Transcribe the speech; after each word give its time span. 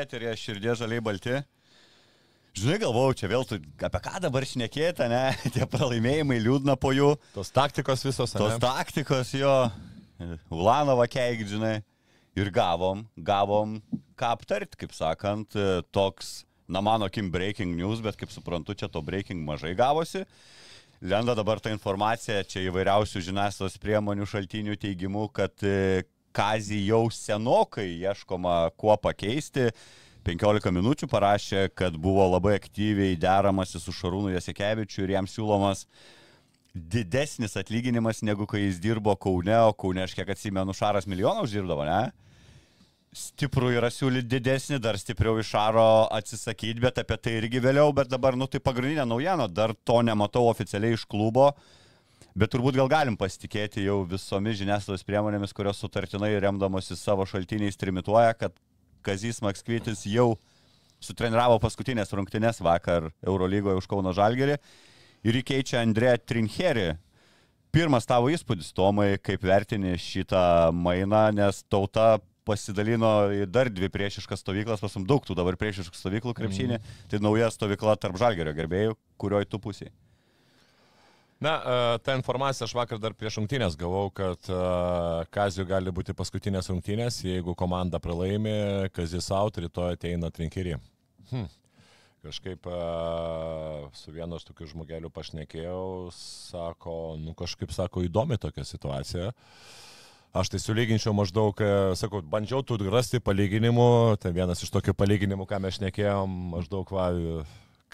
Eterė 0.00 0.34
širdė 0.38 0.76
žaliai 0.80 1.02
balti. 1.04 1.40
Žinai, 2.54 2.76
galvojau, 2.84 3.16
čia 3.18 3.28
vėl 3.32 3.42
tu 3.48 3.58
apie 3.58 4.00
ką 4.04 4.20
dabar 4.22 4.44
šnekėta, 4.46 5.08
ne? 5.10 5.24
Tie 5.54 5.66
pralaimėjimai 5.66 6.38
liūdna 6.44 6.76
po 6.78 6.92
jų. 6.94 7.16
Tos 7.34 7.50
taktikos 7.54 8.06
visos. 8.06 8.30
Tos 8.30 8.54
ane? 8.54 8.62
taktikos 8.62 9.32
jo. 9.34 9.54
Ulanovą 10.54 11.08
keik, 11.10 11.42
žinai. 11.50 11.80
Ir 12.38 12.50
gavom, 12.54 13.04
gavom 13.14 13.78
ką 14.18 14.30
aptarti, 14.34 14.78
kaip 14.78 14.94
sakant, 14.94 15.54
toks, 15.94 16.44
na 16.70 16.82
mano 16.82 17.06
akim 17.10 17.30
breaking 17.30 17.74
news, 17.78 18.02
bet 18.02 18.18
kaip 18.18 18.30
suprantu, 18.34 18.74
čia 18.78 18.88
to 18.90 19.02
breaking 19.02 19.42
mažai 19.46 19.74
gavosi. 19.78 20.24
Lenda 21.04 21.34
dabar 21.36 21.60
ta 21.60 21.74
informacija, 21.74 22.46
čia 22.46 22.62
įvairiausių 22.70 23.22
žiniasklaidos 23.26 23.78
priemonių 23.82 24.26
šaltinių 24.30 24.78
teigimų, 24.80 25.26
kad 25.36 25.66
Kazį 26.34 26.80
jau 26.88 27.04
senokai 27.14 27.88
ieškoma 28.02 28.72
kuo 28.80 28.96
pakeisti. 29.00 29.70
15 30.24 30.72
minučių 30.72 31.08
parašė, 31.12 31.68
kad 31.76 31.96
buvo 32.00 32.24
labai 32.32 32.56
aktyviai 32.56 33.16
deramasi 33.20 33.80
su 33.80 33.92
Šarūnu 33.92 34.32
Jasikevičiu 34.32 35.04
ir 35.04 35.18
jam 35.18 35.28
siūlomas 35.28 35.84
didesnis 36.74 37.54
atlyginimas 37.60 38.22
negu 38.26 38.48
kai 38.50 38.64
jis 38.64 38.80
dirbo 38.82 39.14
Kaune, 39.20 39.54
o 39.68 39.74
Kaune, 39.78 40.02
aš 40.02 40.16
kiek 40.16 40.32
atsimenu, 40.34 40.74
Šaras 40.74 41.06
milijoną 41.06 41.44
uždirbdavo, 41.46 41.84
ne? 41.86 42.00
Stiprų 43.14 43.76
yra 43.76 43.92
siūlyti 43.94 44.26
didesnį, 44.32 44.80
dar 44.82 44.98
stipriau 44.98 45.38
iš 45.38 45.52
Šaro 45.52 46.08
atsisakyti, 46.16 46.82
bet 46.82 46.98
apie 47.04 47.20
tai 47.20 47.36
irgi 47.38 47.62
vėliau, 47.62 47.92
bet 47.94 48.10
dabar, 48.10 48.34
nu 48.34 48.48
tai 48.50 48.58
pagrindinė 48.64 49.04
naujiena, 49.06 49.46
dar 49.46 49.76
to 49.86 50.00
nematau 50.02 50.48
oficialiai 50.50 50.98
iš 50.98 51.04
klubo. 51.06 51.52
Bet 52.34 52.50
turbūt 52.50 52.74
gal 52.74 52.88
galim 52.90 53.14
pasitikėti 53.14 53.84
jau 53.84 54.00
visomis 54.10 54.56
žiniasklaidos 54.58 55.06
priemonėmis, 55.06 55.52
kurios 55.54 55.78
sutartinai 55.78 56.32
remdamosi 56.42 56.96
savo 56.98 57.22
šaltiniais 57.30 57.78
trimituoja, 57.78 58.32
kad 58.34 58.56
Kazys 59.06 59.38
Makskvitis 59.44 60.02
jau 60.10 60.32
sutreniravo 61.04 61.60
paskutinės 61.62 62.10
rungtynės 62.10 62.58
vakar 62.64 63.12
Eurolygoje 63.22 63.78
už 63.78 63.86
Kauno 63.86 64.10
Žalgerį 64.16 64.58
ir 65.30 65.38
įkeičia 65.44 65.78
Andrė 65.84 66.16
Trincherį. 66.18 66.88
Pirmas 67.74 68.06
tavo 68.10 68.30
įspūdis, 68.34 68.74
Tomai, 68.74 69.12
kaip 69.22 69.46
vertini 69.46 69.94
šitą 69.98 70.72
mainą, 70.74 71.28
nes 71.38 71.62
tauta 71.70 72.16
pasidalino 72.46 73.30
į 73.30 73.46
dar 73.46 73.70
dvi 73.70 73.86
priešiškas 73.94 74.42
stovyklas, 74.42 74.82
pasim 74.82 75.06
daug 75.06 75.22
tų 75.22 75.38
dabar 75.38 75.54
priešiškų 75.60 76.02
stovyklų 76.02 76.34
krepšinį, 76.34 76.80
mm. 76.80 76.96
tai 77.10 77.22
nauja 77.22 77.54
stovykla 77.54 77.94
tarp 78.02 78.18
Žalgerio 78.18 78.54
gerbėjų, 78.58 78.98
kurioj 79.22 79.46
tu 79.46 79.62
pusiai. 79.62 79.94
Na, 81.40 81.54
e, 81.94 81.98
tą 81.98 82.14
informaciją 82.16 82.68
aš 82.68 82.74
vakar 82.78 83.00
dar 83.02 83.14
prieš 83.18 83.40
rungtynės 83.40 83.76
gavau, 83.78 84.06
kad 84.14 84.46
e, 84.48 84.58
Kazijų 85.34 85.66
gali 85.68 85.92
būti 85.94 86.14
paskutinės 86.16 86.70
rungtynės, 86.70 87.20
jeigu 87.26 87.56
komanda 87.58 87.98
pralaimi, 88.02 88.54
Kazijus 88.94 89.32
out, 89.34 89.58
rytoj 89.58 89.96
ateina 89.96 90.30
trinkirį. 90.34 90.78
Hm. 91.32 91.48
Kažkaip 92.24 92.68
e, 92.70 92.76
su 93.98 94.14
vienu 94.14 94.38
aš 94.38 94.46
tokiu 94.48 94.70
žmogeliu 94.70 95.10
pašnekėjau, 95.12 96.12
sako, 96.16 97.16
nu 97.20 97.34
kažkaip 97.36 97.74
sako, 97.74 98.06
įdomi 98.06 98.38
tokia 98.40 98.64
situacija. 98.68 99.32
Aš 100.34 100.50
tai 100.50 100.58
sulyginčiau 100.58 101.12
maždaug, 101.14 101.60
sakau, 101.94 102.18
bandžiau 102.26 102.64
tų 102.66 102.80
rasti 102.90 103.20
palyginimų, 103.22 104.16
tai 104.22 104.32
vienas 104.34 104.64
iš 104.66 104.72
tokių 104.74 104.96
palyginimų, 104.98 105.46
ką 105.46 105.60
mes 105.62 105.76
šnekėjom, 105.78 106.32
maždaug, 106.56 106.90
va, 106.90 107.12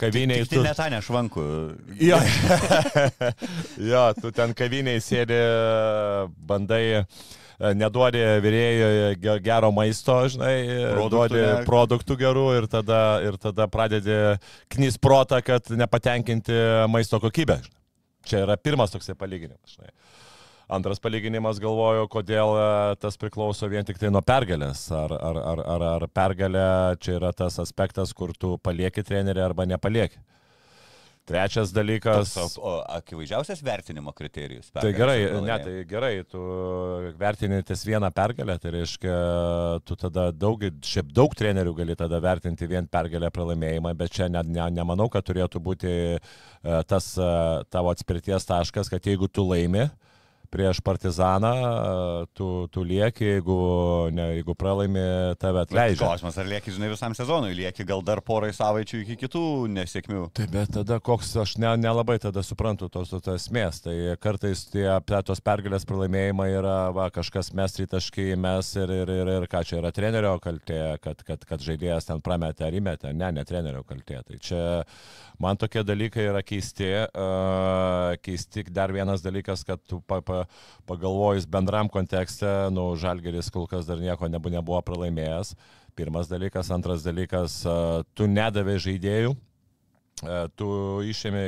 kaviniai. 0.01 0.47
Tu 0.49 0.63
net 0.65 0.79
tą 0.79 0.89
nešvankų. 0.93 1.45
Jo. 2.01 2.21
jo, 3.93 4.05
tu 4.21 4.33
ten 4.37 4.55
kaviniai 4.57 5.03
sėdi, 5.05 5.39
bandai 6.51 6.83
e, 6.99 7.05
neduodi 7.79 8.23
vyrėjui 8.45 9.37
gero 9.45 9.73
maisto, 9.77 10.17
žinai, 10.33 10.55
produktų 10.95 11.11
duodi 11.17 11.43
ne. 11.43 11.51
produktų 11.69 12.19
gerų 12.25 12.47
ir 12.61 12.71
tada, 12.73 13.03
ir 13.27 13.41
tada 13.43 13.69
pradedi 13.73 14.21
knys 14.75 15.01
protą, 15.03 15.43
kad 15.45 15.73
nepatenkinti 15.83 16.63
maisto 16.93 17.21
kokybę. 17.23 17.61
Čia 18.29 18.45
yra 18.45 18.57
pirmas 18.61 18.93
toksai 18.93 19.17
palyginimas. 19.19 19.77
Žinai. 19.77 19.95
Antras 20.71 21.01
palyginimas 21.03 21.59
galvoju, 21.59 22.07
kodėl 22.13 22.53
e, 22.55 22.67
tas 23.03 23.17
priklauso 23.19 23.67
vien 23.71 23.87
tik 23.87 23.99
tai 23.99 24.11
nuo 24.15 24.23
pergalės. 24.23 24.85
Ar, 24.95 25.11
ar, 25.19 25.39
ar, 25.53 25.63
ar, 25.75 25.85
ar 25.97 26.05
pergalė 26.15 26.67
čia 27.03 27.17
yra 27.19 27.33
tas 27.35 27.59
aspektas, 27.59 28.13
kur 28.15 28.31
tu 28.39 28.55
palieki 28.63 29.03
trenerį 29.07 29.43
arba 29.49 29.67
nepalieki. 29.67 30.21
Trečias 31.27 31.73
dalykas. 31.75 32.33
Tas, 32.35 32.55
akivaizdžiausias 33.01 33.63
vertinimo 33.67 34.15
kriterijus. 34.15 34.71
Tai 34.75 34.93
gerai, 34.95 35.17
ne, 35.43 35.57
tai 35.63 35.73
gerai, 35.91 36.13
tu 36.31 36.43
vertini 37.19 37.61
ties 37.67 37.83
vieną 37.87 38.11
pergalę, 38.15 38.57
tai 38.63 38.73
reiškia, 38.79 39.17
tu 39.87 39.97
tada 39.99 40.29
daug, 40.35 40.63
šiaip 40.87 41.11
daug 41.15 41.35
trenerių 41.39 41.75
gali 41.83 41.97
tada 41.99 42.19
vertinti 42.23 42.67
vien 42.71 42.87
pergalę 42.91 43.31
pralaimėjimą, 43.35 43.95
bet 43.99 44.15
čia 44.19 44.31
ne, 44.31 44.43
ne, 44.47 44.69
nemanau, 44.79 45.11
kad 45.11 45.27
turėtų 45.27 45.63
būti 45.67 45.97
e, 46.15 46.21
tas 46.91 47.13
e, 47.19 47.33
tavo 47.71 47.91
atspirties 47.95 48.47
taškas, 48.51 48.91
kad 48.91 49.07
jeigu 49.07 49.31
tu 49.31 49.47
laimi, 49.47 49.87
uh, 49.87 50.10
prieš 50.51 50.81
partizaną, 50.85 51.53
tu, 52.35 52.67
tu 52.75 52.83
lieki, 52.87 53.25
jeigu, 53.37 53.59
ne, 54.15 54.27
jeigu 54.39 54.55
pralaimi, 54.59 55.03
tave 55.41 55.63
atleidžia. 55.65 56.03
Klausimas, 56.03 56.39
ar 56.41 56.49
lieki, 56.51 56.75
žinai, 56.75 56.91
visam 56.93 57.15
sezonui, 57.17 57.53
lieki 57.57 57.87
gal 57.89 58.03
dar 58.07 58.23
porai 58.27 58.51
savaičių 58.57 59.03
iki 59.05 59.17
kitų 59.25 59.45
nesėkmių. 59.77 60.25
Taip, 60.37 60.51
bet 60.55 60.73
tada 60.75 60.99
koks, 61.05 61.33
aš 61.45 61.57
ne, 61.63 61.71
nelabai 61.81 62.19
tada 62.23 62.43
suprantu 62.47 62.91
tos, 62.93 63.13
tos 63.15 63.31
esmės. 63.37 63.83
Tai 63.85 63.95
kartais 64.21 64.67
tie 64.73 64.87
tos 65.27 65.43
pergalės 65.45 65.87
pralaimėjimai 65.89 66.49
yra, 66.59 66.77
va, 66.97 67.09
kažkas 67.15 67.53
mes 67.57 67.79
tritaškai, 67.79 68.31
mes 68.41 68.75
ir, 68.81 68.95
ir, 69.03 69.15
ir, 69.21 69.33
ir 69.39 69.49
ką 69.51 69.63
čia 69.67 69.79
yra 69.81 69.95
trenerio 69.95 70.35
kaltė, 70.43 70.83
kad, 71.05 71.23
kad, 71.27 71.47
kad 71.47 71.65
žaidėjas 71.65 72.11
ten 72.11 72.23
prametė 72.25 72.67
ar 72.67 72.79
įmetė. 72.81 73.15
Ne, 73.17 73.31
ne 73.39 73.47
trenerio 73.47 73.85
kaltė. 73.87 74.23
Tai 74.27 74.41
čia 74.43 74.63
man 75.41 75.59
tokie 75.61 75.85
dalykai 75.87 76.27
yra 76.33 76.43
keisti. 76.47 76.91
Uh, 77.11 78.17
keisti 78.25 78.65
dar 78.71 78.93
vienas 78.93 79.23
dalykas, 79.25 79.65
kad 79.67 79.83
tu 79.89 80.01
pa, 80.07 80.21
pa, 80.25 80.40
pagalvojus 80.89 81.47
bendram 81.51 81.91
kontekste, 81.93 82.49
nu, 82.75 82.93
Žalgeris 83.01 83.51
kol 83.53 83.69
kas 83.71 83.89
dar 83.89 84.01
nieko 84.03 84.29
nebu, 84.31 84.53
nebuvo 84.53 84.81
pralaimėjęs. 84.87 85.55
Pirmas 85.99 86.31
dalykas, 86.31 86.71
antras 86.73 87.03
dalykas, 87.05 87.61
tu 88.15 88.27
nedavė 88.31 88.77
žaidėjų, 88.81 89.35
tu 90.57 90.69
išėmė 91.11 91.45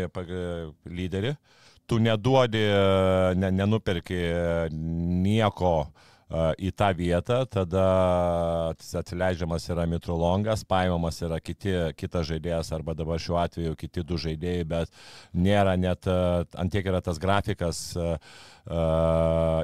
lyderį, 0.90 1.36
tu 1.86 2.00
neduodi, 2.02 2.64
ne, 3.38 3.52
nenuperki 3.54 4.18
nieko 4.72 5.76
į 6.32 6.70
tą 6.76 6.88
vietą, 6.96 7.42
tada 7.50 7.84
atsileidžiamas 8.72 9.66
yra 9.72 9.84
Mitrolongas, 9.90 10.64
paimamas 10.64 11.20
yra 11.24 11.38
kiti, 11.44 11.74
kitas 11.98 12.28
žaidėjas 12.30 12.72
arba 12.72 12.94
dabar 12.96 13.20
šiuo 13.20 13.36
atveju 13.42 13.76
kiti 13.76 14.04
du 14.06 14.16
žaidėjai, 14.20 14.64
bet 14.68 14.92
nėra 15.36 15.76
net, 15.80 16.08
antiek 16.56 16.88
yra 16.88 17.02
tas 17.04 17.20
grafikas 17.20 17.82
uh, 17.98 18.16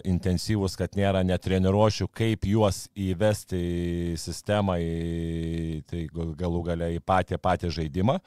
intensyvus, 0.09 0.77
kad 0.77 0.99
nėra 0.99 1.25
net 1.25 1.47
treniruošių, 1.47 2.11
kaip 2.13 2.45
juos 2.51 2.87
įvesti 2.93 3.63
į 4.13 4.17
sistemą, 4.21 4.77
į, 4.83 5.83
tai 5.89 6.07
galų 6.13 6.65
galia 6.69 6.93
į 6.93 7.01
patį 7.01 7.41
patį 7.41 7.73
žaidimą. 7.81 8.19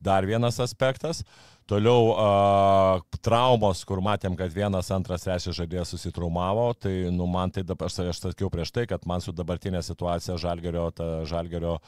Dar 0.00 0.24
vienas 0.24 0.56
aspektas. 0.64 1.20
Uh, 1.20 1.50
Toliau 1.70 2.06
uh, 2.10 3.18
traumos, 3.22 3.84
kur 3.86 4.00
matėm, 4.02 4.34
kad 4.38 4.50
vienas, 4.50 4.88
antras, 4.90 5.22
trečias 5.22 5.54
žaidėjas 5.54 5.92
susitraumavo, 5.94 6.72
tai 6.74 6.94
nu, 7.14 7.28
man 7.30 7.52
tai 7.54 7.62
dabar, 7.62 7.86
aš, 7.86 8.00
aš 8.10 8.22
sakiau 8.24 8.50
prieš 8.50 8.72
tai, 8.74 8.88
kad 8.90 9.06
man 9.06 9.22
su 9.22 9.30
dabartinė 9.30 9.82
situacija 9.86 10.40
Žalgerio, 10.40 10.88
ta 10.90 11.20
Žalgerio 11.30 11.78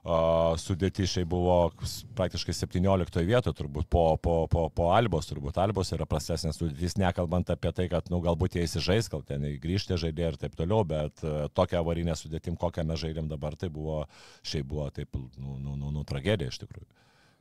Uh, 0.00 0.54
sudėti 0.56 1.04
šiai 1.04 1.26
buvo 1.28 1.74
praktiškai 2.16 2.54
17 2.56 3.18
vietoje, 3.28 3.52
turbūt 3.52 3.84
po, 3.92 4.14
po, 4.16 4.46
po, 4.48 4.62
po 4.72 4.86
Albos, 4.96 5.26
turbūt 5.28 5.58
Albos 5.60 5.92
yra 5.92 6.06
prastesnės 6.08 6.56
sudėtis, 6.56 6.96
nekalbant 6.96 7.52
apie 7.52 7.68
tai, 7.76 7.84
kad, 7.92 8.08
nu, 8.08 8.22
galbūt 8.24 8.56
jie 8.56 8.64
įsižais, 8.64 9.10
gal 9.12 9.20
ten 9.28 9.44
grįžti 9.60 10.00
žaidėjai 10.00 10.30
ir 10.32 10.38
taip 10.40 10.56
toliau, 10.56 10.86
bet 10.88 11.20
uh, 11.20 11.42
tokia 11.52 11.82
avarinė 11.82 12.16
sudėtim, 12.16 12.56
kokią 12.56 12.86
mes 12.88 13.02
žaidėm 13.04 13.28
dabar, 13.28 13.58
tai 13.60 13.68
buvo, 13.68 14.06
šiaip 14.40 14.72
buvo 14.72 14.88
taip, 14.88 15.20
nu, 15.36 15.58
nu, 15.60 15.76
nu, 15.76 15.92
nu 15.92 16.08
tragedija 16.08 16.48
iš 16.48 16.62
tikrųjų. 16.64 16.88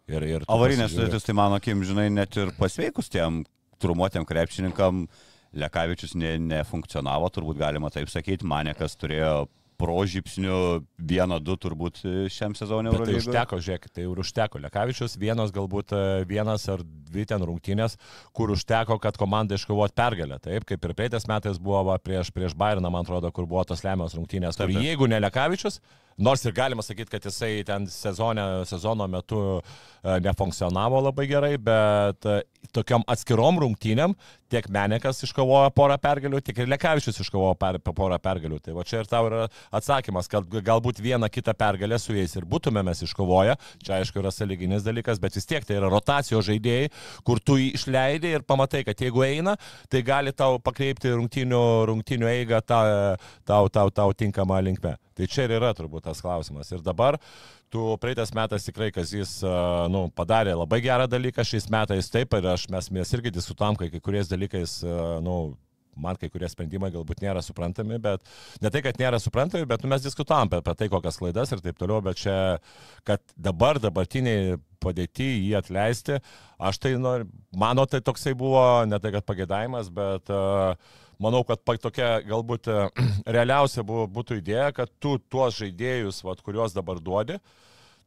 Ir, 0.10 0.26
ir 0.26 0.46
Avarinės 0.50 0.96
sudėtis, 0.96 1.26
tai 1.28 1.36
mano 1.38 1.60
akim, 1.60 1.84
žinai, 1.86 2.08
net 2.14 2.38
ir 2.40 2.54
pasveikus 2.58 3.12
tiem 3.14 3.44
trumuotiem 3.80 4.26
krepšininkam, 4.28 5.06
Lekavičius 5.60 6.14
ne, 6.20 6.36
nefunkcionavo, 6.42 7.30
turbūt 7.34 7.58
galima 7.62 7.90
taip 7.94 8.12
sakyti, 8.12 8.46
Manekas 8.46 8.98
turėjo 9.00 9.48
prožypsnių 9.80 10.58
vieną, 11.10 11.38
du 11.44 11.56
turbūt 11.60 12.02
šiam 12.34 12.56
sezonui 12.58 12.92
tai 13.00 13.16
užteko, 13.16 13.60
žiūrėk, 13.64 13.88
tai 13.96 14.06
ir 14.06 14.22
užteko. 14.24 14.60
Lekavičius 14.66 15.16
vienas, 15.20 15.54
galbūt 15.56 15.94
vienas 16.28 16.68
ar 16.72 16.84
dvi 16.84 17.24
ten 17.30 17.46
rungtynės, 17.48 17.96
kur 18.36 18.52
užteko, 18.56 19.00
kad 19.02 19.18
komanda 19.20 19.56
iškovot 19.56 19.96
pergalę. 19.96 20.42
Taip, 20.44 20.68
kaip 20.68 20.84
ir 20.84 20.96
praeitais 20.98 21.28
metais 21.32 21.62
buvo 21.64 21.86
va, 21.94 21.98
prieš, 22.04 22.34
prieš 22.36 22.58
Bayerną, 22.60 22.92
man 22.92 23.08
atrodo, 23.08 23.32
kur 23.32 23.48
buvo 23.50 23.64
tos 23.70 23.86
lemiamos 23.88 24.18
rungtynės. 24.20 24.60
Taip, 24.60 24.74
taip. 24.74 24.84
jeigu 24.84 25.08
ne 25.08 25.22
Lekavičius, 25.24 25.80
nors 26.20 26.44
ir 26.46 26.56
galima 26.56 26.84
sakyti, 26.86 27.14
kad 27.16 27.26
jisai 27.26 27.64
ten 27.68 27.88
sezone, 27.92 28.46
sezono 28.70 29.08
metu 29.08 29.42
e, 29.60 30.20
nefunkcionavo 30.26 31.02
labai 31.08 31.28
gerai, 31.32 31.56
bet 31.58 32.28
e, 32.28 32.42
tokiom 32.76 33.06
atskirom 33.10 33.60
rungtynėm 33.64 34.14
tiek 34.50 34.68
Menekas 34.74 35.22
iškovojo 35.26 35.70
porą 35.78 35.96
pergalių, 36.02 36.42
tiek 36.44 36.62
ir 36.64 36.70
Lekavičius 36.72 37.22
iškovojo 37.24 37.56
per, 37.60 37.80
porą 37.86 38.18
pergalių. 38.22 38.60
Tai 38.66 38.76
va 38.78 38.86
čia 38.88 39.04
ir 39.04 39.10
tau 39.10 39.28
yra 39.30 39.46
atsakymas, 39.76 40.30
kad 40.32 40.48
galbūt 40.50 41.02
vieną 41.04 41.30
kitą 41.32 41.54
pergalę 41.58 42.00
su 42.02 42.16
jais 42.18 42.36
ir 42.38 42.48
būtume 42.50 42.84
mes 42.86 43.04
iškovoję. 43.06 43.56
Čia 43.86 44.00
aišku 44.00 44.22
yra 44.22 44.34
saliginis 44.34 44.86
dalykas, 44.86 45.22
bet 45.22 45.38
vis 45.38 45.48
tiek 45.50 45.66
tai 45.66 45.78
yra 45.80 45.92
rotacijos 45.94 46.48
žaidėjai, 46.50 46.90
kur 47.28 47.42
tu 47.42 47.60
jį 47.62 47.74
išleidai 47.78 48.36
ir 48.38 48.48
pamatai, 48.48 48.84
kad 48.88 49.02
jeigu 49.02 49.26
eina, 49.28 49.56
tai 49.90 50.04
gali 50.06 50.34
tau 50.34 50.60
pakreipti 50.64 51.14
rungtynių, 51.14 51.64
rungtynių 51.92 52.34
eigą 52.34 52.64
tau, 52.66 53.20
tau, 53.46 53.70
tau, 53.70 53.94
tau 53.94 54.18
tinkamą 54.18 54.64
linkmę. 54.66 54.98
Tai 55.20 55.28
čia 55.28 55.46
ir 55.48 55.58
yra 55.58 55.74
turbūt 55.76 56.06
tas 56.08 56.22
klausimas. 56.24 56.70
Ir 56.72 56.84
dabar 56.86 57.20
tu 57.68 57.92
praeitas 58.00 58.32
metas 58.36 58.64
tikrai 58.64 58.88
Kazys 58.96 59.42
a, 59.44 59.88
nu, 59.92 60.06
padarė 60.16 60.56
labai 60.56 60.80
gerą 60.86 61.10
dalyką, 61.12 61.44
šiais 61.44 61.68
metais 61.74 62.08
taip 62.14 62.38
ir 62.38 62.48
aš, 62.54 62.70
mes, 62.72 62.88
mes 62.96 63.18
irgi 63.18 63.36
diskutuom, 63.36 63.76
kai 63.80 63.92
kai 63.92 64.00
kuriais 64.04 64.32
dalykais, 64.32 64.80
nu, 65.26 65.40
man 66.00 66.18
kai 66.20 66.30
kurie 66.32 66.48
sprendimai 66.50 66.92
galbūt 66.94 67.24
nėra 67.24 67.42
suprantami, 67.44 68.00
bet 68.02 68.24
ne 68.64 68.72
tai, 68.72 68.82
kad 68.86 69.00
nėra 69.02 69.20
suprantami, 69.22 69.68
bet 69.70 69.84
nu, 69.84 69.92
mes 69.92 70.06
diskutuom 70.06 70.48
apie, 70.48 70.62
apie 70.62 70.76
tai, 70.80 70.88
kokias 70.92 71.20
klaidas 71.20 71.52
ir 71.52 71.64
taip 71.66 71.80
toliau, 71.82 72.00
bet 72.06 72.22
čia, 72.22 72.38
kad 73.08 73.24
dabar 73.36 73.82
dabartiniai 73.84 74.58
padėti 74.80 75.28
jį 75.28 75.58
atleisti, 75.60 76.22
aš 76.70 76.80
tai, 76.80 76.96
nu, 77.02 77.18
mano 77.60 77.86
tai 77.90 78.00
toksai 78.06 78.36
buvo, 78.40 78.64
ne 78.88 79.00
tai, 79.04 79.12
kad 79.18 79.28
pagėdavimas, 79.28 79.92
bet 79.96 80.32
uh, 80.32 80.96
manau, 81.24 81.44
kad 81.48 81.62
tokia 81.84 82.20
galbūt 82.28 82.70
e, 82.72 82.78
realiausia 83.38 83.84
buvo, 83.86 84.08
būtų 84.20 84.40
idėja, 84.42 84.72
kad 84.76 84.92
tu 85.04 85.18
tuos 85.32 85.60
žaidėjus, 85.60 86.24
vat, 86.28 86.44
kuriuos 86.46 86.76
dabar 86.76 87.02
duodi, 87.04 87.40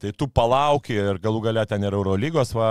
Tai 0.02 0.10
tu 0.18 0.26
palauki 0.26 0.96
ir 0.98 1.18
galų 1.22 1.44
galę 1.44 1.62
ten 1.70 1.84
ir 1.86 1.94
Eurolygos, 1.94 2.50
va, 2.58 2.70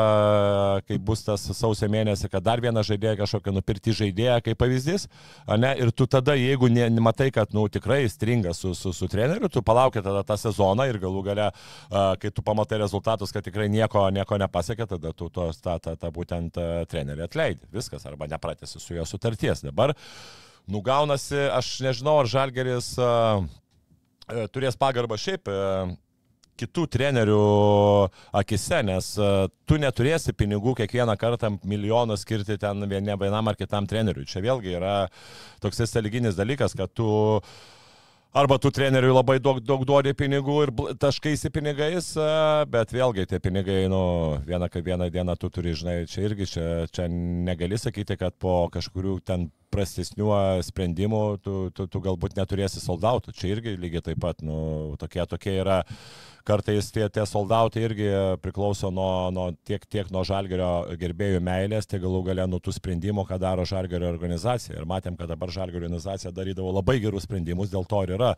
kai 0.83 0.97
bus 0.99 1.21
tas 1.23 1.45
sausio 1.55 1.87
mėnesį, 1.87 2.27
kad 2.33 2.43
dar 2.43 2.59
vieną 2.59 2.81
žaidėją 2.83 3.21
kažkokią 3.21 3.53
nupirkti 3.55 3.93
žaidėją 3.95 4.41
kaip 4.43 4.59
pavyzdys, 4.59 5.05
ne, 5.47 5.69
ir 5.79 5.93
tu 5.95 6.09
tada, 6.11 6.35
jeigu 6.35 6.67
ne, 6.67 6.89
matai, 6.99 7.29
kad 7.31 7.55
nu, 7.55 7.63
tikrai 7.71 8.01
stringa 8.11 8.51
su, 8.57 8.73
su, 8.75 8.91
su 8.91 9.07
treneriu, 9.07 9.47
tu 9.47 9.63
palauki 9.63 10.03
tada 10.03 10.25
tą 10.27 10.35
sezoną 10.43 10.89
ir 10.91 10.99
galų 10.99 11.23
galę, 11.29 11.47
a, 11.87 12.03
kai 12.19 12.33
tu 12.35 12.43
pamatai 12.43 12.81
rezultatus, 12.83 13.31
kad 13.31 13.47
tikrai 13.47 13.69
nieko, 13.71 14.03
nieko 14.11 14.41
nepasiekė, 14.43 14.89
tada 14.91 15.15
tu 15.15 15.31
tos, 15.31 15.63
tą, 15.63 15.79
tą, 15.79 15.95
tą 16.03 16.11
būtent 16.11 16.59
a, 16.59 16.69
trenerį 16.91 17.29
atleidi. 17.29 17.63
Viskas, 17.71 18.03
arba 18.11 18.27
nepratesi 18.27 18.83
su 18.83 18.99
jo 18.99 19.07
sutarties. 19.07 19.63
Dabar 19.63 19.95
nugaunasi, 20.67 21.47
aš 21.47 21.77
nežinau, 21.87 22.19
ar 22.25 22.35
Žalgeris 22.35 22.97
a, 22.99 23.11
e, 24.27 24.49
turės 24.51 24.75
pagarbą 24.75 25.15
šiaip 25.15 25.47
e, 25.47 25.59
kitų 26.61 26.85
trenerių 26.95 27.41
akise, 28.41 28.79
nes 28.87 29.11
e, 29.17 29.31
tu 29.67 29.79
neturėsi 29.81 30.35
pinigų 30.37 30.75
kiekvieną 30.79 31.17
kartą 31.19 31.53
milijoną 31.63 32.17
skirti 32.21 32.57
ten 32.61 32.87
vien- 32.91 33.13
vienam 33.19 33.51
ar 33.51 33.59
kitam 33.59 33.89
treneriui. 33.89 34.29
Čia 34.29 34.45
vėlgi 34.45 34.77
yra 34.79 34.95
toks 35.61 35.83
sąlyginis 35.91 36.39
dalykas, 36.39 36.77
kad 36.77 36.93
tu 36.93 37.11
Arba 38.31 38.55
tu 38.63 38.69
treneriui 38.71 39.11
labai 39.11 39.41
daug, 39.43 39.57
daug 39.59 39.81
duodi 39.83 40.13
pinigų 40.15 40.53
ir 40.63 40.69
taškaisi 41.03 41.49
pinigais, 41.51 42.13
a, 42.15 42.63
bet 42.63 42.93
vėlgi 42.95 43.25
tie 43.27 43.41
pinigai, 43.43 43.89
nu, 43.91 44.37
vieną, 44.47 44.69
vieną 44.71 45.09
dieną 45.11 45.35
tu 45.35 45.49
turi, 45.51 45.73
žinai, 45.75 45.95
čia 46.07 46.23
irgi, 46.29 46.47
čia, 46.53 46.67
čia 46.95 47.09
negali 47.11 47.75
sakyti, 47.75 48.15
kad 48.15 48.37
po 48.39 48.69
kažkurių 48.71 49.17
ten 49.27 49.49
prastesnių 49.71 50.31
sprendimų 50.67 51.21
tu, 51.43 51.55
tu, 51.75 51.87
tu 51.91 52.01
galbūt 52.03 52.35
neturėsi 52.37 52.83
soldautų. 52.83 53.33
Čia 53.37 53.55
irgi 53.55 53.77
lygiai 53.79 54.03
taip 54.11 54.21
pat, 54.23 54.43
nu, 54.45 54.97
tokie, 55.01 55.23
tokie 55.29 55.55
yra, 55.61 55.81
kartais 56.47 56.89
tie, 56.93 57.05
tie 57.13 57.23
soldautai 57.29 57.83
irgi 57.85 58.09
priklauso 58.43 58.91
nuo, 58.93 59.29
nuo 59.33 59.47
tiek, 59.67 59.83
tiek 59.91 60.11
nuo 60.13 60.23
žalgerio 60.27 60.69
gerbėjų 60.99 61.41
meilės, 61.45 61.89
tiek 61.89 62.03
galų 62.03 62.23
gale 62.29 62.47
nuo 62.49 62.61
tų 62.63 62.75
sprendimų, 62.77 63.25
ką 63.29 63.39
daro 63.41 63.65
žalgerio 63.67 64.09
organizacija. 64.11 64.77
Ir 64.79 64.87
matėm, 64.89 65.17
kad 65.19 65.31
dabar 65.31 65.53
žalgerio 65.53 65.85
organizacija 65.87 66.33
darydavo 66.35 66.73
labai 66.77 66.99
gerus 67.03 67.27
sprendimus, 67.29 67.71
dėl 67.73 67.87
to 67.89 68.03
ir 68.05 68.15
yra. 68.17 68.33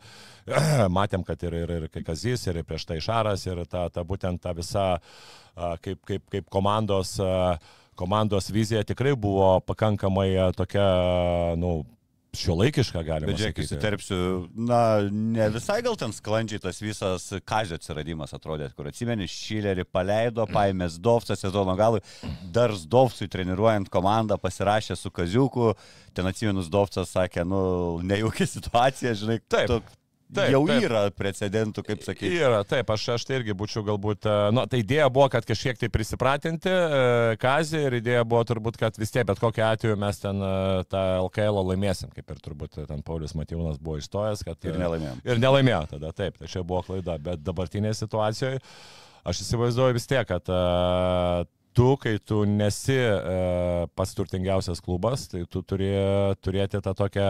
Matėm, 0.98 1.24
kad 1.26 1.42
ir, 1.46 1.60
ir, 1.64 1.76
ir 1.88 2.04
Kazys, 2.04 2.46
ir 2.50 2.62
prieš 2.66 2.88
tai 2.90 3.00
Šaras, 3.04 3.46
ir 3.48 3.64
ta, 3.70 3.88
ta 3.92 4.04
būtent 4.06 4.42
ta 4.44 4.52
visa 4.56 4.92
kaip, 5.54 6.02
kaip, 6.06 6.28
kaip 6.32 6.50
komandos, 6.52 7.16
a, 7.22 7.56
komandos 7.96 8.50
vizija 8.54 8.84
tikrai 8.86 9.14
buvo 9.16 9.58
pakankamai 9.66 10.30
a, 10.38 10.50
tokia, 10.56 10.84
nu, 11.60 11.82
šiuolaikiška, 12.34 13.02
galima 13.06 13.30
Bet 13.30 13.38
žiūrėk, 13.40 13.60
įsiterpsiu, 13.62 14.16
na, 14.66 14.78
ne 15.06 15.46
visai 15.54 15.76
gal 15.86 15.94
ten 16.00 16.10
sklandžiai 16.14 16.58
tas 16.64 16.80
visas 16.82 17.28
kazio 17.46 17.78
atsiradimas 17.78 18.34
atrodė, 18.34 18.70
kur 18.74 18.88
atsimeni, 18.90 19.28
Šilerį 19.30 19.84
paleido, 19.86 20.46
paėmė 20.56 20.88
Zdovcą 20.96 21.36
sezono 21.38 21.76
galui, 21.78 22.02
dar 22.54 22.74
Zdovcui 22.74 23.30
treniruojant 23.30 23.90
komandą 23.92 24.38
pasirašė 24.42 24.98
su 24.98 25.12
Kaziuku, 25.14 25.72
ten 26.14 26.26
atsimenu, 26.30 26.64
Zdovcas 26.66 27.14
sakė, 27.14 27.46
nu, 27.46 27.60
nejaukia 28.02 28.48
situacija, 28.50 29.14
žinai, 29.22 29.38
Taip. 29.46 29.70
tu- 29.70 30.00
Taip, 30.34 30.50
jau 30.52 30.62
taip. 30.68 30.86
yra 30.88 31.02
precedentų, 31.14 31.84
kaip 31.86 32.04
sakyti. 32.06 32.32
Yra, 32.40 32.62
taip, 32.68 32.90
aš, 32.94 33.06
aš 33.16 33.26
tai 33.28 33.38
irgi 33.40 33.56
būčiau 33.58 33.84
galbūt, 33.86 34.28
e, 34.28 34.34
nu, 34.56 34.64
tai 34.70 34.80
idėja 34.82 35.06
buvo, 35.12 35.28
kad 35.32 35.46
kažkiek 35.48 35.78
tai 35.80 35.90
prisipratinti 35.94 36.72
e, 36.72 37.38
Kazį 37.42 37.84
ir 37.88 37.98
idėja 38.00 38.24
buvo 38.28 38.42
turbūt, 38.48 38.78
kad 38.80 38.98
vis 39.00 39.14
tiek, 39.14 39.26
bet 39.28 39.42
kokiu 39.42 39.66
atveju 39.68 40.00
mes 40.00 40.20
ten 40.22 40.42
e, 40.42 40.52
tą 40.90 41.04
LKL 41.22 41.62
laimėsim, 41.70 42.12
kaip 42.14 42.34
ir 42.34 42.42
turbūt 42.44 42.82
ten 42.90 43.04
Paulius 43.06 43.36
Matijūnas 43.38 43.80
buvo 43.82 44.00
išstojęs, 44.02 44.44
kad... 44.46 44.60
Ir 44.66 44.80
nelaimėjom. 44.80 45.24
Ir 45.28 45.42
nelaimėjo 45.42 45.82
tada, 45.96 46.12
taip, 46.16 46.38
tai 46.40 46.50
čia 46.50 46.66
buvo 46.66 46.84
klaida, 46.86 47.18
bet 47.22 47.42
dabartinėje 47.46 48.02
situacijoje 48.04 48.62
aš 49.24 49.40
įsivaizduoju 49.40 49.96
vis 49.96 50.08
tiek, 50.08 50.26
kad 50.28 50.50
uh, 50.52 51.46
tu, 51.74 51.88
kai 52.00 52.14
tu 52.22 52.42
nesi 52.46 52.96
uh, 52.96 53.84
pats 53.98 54.14
turtingiausias 54.16 54.80
klubas, 54.84 55.26
tai 55.30 55.42
tu 55.50 55.62
turi 55.66 55.90
turėti 56.44 56.80
tą 56.84 56.94
tokią 56.96 57.26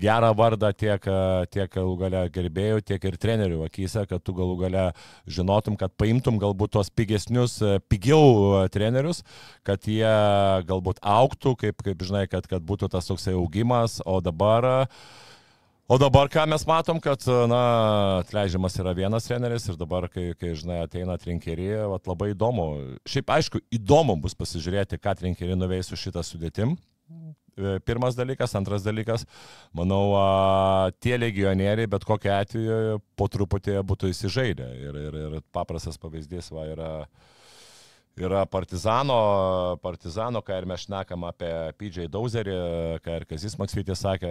gerą 0.00 0.30
vardą 0.38 0.70
tiek, 0.72 1.08
uh, 1.10 1.44
tiek 1.50 1.70
galų 1.74 1.96
gale 2.04 2.22
gerbėjų, 2.34 2.82
tiek 2.88 3.08
ir 3.10 3.18
trenerių 3.20 3.64
akise, 3.66 4.06
kad 4.08 4.22
tu 4.22 4.36
galų 4.38 4.58
gale 4.62 4.84
žinotum, 5.26 5.76
kad 5.80 5.94
paimtum 5.98 6.38
galbūt 6.40 6.76
tos 6.78 6.92
pigesnius, 6.94 7.58
uh, 7.64 7.78
pigiau 7.90 8.24
uh, 8.24 8.58
trenerius, 8.72 9.24
kad 9.66 9.84
jie 9.90 10.14
galbūt 10.68 11.02
auktų, 11.02 11.56
kaip, 11.64 11.82
kaip 11.86 12.06
žinai, 12.06 12.28
kad, 12.30 12.46
kad 12.50 12.62
būtų 12.62 12.92
tas 12.94 13.10
toksai 13.10 13.34
augimas, 13.38 13.98
o 14.06 14.20
dabar 14.24 14.70
uh, 14.70 15.08
O 15.88 15.96
dabar 15.96 16.28
ką 16.28 16.42
mes 16.44 16.66
matom, 16.68 16.98
kad, 17.00 17.22
na, 17.48 17.58
atleidžiamas 18.20 18.74
yra 18.76 18.92
vienas 18.92 19.24
treneris 19.24 19.64
ir 19.70 19.76
dabar, 19.80 20.04
kai, 20.12 20.34
kai 20.36 20.50
žinai, 20.52 20.82
ateina 20.84 21.14
trinkerį, 21.16 21.70
labai 22.04 22.34
įdomu. 22.34 22.66
Šiaip, 23.08 23.32
aišku, 23.38 23.62
įdomu 23.72 24.18
bus 24.20 24.36
pasižiūrėti, 24.36 24.98
ką 25.00 25.14
trinkerį 25.16 25.56
nuveis 25.56 25.88
su 25.88 25.96
šitą 25.96 26.20
sudėtim. 26.20 26.74
E, 27.08 27.78
Pirmas 27.88 28.18
dalykas, 28.20 28.52
antras 28.60 28.84
dalykas, 28.84 29.24
manau, 29.72 30.12
a, 30.20 30.92
tie 31.00 31.16
legionieriai 31.16 31.88
bet 31.88 32.04
kokiu 32.04 32.36
atveju 32.36 33.00
po 33.16 33.32
truputį 33.32 33.80
būtų 33.88 34.12
įsižaidę. 34.12 34.68
Ir, 34.84 35.02
ir, 35.08 35.18
ir 35.24 35.40
paprastas 35.56 35.96
pavyzdys 35.96 36.52
va, 36.52 36.68
yra 36.68 36.92
yra 38.22 38.44
Partizano, 38.50 39.16
Partizano, 39.82 40.40
ką 40.44 40.56
ir 40.60 40.66
mes 40.68 40.84
šnekam 40.84 41.24
apie 41.28 41.50
PJ 41.78 42.08
Dauzerį, 42.12 42.56
ką 43.04 43.16
ir 43.18 43.26
Kazis 43.28 43.56
Maksvitis 43.60 44.02
sakė, 44.04 44.30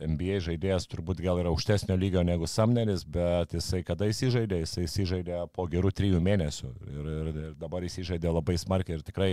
NBA 0.00 0.40
žaidėjas 0.46 0.88
turbūt 0.90 1.22
gal 1.24 1.40
yra 1.42 1.52
aukštesnio 1.52 1.96
lygio 1.98 2.24
negu 2.26 2.48
Samneris, 2.50 3.04
bet 3.04 3.54
jisai 3.56 3.82
kada 3.86 4.08
įsižaidė, 4.10 4.62
jisai 4.62 4.86
įsižaidė 4.88 5.42
po 5.54 5.66
gerų 5.70 5.92
trijų 5.98 6.22
mėnesių 6.24 6.70
ir, 6.70 7.10
ir, 7.12 7.30
ir 7.32 7.52
dabar 7.60 7.86
įsižaidė 7.88 8.32
labai 8.32 8.56
smarkiai 8.60 8.98
ir 8.98 9.04
tikrai 9.06 9.30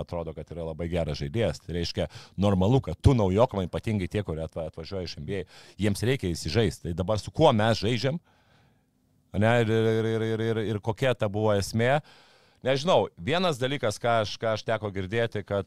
atrodo, 0.00 0.34
kad 0.36 0.50
yra 0.54 0.68
labai 0.72 0.90
geras 0.92 1.20
žaidėjas. 1.22 1.62
Tai 1.62 1.78
reiškia 1.78 2.08
normalu, 2.40 2.82
kad 2.88 3.00
tu 3.00 3.16
naujokam, 3.18 3.64
ypatingai 3.68 4.10
tie, 4.10 4.24
kurie 4.26 4.44
atva- 4.46 4.68
atvažiuoja 4.70 5.08
iš 5.08 5.16
NBA, 5.22 5.46
jiems 5.82 6.04
reikia 6.06 6.32
įsižaisti. 6.32 6.88
Tai 6.88 6.98
dabar 7.04 7.22
su 7.22 7.32
kuo 7.34 7.52
mes 7.56 7.80
žaidžiam? 7.82 8.20
Ne, 9.32 9.52
ir, 9.62 9.70
ir, 9.72 10.04
ir, 10.04 10.22
ir, 10.26 10.44
ir, 10.50 10.58
ir 10.74 10.78
kokia 10.84 11.14
ta 11.16 11.28
buvo 11.32 11.54
esmė. 11.56 11.96
Nežinau, 12.62 13.08
vienas 13.18 13.58
dalykas, 13.58 13.96
ką 13.98 14.20
aš, 14.22 14.36
ką 14.38 14.52
aš 14.54 14.62
teko 14.62 14.86
girdėti, 14.94 15.40
kad, 15.42 15.66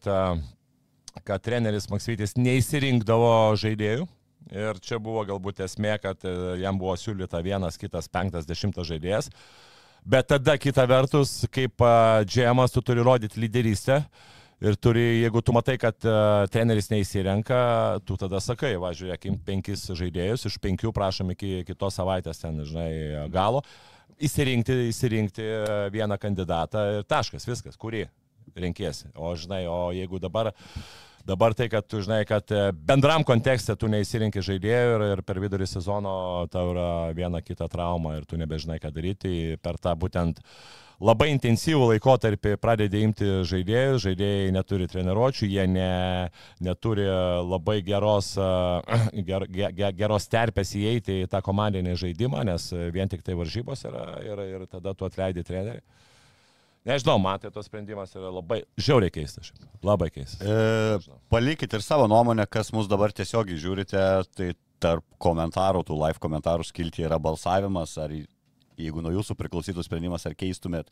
kad 1.27 1.41
treneris 1.43 1.89
Maksytis 1.91 2.37
neįsirinkdavo 2.39 3.51
žaidėjų. 3.59 4.05
Ir 4.55 4.77
čia 4.79 4.99
buvo 5.03 5.25
galbūt 5.27 5.59
esmė, 5.65 5.97
kad 5.99 6.21
e, 6.23 6.31
jam 6.61 6.77
buvo 6.79 6.93
siūlyta 6.95 7.41
vienas, 7.43 7.75
kitas, 7.81 8.07
penktas, 8.07 8.45
dešimtas 8.47 8.87
žaidėjas. 8.87 9.27
Bet 10.07 10.29
tada 10.29 10.55
kita 10.61 10.85
vertus, 10.87 11.41
kaip 11.51 11.83
džemas, 12.29 12.71
tu 12.71 12.83
turi 12.85 13.03
rodyti 13.03 13.41
lyderystę. 13.43 14.03
Ir 14.63 14.77
turi, 14.79 15.03
jeigu 15.19 15.41
tu 15.43 15.51
matai, 15.51 15.75
kad 15.81 15.97
uh, 16.07 16.45
treneris 16.47 16.87
neįsirenka, 16.87 17.57
tu 18.07 18.15
tada 18.15 18.39
sakai, 18.39 18.71
va, 18.79 18.93
žiūrėkim, 18.95 19.35
penkis 19.43 19.83
žaidėjus, 19.91 20.45
iš 20.47 20.55
penkių 20.63 20.93
prašom 20.95 21.33
iki 21.33 21.65
kitos 21.67 21.99
savaitės 21.99 22.39
ten, 22.39 22.61
žinai, 22.63 23.27
galo. 23.33 23.65
Įsirinkti, 24.23 24.75
įsirinkti 24.91 25.43
e, 25.43 25.63
vieną 25.91 26.15
kandidatą 26.21 26.83
ir 26.99 27.07
taškas, 27.09 27.43
viskas, 27.49 27.75
kurį 27.75 28.05
renkėsi. 28.55 29.09
O, 29.19 29.33
žinai, 29.35 29.65
o 29.67 29.89
jeigu 29.95 30.21
dabar 30.23 30.53
Dabar 31.25 31.55
tai, 31.57 31.65
kad 31.73 31.87
tu 31.89 32.03
žinai, 32.05 32.21
kad 32.29 32.51
e, 32.53 32.67
bendram 32.85 33.23
kontekste 33.25 33.73
tu 33.81 33.87
neįsirinkė 33.89 34.43
žaidėjų 34.45 34.89
ir, 34.93 35.03
ir 35.15 35.21
per 35.25 35.39
vidurį 35.41 35.65
sezono 35.65 36.13
tau 36.53 36.69
yra 36.75 36.89
viena 37.17 37.41
kita 37.41 37.65
trauma 37.71 38.19
ir 38.19 38.27
tu 38.29 38.37
nebežinai, 38.37 38.77
ką 38.83 38.91
daryti. 38.93 39.31
Per 39.57 39.79
tą 39.81 39.95
būtent 39.97 40.43
labai 41.01 41.31
intensyvų 41.33 41.89
laikotarpį 41.95 42.53
pradedi 42.61 43.01
imti 43.07 43.31
žaidėjus, 43.41 44.03
žaidėjai 44.05 44.53
neturi 44.53 44.85
treniruočių, 44.91 45.49
jie 45.49 45.65
ne, 45.65 45.89
neturi 46.61 47.09
labai 47.41 47.79
geros, 47.89 48.35
ger, 49.31 49.49
ger, 49.49 49.97
geros 49.97 50.29
terpės 50.29 50.77
įeiti 50.77 51.23
į 51.23 51.31
tą 51.33 51.41
komandinį 51.41 51.97
žaidimą, 52.05 52.45
nes 52.53 52.69
vien 52.93 53.09
tik 53.09 53.25
tai 53.25 53.33
varžybos 53.41 53.81
yra 53.89 54.11
ir, 54.21 54.45
ir 54.59 54.69
tada 54.69 54.93
tu 54.93 55.09
atleidi 55.09 55.41
treneriui. 55.41 55.81
Nežinau, 56.85 57.17
man 57.17 57.39
tai 57.41 57.49
tos 57.49 57.65
sprendimas 57.65 58.13
yra 58.13 58.29
labai 58.29 58.59
žiauriai 58.77 59.13
keistas. 59.13 59.49
Labai 59.85 60.11
keistas. 60.13 60.41
E, 60.45 61.15
palikit 61.33 61.73
ir 61.73 61.81
savo 61.81 62.05
nuomonę, 62.11 62.45
kas 62.45 62.69
mus 62.75 62.89
dabar 62.91 63.13
tiesiogiai 63.15 63.57
žiūrite, 63.57 64.03
tai 64.37 64.51
tarp 64.83 65.05
komentarų, 65.21 65.81
tų 65.87 65.97
live 65.97 66.21
komentarų 66.21 66.67
skilti 66.67 67.07
yra 67.07 67.17
balsavimas, 67.21 67.95
ar 67.97 68.13
jeigu 68.13 69.01
nuo 69.01 69.15
jūsų 69.15 69.37
priklausytų 69.39 69.85
sprendimas, 69.85 70.27
ar 70.29 70.35
keistumėt 70.37 70.91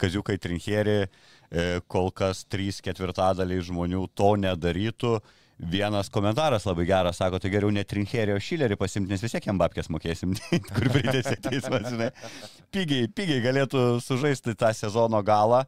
Kaziukai 0.00 0.38
Trincherį, 0.40 0.98
e, 1.04 1.64
kol 1.86 2.10
kas 2.10 2.42
3 2.50 2.80
ketvirtadaliai 2.88 3.62
žmonių 3.62 4.06
to 4.16 4.32
nedarytų. 4.40 5.18
Vienas 5.60 6.08
komentaras 6.08 6.64
labai 6.64 6.86
geras, 6.88 7.18
sako, 7.20 7.38
tai 7.38 7.50
geriau 7.52 7.68
ne 7.74 7.82
Trincherio 7.84 8.38
Šilerį 8.40 8.78
pasimti, 8.80 9.12
nes 9.12 9.20
vis 9.20 9.34
tiek 9.34 9.44
jam 9.44 9.58
babkės 9.60 9.90
mokėsim, 9.92 10.32
kur 10.76 10.88
pridėsi 10.88 11.36
teismas, 11.44 11.90
žinai. 11.90 12.08
Pigiai, 12.72 13.10
pigiai 13.12 13.42
galėtų 13.44 13.82
sužaisti 14.00 14.54
tą 14.56 14.70
sezono 14.76 15.20
galą. 15.26 15.66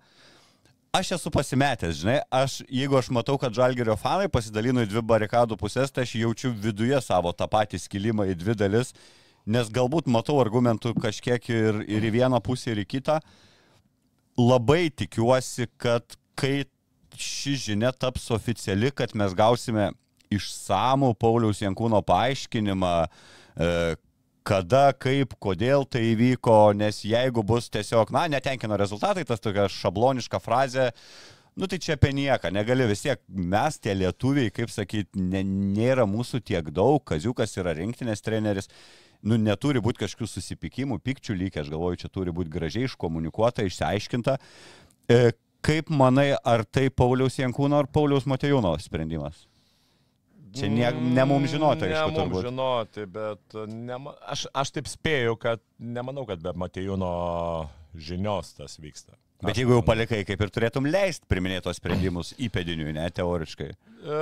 Aš 0.96 1.12
esu 1.18 1.32
pasimetęs, 1.32 1.98
žinai, 2.00 2.18
aš, 2.32 2.62
jeigu 2.72 2.96
aš 2.96 3.10
matau, 3.12 3.36
kad 3.40 3.52
žalgerio 3.56 3.98
fanai 4.00 4.30
pasidalino 4.32 4.80
į 4.84 4.88
dvi 4.94 5.04
barikadų 5.12 5.60
pusės, 5.60 5.92
tai 5.92 6.06
aš 6.06 6.16
jaučiu 6.22 6.54
viduje 6.56 6.96
savo 7.04 7.32
tą 7.36 7.48
patį 7.52 7.80
skilimą 7.84 8.30
į 8.32 8.38
dvi 8.40 8.56
dalis, 8.64 8.94
nes 9.44 9.68
galbūt 9.72 10.08
matau 10.08 10.38
argumentų 10.40 10.94
kažkiek 11.00 11.52
ir, 11.52 11.84
ir 11.84 12.08
į 12.08 12.16
vieną 12.16 12.40
pusę, 12.44 12.72
ir 12.72 12.84
į 12.84 12.88
kitą. 12.96 13.20
Labai 14.40 14.86
tikiuosi, 14.88 15.68
kad 15.76 16.16
kai 16.38 16.62
ši 17.18 17.56
žinia 17.68 17.92
taps 17.92 18.30
oficiali, 18.34 18.92
kad 18.94 19.14
mes 19.18 19.34
gausime 19.36 19.90
išsamų 20.32 21.12
Pauliaus 21.20 21.60
Jankūno 21.62 22.00
paaiškinimą, 22.06 22.94
e, 23.04 23.74
kada, 24.46 24.86
kaip, 24.98 25.36
kodėl 25.42 25.84
tai 25.86 26.02
įvyko, 26.12 26.72
nes 26.78 27.02
jeigu 27.06 27.44
bus 27.46 27.68
tiesiog, 27.72 28.10
na, 28.14 28.26
netenkino 28.32 28.78
rezultatai, 28.80 29.24
tas 29.28 29.42
tokia 29.42 29.68
šabloniška 29.70 30.40
frazė, 30.42 30.90
nu 31.58 31.68
tai 31.70 31.78
čia 31.82 31.94
apie 31.98 32.10
nieką, 32.16 32.50
negali 32.54 32.88
vis 32.90 33.04
tiek, 33.04 33.22
mes 33.28 33.78
tie 33.78 33.94
lietuviai, 33.94 34.50
kaip 34.54 34.72
sakyti, 34.72 35.20
ne, 35.20 35.44
nėra 35.76 36.08
mūsų 36.08 36.42
tiek 36.48 36.72
daug, 36.74 37.02
Kaziukas 37.06 37.54
yra 37.60 37.76
rinktinės 37.78 38.24
treneris, 38.24 38.70
nu 39.22 39.38
neturi 39.38 39.82
būti 39.84 40.02
kažkokių 40.02 40.30
susipykimų, 40.32 40.98
pikčių 41.04 41.38
lygiai, 41.38 41.62
aš 41.62 41.70
galvoju, 41.70 42.02
čia 42.02 42.10
turi 42.10 42.34
būti 42.34 42.50
gražiai 42.50 42.88
iškomunikuota, 42.88 43.68
išsiaiškinta. 43.68 44.38
E, 45.12 45.20
Kaip 45.62 45.90
manai, 45.94 46.32
ar 46.34 46.64
tai 46.66 46.88
Pauliaus 46.90 47.38
Jankūno 47.38 47.78
ar 47.78 47.86
Pauliaus 47.86 48.26
Matejūno 48.26 48.74
sprendimas? 48.82 49.44
Čia 50.52 50.68
ne, 50.68 50.88
ne 51.14 51.24
mums 51.24 51.52
žinoti, 51.54 51.86
aišku, 51.88 52.12
ne 52.12 52.24
mums 52.26 52.42
žinoti, 52.44 53.04
bet 53.08 53.54
ne, 53.70 53.96
aš, 54.34 54.44
aš 54.52 54.72
taip 54.74 54.90
spėju, 54.90 55.38
kad 55.40 55.62
nemanau, 55.78 56.26
kad 56.28 56.42
be 56.42 56.52
Matejūno 56.60 57.12
žinios 57.94 58.52
tas 58.58 58.74
vyksta. 58.82 59.14
Bet 59.42 59.58
jeigu 59.58 59.74
jau 59.74 59.84
palikai, 59.86 60.20
kaip 60.26 60.42
ir 60.44 60.52
turėtum 60.54 60.86
leisti 60.86 61.26
priminėtos 61.30 61.80
sprendimus 61.80 62.34
įpėdiniui, 62.42 62.92
ne 62.94 63.06
teoriškai. 63.10 63.70
E, 63.72 64.18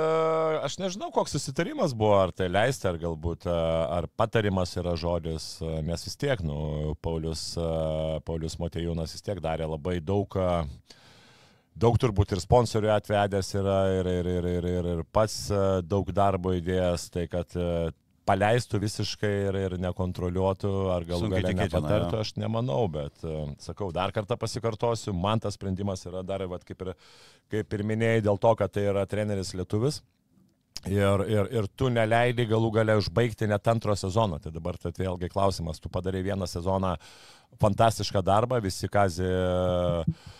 aš 0.61 0.79
nežinau, 0.81 1.11
koks 1.13 1.35
susitarimas 1.35 1.93
buvo, 1.97 2.15
ar 2.23 2.33
tai 2.33 2.47
leisti, 2.49 2.87
ar 2.89 2.97
galbūt, 3.01 3.45
e, 3.49 3.57
ar 3.99 4.07
patarimas 4.17 4.73
yra 4.81 4.95
žodis, 4.97 5.51
nes 5.85 6.07
vis 6.07 6.17
tiek, 6.21 6.41
nu, 6.45 6.95
Paulius, 7.05 7.51
Paulius 8.25 8.57
Matejūnas 8.61 9.13
vis 9.17 9.25
tiek 9.25 9.43
darė 9.43 9.69
labai 9.69 9.99
daug 10.01 10.41
uh, 10.41 10.63
daug 11.81 11.97
turbūt 12.01 12.35
ir 12.35 12.41
sponsorių 12.43 12.91
atvedęs 12.93 13.55
yra 13.57 13.79
ir, 13.97 14.09
ir, 14.19 14.29
ir, 14.35 14.47
ir, 14.57 14.69
ir, 14.75 14.89
ir 14.95 15.01
pats 15.13 15.43
e, 15.49 15.65
daug 15.85 16.09
darbo 16.15 16.53
įdėjęs, 16.57 17.07
tai 17.13 17.25
kad 17.31 17.55
e, 17.57 17.89
paleistų 18.27 18.81
visiškai 18.83 19.31
ir, 19.47 19.57
ir 19.65 19.75
nekontroliuotų, 19.81 20.71
ar 20.93 21.05
gal 21.09 21.25
gali 21.31 21.55
nepatartų, 21.57 22.21
aš 22.21 22.35
nemanau, 22.41 22.83
bet 22.91 23.25
e, 23.25 23.35
sakau, 23.63 23.89
dar 23.95 24.13
kartą 24.15 24.37
pasikartosiu, 24.39 25.13
man 25.17 25.41
tas 25.41 25.57
sprendimas 25.57 26.05
yra 26.09 26.23
dar, 26.25 26.45
vat, 26.51 26.65
kaip, 26.67 26.85
ir, 26.85 26.93
kaip 27.51 27.77
ir 27.77 27.85
minėjai, 27.93 28.25
dėl 28.29 28.41
to, 28.41 28.55
kad 28.59 28.73
tai 28.73 28.87
yra 28.93 29.07
treneris 29.09 29.55
lietuvis. 29.57 30.03
Ir, 30.89 31.21
ir, 31.29 31.49
ir 31.53 31.65
tu 31.77 31.91
neleidai 31.93 32.47
galų 32.49 32.71
gale 32.73 32.95
užbaigti 32.97 33.45
net 33.45 33.67
antro 33.69 33.93
sezono. 33.93 34.39
Tai 34.41 34.49
dabar 34.55 34.79
tai 34.81 34.89
vėlgi 34.97 35.29
klausimas, 35.29 35.77
tu 35.77 35.91
padarai 35.93 36.23
vieną 36.25 36.47
sezoną 36.49 36.95
fantastišką 37.61 38.23
darbą, 38.25 38.57
visi 38.63 38.89
kazė 38.89 39.29
uh, 39.29 40.31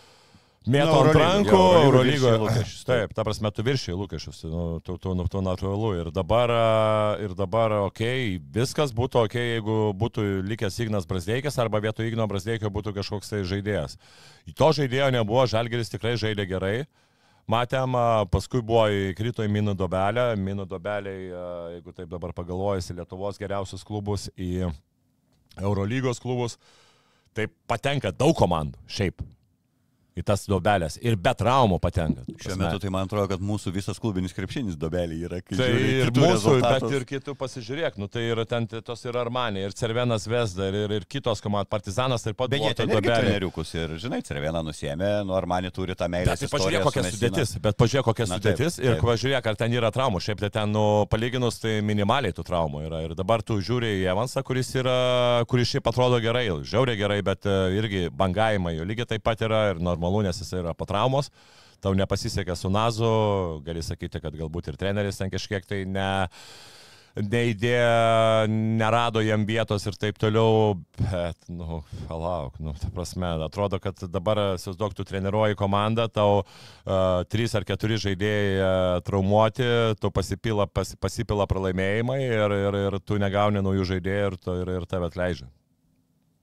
mėto 0.70 0.98
ant 1.02 1.18
rankų 1.18 1.60
Eurolygoje. 1.82 2.64
Taip, 2.86 3.14
ta 3.18 3.26
prasme, 3.26 3.50
tu 3.56 3.64
viršiai 3.66 3.96
lūkesčius, 3.98 4.44
nu, 4.52 4.66
tu, 4.86 4.98
tu, 5.02 5.14
tu, 5.18 5.26
tu 5.34 5.42
natūralu. 5.46 5.92
Ir 6.04 6.12
dabar, 6.14 6.54
ir 7.24 7.34
dabar, 7.38 7.78
okei, 7.88 8.36
okay, 8.38 8.52
viskas 8.60 8.94
būtų 8.94 9.24
okei, 9.26 9.32
okay, 9.32 9.56
jeigu 9.56 9.78
būtų 9.98 10.28
likęs 10.52 10.78
Ignas 10.86 11.10
Brasdeikis 11.10 11.58
arba 11.62 11.82
vietoj 11.82 12.12
Igno 12.12 12.28
Brasdeikio 12.30 12.70
būtų 12.74 12.94
kažkoks 13.00 13.34
tai 13.34 13.42
žaidėjas. 13.48 13.98
To 14.58 14.70
žaidėjo 14.78 15.10
nebuvo, 15.18 15.48
Žalgeris 15.50 15.90
tikrai 15.94 16.14
žaidė 16.22 16.46
gerai. 16.50 16.76
Matėm, 17.50 17.98
paskui 18.32 18.62
buvo 18.64 18.86
įkrito 19.10 19.44
į 19.44 19.50
minų 19.52 19.74
dobelę, 19.76 20.30
minų 20.40 20.68
dobeliai, 20.70 21.32
jeigu 21.74 21.92
taip 21.98 22.08
dabar 22.12 22.36
pagalvojasi, 22.38 22.96
Lietuvos 23.02 23.42
geriausius 23.42 23.84
klubus 23.84 24.30
į 24.38 24.70
Eurolygos 25.60 26.22
klubus, 26.22 26.56
tai 27.36 27.50
patenka 27.68 28.14
daug 28.14 28.38
komandų 28.38 28.80
šiaip 28.88 29.26
į 30.18 30.24
tas 30.28 30.44
dobelės 30.50 30.98
ir 31.00 31.16
be 31.16 31.32
traumų 31.38 31.78
patenka. 31.82 32.26
Šiuo 32.42 32.58
metu 32.60 32.82
tai 32.84 32.92
man 32.94 33.08
atrodo, 33.08 33.30
kad 33.32 33.44
mūsų 33.44 33.72
visas 33.76 34.00
klubinis 34.02 34.36
krepšinis 34.36 34.76
dobelė 34.80 35.20
yra. 35.28 35.40
Tai 35.48 35.70
ir 35.72 36.12
mūsų, 36.12 36.58
rezultatus. 36.58 36.88
bet 36.90 36.98
ir 36.98 37.06
kitų 37.14 37.36
pasižiūrėk, 37.40 38.00
nu 38.02 38.10
tai 38.12 38.26
yra 38.34 38.46
ten 38.50 38.68
tos 38.68 39.06
ir 39.08 39.18
Armanė, 39.22 39.64
ir 39.68 39.76
Cervenas 39.78 40.28
Vesda, 40.28 40.68
ir, 40.68 40.96
ir 40.98 41.08
kitos 41.08 41.44
komandos, 41.44 41.70
Partizanas 41.72 42.26
taip 42.26 42.36
pat. 42.40 42.52
Bet 42.52 42.66
jie 42.66 42.74
ten 42.76 42.92
dobelė. 42.92 43.22
treneriukus 43.24 43.72
ir, 43.78 43.96
žinai, 44.02 44.20
Cerveną 44.28 44.64
nusėmė, 44.68 45.12
nu 45.28 45.36
Armanė 45.38 45.72
turi 45.72 45.96
tą 45.96 46.10
meilę. 46.12 46.34
Bet 46.34 46.44
tai 46.44 46.52
pažiūrėk, 46.52 46.86
kokia 46.90 47.06
sudėtis, 47.08 47.56
bet 47.64 47.80
pažiūrėk, 47.80 48.08
kokia 48.10 48.28
Na, 48.28 48.40
sudėtis 48.40 48.78
taip, 48.78 48.84
taip. 48.84 49.00
ir 49.00 49.08
pažiūrėk, 49.08 49.50
ar 49.52 49.60
ten 49.64 49.78
yra 49.80 49.94
traumų. 49.96 50.22
Šiaip 50.28 50.44
tai 50.44 50.52
ten, 50.60 50.76
nu, 50.76 50.86
palyginus, 51.12 51.62
tai 51.64 51.78
minimaliai 51.86 52.36
tų 52.36 52.46
traumų 52.48 52.84
yra. 52.90 53.02
Ir 53.08 53.16
dabar 53.16 53.44
tu 53.46 53.62
žiūri 53.64 53.94
į 54.02 54.06
Evansą, 54.12 54.44
kuris, 54.44 54.74
yra, 54.76 55.00
kuris 55.52 55.72
šiaip 55.72 55.88
atrodo 55.92 56.20
gerai, 56.24 56.50
žiauriai 56.68 57.00
gerai, 57.00 57.22
bet 57.26 57.48
e, 57.48 57.58
irgi 57.80 58.06
bangavimai 58.12 58.76
jo 58.76 58.88
lygiai 58.88 59.08
taip 59.14 59.24
pat 59.26 59.42
yra 59.46 59.64
ir 59.72 59.82
normalu, 59.84 60.01
nes 60.02 60.42
jis 60.42 60.54
yra 60.58 60.74
po 60.74 60.88
traumos, 60.90 61.30
tau 61.82 61.94
nepasisekė 61.98 62.56
su 62.58 62.70
Nazu, 62.74 63.62
gali 63.66 63.82
sakyti, 63.86 64.22
kad 64.22 64.36
galbūt 64.38 64.72
ir 64.72 64.78
treneris 64.82 65.22
ten 65.22 65.30
kažkiek 65.34 65.66
tai 65.70 65.86
ne 65.86 66.12
neįdėjo, 67.12 68.48
nerado 68.80 69.22
jam 69.24 69.44
vietos 69.48 69.84
ir 69.90 69.98
taip 70.00 70.20
toliau, 70.22 70.78
bet, 70.96 71.38
nu, 71.52 71.82
palauk, 72.08 72.56
nu, 72.64 72.74
ta 72.80 72.88
prasme, 72.94 73.28
atrodo, 73.44 73.82
kad 73.84 74.00
dabar, 74.12 74.56
įsivaizduok, 74.56 74.96
tu 74.96 75.06
treniruoji 75.08 75.58
komandą, 75.60 76.08
tau 76.08 76.42
uh, 76.42 77.24
trys 77.32 77.56
ar 77.60 77.68
keturi 77.68 78.00
žaidėjai 78.02 78.54
uh, 78.56 79.00
traumuoti, 79.08 79.68
tu 80.00 80.12
pasipila, 80.16 80.70
pas, 80.72 80.94
pasipila 81.04 81.48
pralaimėjimai 81.52 82.22
ir, 82.24 82.56
ir, 82.70 82.80
ir 82.88 83.00
tu 83.04 83.20
negauni 83.22 83.64
naujų 83.66 83.90
žaidėjų 83.96 84.32
ir, 84.32 84.40
tu, 84.40 84.56
ir, 84.64 84.76
ir 84.80 84.88
tave 84.88 85.12
atleidžia. 85.12 85.52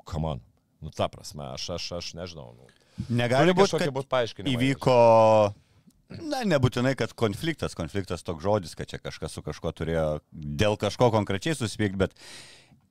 Come 0.08 0.34
on. 0.34 0.44
Nu, 0.84 0.92
ta 0.94 1.08
prasme, 1.10 1.48
aš, 1.56 1.70
aš, 1.78 1.88
aš 1.98 2.12
nežinau. 2.18 2.52
Nu. 2.54 2.68
Negali 3.08 3.54
būti, 3.56 3.78
kad 3.78 3.92
būt. 3.94 4.10
Įvyko, 4.50 4.96
na, 6.18 6.42
nebūtinai, 6.54 6.94
kad 6.98 7.14
konfliktas, 7.18 7.76
konfliktas 7.78 8.26
toks 8.26 8.44
žodis, 8.44 8.74
kad 8.78 8.90
čia 8.90 9.00
kažkas 9.02 9.36
su 9.36 9.44
kažkuo 9.46 9.72
turėjo 9.76 10.08
dėl 10.32 10.78
kažko 10.80 11.10
konkrečiai 11.14 11.56
susipykti, 11.58 12.00
bet 12.00 12.16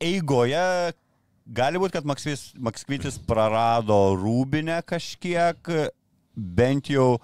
eigoje 0.03 0.93
gali 1.47 1.81
būti, 1.81 1.97
kad 1.97 2.07
Maksvis, 2.07 2.51
Makskvitis 2.59 3.19
prarado 3.27 3.97
rūbinę 4.19 4.81
kažkiek, 4.87 5.71
bent 6.35 6.91
jau 6.91 7.17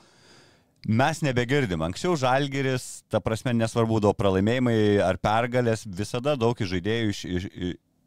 mes 0.87 1.23
nebegirdim. 1.23 1.83
Anksčiau 1.85 2.17
Žalgeris, 2.19 3.05
ta 3.11 3.21
prasme, 3.23 3.53
nesvarbu, 3.55 3.97
būdavo 3.97 4.17
pralaimėjimai 4.19 4.77
ar 5.03 5.19
pergalės, 5.21 5.85
visada 5.87 6.35
daug 6.39 6.59
žaidėjų 6.59 7.13
iš, 7.13 7.23
iš, 7.25 7.47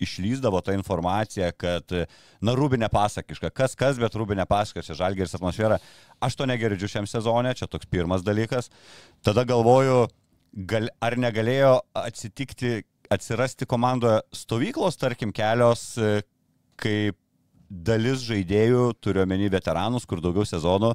išlyzdavo 0.03 0.61
ta 0.65 0.75
informacija, 0.76 1.50
kad, 1.57 1.93
na, 2.45 2.55
rūbinė 2.59 2.88
pasakiška, 2.93 3.50
kas 3.55 3.76
kas, 3.79 4.00
bet 4.00 4.17
rūbinė 4.19 4.47
pasakiška, 4.49 4.87
čia 4.91 4.99
Žalgeris 5.00 5.37
atmosfera. 5.38 5.81
Aš 6.23 6.38
to 6.38 6.49
negirdžiu 6.49 6.91
šiam 6.93 7.09
sezonė, 7.11 7.55
čia 7.59 7.69
toks 7.71 7.88
pirmas 7.91 8.25
dalykas. 8.26 8.71
Tada 9.26 9.47
galvoju, 9.49 10.07
gal, 10.69 10.91
ar 11.05 11.19
negalėjo 11.21 11.79
atsitikti, 12.03 12.81
atsirasti 13.12 13.69
komandoje 13.71 14.23
stovyklos, 14.35 14.99
tarkim, 15.00 15.33
kelios, 15.35 15.93
kaip 16.81 17.19
dalis 17.71 18.23
žaidėjų, 18.26 18.91
turiuomenį 19.03 19.50
veteranus, 19.57 20.07
kur 20.07 20.23
daugiau 20.23 20.47
sezonų, 20.47 20.93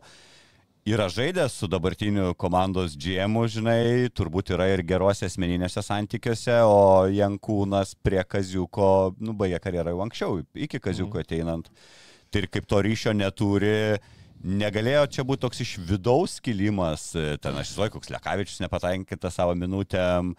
yra 0.86 1.08
žaidęs 1.10 1.54
su 1.54 1.68
dabartiniu 1.70 2.34
komandos 2.34 2.96
GM, 2.98 3.38
žinai, 3.46 4.10
turbūt 4.18 4.54
yra 4.56 4.66
ir 4.74 4.82
gerose 4.88 5.28
asmeninėse 5.30 5.84
santykiuose, 5.86 6.56
o 6.66 7.06
Jankūnas 7.14 7.94
prie 8.02 8.24
Kaziuko, 8.26 9.14
nu, 9.22 9.36
baigė 9.38 9.62
karjerą 9.62 9.94
jau 9.94 10.02
anksčiau, 10.08 10.42
iki 10.56 10.82
Kaziuko 10.82 11.20
mhm. 11.20 11.28
ateinant. 11.28 11.70
Tai 12.32 12.42
ir 12.42 12.50
kaip 12.50 12.66
to 12.66 12.82
ryšio 12.82 13.14
neturi, 13.14 14.00
negalėjo 14.42 15.06
čia 15.18 15.26
būti 15.28 15.46
toks 15.46 15.62
iš 15.62 15.78
vidaus 15.86 16.40
kilimas, 16.42 17.12
ten 17.14 17.62
aš 17.62 17.76
žinau, 17.76 17.92
koks 17.94 18.10
Lekavičius 18.16 18.64
nepatenkintas 18.64 19.38
savo 19.38 19.54
minutėm. 19.58 20.34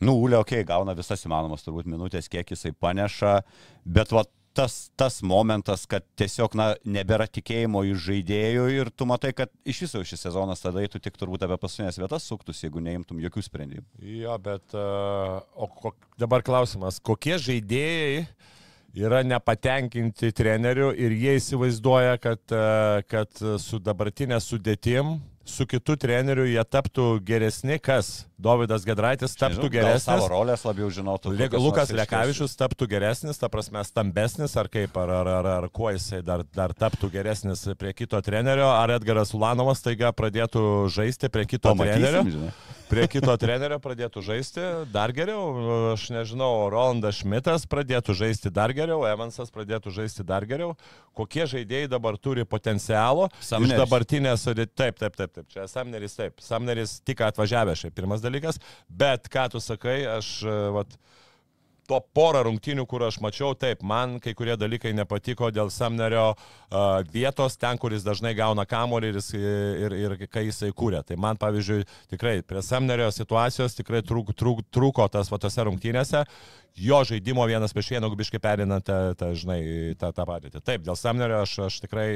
Nu, 0.00 0.14
Ulė, 0.16 0.38
okei, 0.38 0.62
okay, 0.62 0.68
gauna 0.68 0.94
visas 0.96 1.26
įmanomas 1.26 1.66
turbūt 1.66 1.90
minutės, 1.90 2.30
kiek 2.30 2.54
jisai 2.54 2.70
paneša, 2.72 3.40
bet 3.84 4.14
va 4.14 4.22
tas, 4.54 4.90
tas 4.96 5.20
momentas, 5.22 5.86
kad 5.90 6.04
tiesiog, 6.18 6.54
na, 6.58 6.72
nebėra 6.84 7.26
tikėjimo 7.30 7.82
iš 7.90 8.04
žaidėjų 8.08 8.66
ir 8.74 8.90
tu 8.94 9.06
matai, 9.08 9.32
kad 9.36 9.52
iš 9.68 9.84
viso 9.86 10.02
šis 10.06 10.26
sezonas 10.26 10.62
tada 10.64 10.84
tu 10.90 11.00
tik 11.02 11.18
turbūt 11.20 11.44
apie 11.46 11.58
paskutinės 11.60 12.00
vietas 12.00 12.26
suktus, 12.26 12.62
jeigu 12.64 12.82
neimtum 12.84 13.20
jokių 13.22 13.44
sprendimų. 13.46 13.86
Jo, 14.20 14.36
bet 14.42 14.76
uh, 14.76 15.40
o 15.54 15.70
ko, 15.70 15.94
dabar 16.20 16.44
klausimas, 16.46 17.00
kokie 17.02 17.38
žaidėjai 17.40 18.24
yra 18.98 19.22
nepatenkinti 19.22 20.32
treneriu 20.34 20.90
ir 20.90 21.14
jie 21.14 21.36
įsivaizduoja, 21.38 22.16
kad, 22.22 22.42
uh, 22.50 23.00
kad 23.10 23.44
su 23.62 23.78
dabartinė 23.82 24.40
sudėtim 24.42 25.20
su 25.50 25.66
kitu 25.68 25.96
treneriu 26.00 26.46
jie 26.48 26.62
taptų 26.64 27.06
geresni, 27.26 27.78
kas? 27.82 28.24
Dovydas 28.40 28.86
Gedraitis 28.88 29.34
taptų 29.36 29.66
Nežinau, 29.66 29.72
geresnis. 29.74 30.06
Savo 30.06 30.30
rolės 30.32 30.64
labiau 30.64 30.88
žinotų. 30.94 31.34
Lukas 31.60 31.92
Lekavičius 31.92 32.56
taptų 32.56 32.88
geresnis, 32.88 33.40
ta 33.40 33.50
prasme, 33.52 33.82
stambesnis, 33.84 34.56
ar 34.56 34.70
kaip, 34.72 34.96
ar, 34.96 35.12
ar, 35.20 35.32
ar, 35.40 35.50
ar 35.58 35.68
kuo 35.68 35.92
jisai 35.92 36.22
dar, 36.24 36.46
dar 36.56 36.72
taptų 36.72 37.12
geresnis 37.12 37.66
prie 37.76 37.92
kito 37.98 38.20
trenerio, 38.24 38.70
ar 38.72 38.96
Edgaras 38.96 39.34
Ulanovas 39.36 39.84
taiga 39.84 40.14
pradėtų 40.16 40.62
žaisti 40.94 41.28
prie 41.28 41.44
kito 41.50 41.74
Pamatysim, 41.74 42.06
trenerio. 42.06 42.28
Žinai 42.30 42.78
prie 42.90 43.06
kito 43.10 43.34
trenerio 43.40 43.78
pradėtų 43.82 44.22
žaisti 44.26 44.64
dar 44.92 45.12
geriau. 45.14 45.92
Aš 45.92 46.08
nežinau, 46.14 46.68
Rolandas 46.72 47.20
Šmitas 47.20 47.66
pradėtų 47.70 48.16
žaisti 48.18 48.52
dar 48.54 48.74
geriau, 48.76 49.04
Evansas 49.08 49.52
pradėtų 49.54 49.92
žaisti 49.94 50.26
dar 50.26 50.46
geriau. 50.50 50.74
Kokie 51.16 51.46
žaidėjai 51.50 51.90
dabar 51.92 52.18
turi 52.18 52.46
potencialo 52.48 53.28
Samneris. 53.38 53.76
iš 53.76 53.82
dabartinės, 53.84 54.46
taip, 54.74 54.98
taip, 54.98 55.16
taip, 55.16 55.32
taip, 55.36 55.46
čia 55.52 55.66
Samneris, 55.70 56.16
taip, 56.18 56.42
Samneris 56.44 56.98
tik 57.06 57.22
atvažiavęs, 57.30 57.84
šiaip 57.84 57.96
pirmas 57.96 58.24
dalykas, 58.24 58.60
bet 58.88 59.30
ką 59.32 59.48
tu 59.54 59.62
sakai, 59.62 60.00
aš, 60.18 60.32
vat, 60.74 60.98
to 61.90 61.98
porą 62.14 62.44
rungtynių, 62.46 62.86
kur 62.88 63.02
aš 63.08 63.18
mačiau, 63.24 63.54
taip, 63.58 63.82
man 63.86 64.18
kai 64.22 64.34
kurie 64.38 64.54
dalykai 64.58 64.92
nepatiko 64.96 65.50
dėl 65.54 65.72
Samnerio 65.74 66.28
uh, 66.32 67.00
vietos, 67.10 67.58
ten, 67.60 67.80
kur 67.80 67.94
jis 67.94 68.06
dažnai 68.06 68.32
gauna 68.38 68.66
kamolį 68.68 69.10
ir, 69.10 69.20
ir, 69.34 69.96
ir, 69.98 70.16
ir 70.22 70.30
kai 70.30 70.46
jisai 70.46 70.70
kūrė. 70.76 71.02
Tai 71.06 71.18
man, 71.20 71.40
pavyzdžiui, 71.40 71.82
tikrai 72.14 72.38
prie 72.46 72.62
Samnerio 72.64 73.10
situacijos 73.14 73.76
tikrai 73.78 74.04
trūk, 74.06 74.34
trūk, 74.38 74.64
trūko 74.70 75.08
tas 75.10 75.32
va 75.32 75.40
tose 75.42 75.66
rungtynėse. 75.66 76.24
Jo 76.80 77.02
žaidimo 77.04 77.44
vienas 77.50 77.74
prieš 77.74 77.96
vieną 77.96 78.12
gubiškai 78.12 78.38
perinant, 78.42 78.86
tą, 78.86 79.16
tą, 79.18 79.32
žinai, 79.36 79.60
tą, 79.98 80.12
tą 80.14 80.26
patį. 80.28 80.54
Taip, 80.60 80.86
dėl 80.86 80.98
Samnerio 80.98 81.42
aš, 81.42 81.58
aš 81.66 81.80
tikrai 81.82 82.10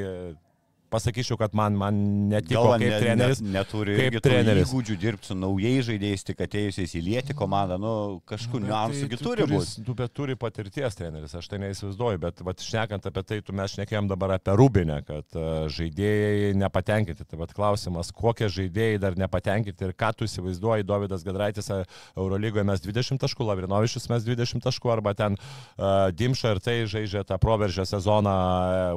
pasakyčiau, 0.95 1.39
kad 1.41 1.55
man, 1.57 1.77
man 1.79 1.99
netiko 2.31 2.63
Gal, 2.71 2.79
kaip 2.79 2.93
ne, 2.93 3.01
treneris. 3.03 3.43
Ne, 3.43 3.53
neturi 3.59 3.97
kaip 3.99 4.19
treneris. 4.25 4.69
įgūdžių 4.69 4.97
dirbti 5.03 5.31
su 5.31 5.37
naujais 5.39 5.89
žaidėjais, 5.89 6.25
tik 6.31 6.43
atėjusiais 6.47 6.95
įlieti 7.01 7.37
komandą, 7.37 7.79
nu, 7.83 7.95
kažkur 8.29 8.63
nu, 8.63 8.71
niuansų 8.71 9.09
tai, 9.11 9.19
turi 9.21 9.49
būti. 9.51 9.85
Tu 9.87 9.97
bet 9.99 10.15
turi 10.15 10.37
patirties 10.41 10.99
treneris, 10.99 11.35
aš 11.39 11.49
tai 11.51 11.61
neįsivaizduoju, 11.65 12.23
bet 12.23 12.43
vat, 12.47 12.65
šnekant 12.65 13.09
apie 13.11 13.25
tai, 13.27 13.41
tu 13.45 13.57
mes 13.57 13.75
šnekėjom 13.75 14.11
dabar 14.11 14.37
apie 14.39 14.55
Rubinę, 14.59 15.01
kad 15.07 15.39
uh, 15.39 15.67
žaidėjai 15.73 16.53
nepatenkinti. 16.61 17.27
Tai 17.29 17.41
vat 17.43 17.55
klausimas, 17.57 18.13
kokie 18.15 18.51
žaidėjai 18.53 19.01
dar 19.03 19.19
nepatenkinti 19.21 19.89
ir 19.89 19.95
ką 19.99 20.13
tu 20.19 20.29
įsivaizduoji, 20.29 20.87
Davidas 20.89 21.25
Gadraitis 21.27 21.71
Eurolygoje 21.73 22.67
mes 22.69 22.83
20 22.85 23.23
taškų, 23.23 23.49
Lavrinovičius 23.51 24.09
mes 24.13 24.27
20 24.27 24.65
taškų, 24.65 24.93
arba 24.95 25.15
ten 25.19 25.39
uh, 25.39 26.11
Dimša 26.15 26.55
ir 26.55 26.63
tai 26.65 26.77
žaidžia 26.91 27.25
tą 27.27 27.39
proveržę 27.43 27.87
sezoną, 27.89 28.35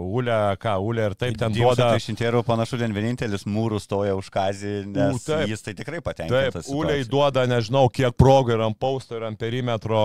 Ulė, 0.04 0.40
ką 0.62 0.78
Ulė 0.84 1.10
ir 1.12 1.18
taip 1.20 1.40
ten 1.40 1.56
duoda 1.56 1.87
Tai 1.94 2.04
Šintierų 2.04 2.44
panašu, 2.48 2.80
ten 2.82 2.94
vienintelis 2.96 3.46
mūrų 3.50 3.80
stoja 3.84 4.16
už 4.18 4.30
kazį, 4.34 4.74
nes 4.92 5.18
U, 5.18 5.22
taip, 5.24 5.46
jis 5.52 5.66
tai 5.66 5.74
tikrai 5.78 6.02
patenkintas. 6.06 6.68
Taip, 6.68 6.76
Uliai 6.76 7.06
duoda, 7.08 7.46
nežinau, 7.50 7.86
kiek 7.94 8.16
progų 8.18 8.56
ir 8.56 8.64
ant 8.68 8.78
pausto, 8.80 9.18
ir 9.18 9.28
ant 9.28 9.40
perimetro, 9.40 10.00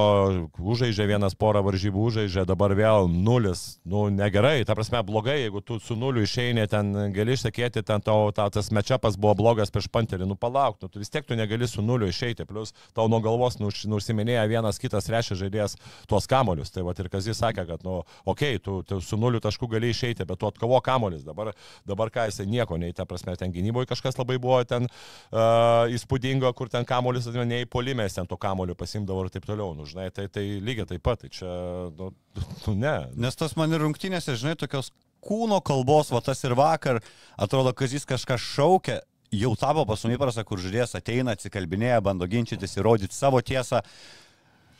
užžaidžia 0.58 1.08
vienas 1.10 1.36
porą 1.38 1.62
varžybų, 1.66 2.06
užžaidžia, 2.10 2.46
dabar 2.48 2.74
vėl 2.78 3.10
nulis. 3.12 3.80
Nu, 3.88 4.06
negerai, 4.12 4.62
ta 4.68 4.76
prasme, 4.78 5.02
blogai, 5.06 5.40
jeigu 5.44 5.62
tu 5.64 5.78
su 5.82 5.96
nuliu 5.98 6.24
išeini, 6.26 6.66
ten 6.70 6.92
gali 7.14 7.36
išsakyti, 7.36 7.84
ten 7.86 8.04
tau 8.04 8.30
ta, 8.34 8.48
tas 8.52 8.70
mečiapas 8.74 9.18
buvo 9.20 9.34
blogas 9.42 9.72
prieš 9.74 9.90
panterį, 9.92 10.28
nu 10.28 10.38
palauk, 10.38 10.78
nu, 10.82 10.90
tu 10.92 11.02
vis 11.02 11.12
tiek 11.12 11.26
tu 11.26 11.38
negali 11.38 11.68
su 11.68 11.84
nuliu 11.84 12.10
išeiti, 12.10 12.46
plus 12.48 12.74
tau 12.96 13.08
nuo 13.10 13.20
galvos 13.24 13.58
nusiminėja 13.60 14.44
vienas 14.50 14.80
kitas 14.82 15.08
rešia 15.12 15.38
žaidėjas 15.38 15.76
tuos 16.10 16.28
kamolius. 16.30 16.72
Tai 16.72 16.84
va 16.86 16.94
ir 16.96 17.10
Kazis 17.12 17.40
sakė, 17.40 17.66
kad, 17.68 17.84
nu, 17.86 18.00
okei, 18.24 18.56
okay, 18.56 18.62
tu, 18.62 18.80
tu 18.86 19.00
su 19.04 19.18
nuliu 19.20 19.40
tašku 19.42 19.68
gali 19.70 19.92
išeiti, 19.92 20.26
bet 20.28 20.40
tu 20.40 20.48
atkavo 20.48 20.80
kamolius. 20.84 21.24
Dabar 21.26 21.52
Dabar 21.88 22.12
ką 22.14 22.26
jisai 22.30 22.46
nieko, 22.50 22.78
nei 22.80 22.94
ta 22.96 23.06
prasme, 23.08 23.36
ten 23.40 23.52
gynyboje 23.54 23.90
kažkas 23.90 24.18
labai 24.20 24.38
buvo 24.42 24.60
ten 24.68 24.88
uh, 24.88 25.90
įspūdingo, 25.92 26.50
kur 26.58 26.72
ten 26.72 26.86
kamuolis, 26.88 27.28
nei 27.48 27.68
polimės 27.70 28.18
ten 28.18 28.28
to 28.30 28.38
kamuolio 28.40 28.76
pasimdavo 28.78 29.26
ir 29.26 29.32
taip 29.34 29.46
toliau. 29.48 29.76
Nu, 29.78 29.86
žinai, 29.88 30.10
tai, 30.14 30.28
tai 30.32 30.44
lygiai 30.64 30.88
taip 30.94 31.04
pat, 31.06 31.24
tai 31.24 31.32
čia, 31.32 31.52
nu, 31.98 32.12
nu 32.66 32.76
ne. 32.78 32.96
Nes 33.26 33.38
tas 33.38 33.56
man 33.58 33.72
ir 33.72 33.82
rungtynėse, 33.84 34.36
žinai, 34.40 34.58
tokios 34.60 34.92
kūno 35.22 35.60
kalbos, 35.64 36.10
va 36.12 36.20
tas 36.24 36.42
ir 36.44 36.56
vakar, 36.58 37.00
atrodo, 37.40 37.72
kad 37.76 37.92
jis 37.94 38.06
kažką 38.08 38.38
šaukia, 38.40 38.98
jau 39.32 39.54
tapo 39.58 39.84
pasumi 39.88 40.18
įprasta, 40.18 40.44
kur 40.46 40.60
žaidėjas 40.60 40.98
ateina, 40.98 41.36
atsikalbinėja, 41.36 42.02
bando 42.04 42.28
ginčytis, 42.28 42.76
įrodyti 42.78 43.16
savo 43.16 43.40
tiesą. 43.40 43.80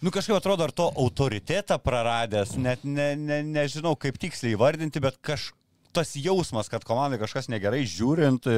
Nu 0.02 0.10
kažkaip 0.10 0.34
atrodo, 0.36 0.66
ar 0.66 0.74
to 0.74 0.88
autoritetą 0.98 1.78
praradęs, 1.78 2.56
net 2.58 2.82
ne, 2.82 3.12
ne, 3.16 3.38
nežinau 3.46 3.94
kaip 3.94 4.18
tiksliai 4.18 4.56
įvardinti, 4.56 5.02
bet 5.02 5.20
kaž, 5.22 5.52
tas 5.94 6.14
jausmas, 6.16 6.70
kad 6.72 6.84
komandai 6.88 7.20
kažkas 7.20 7.50
negerai 7.52 7.84
žiūrint, 7.88 8.48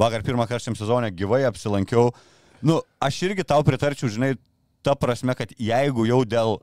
vakar 0.00 0.24
pirmą 0.26 0.48
kartą 0.50 0.68
šiam 0.68 0.78
sezonė 0.78 1.10
gyvai 1.16 1.44
apsilankiau, 1.48 2.12
nu, 2.64 2.80
aš 3.02 3.22
irgi 3.28 3.46
tau 3.48 3.64
pritarčiau, 3.66 4.12
žinai, 4.12 4.34
ta 4.84 4.94
prasme, 4.98 5.34
kad 5.36 5.52
jeigu 5.58 6.06
jau 6.08 6.22
dėl 6.28 6.58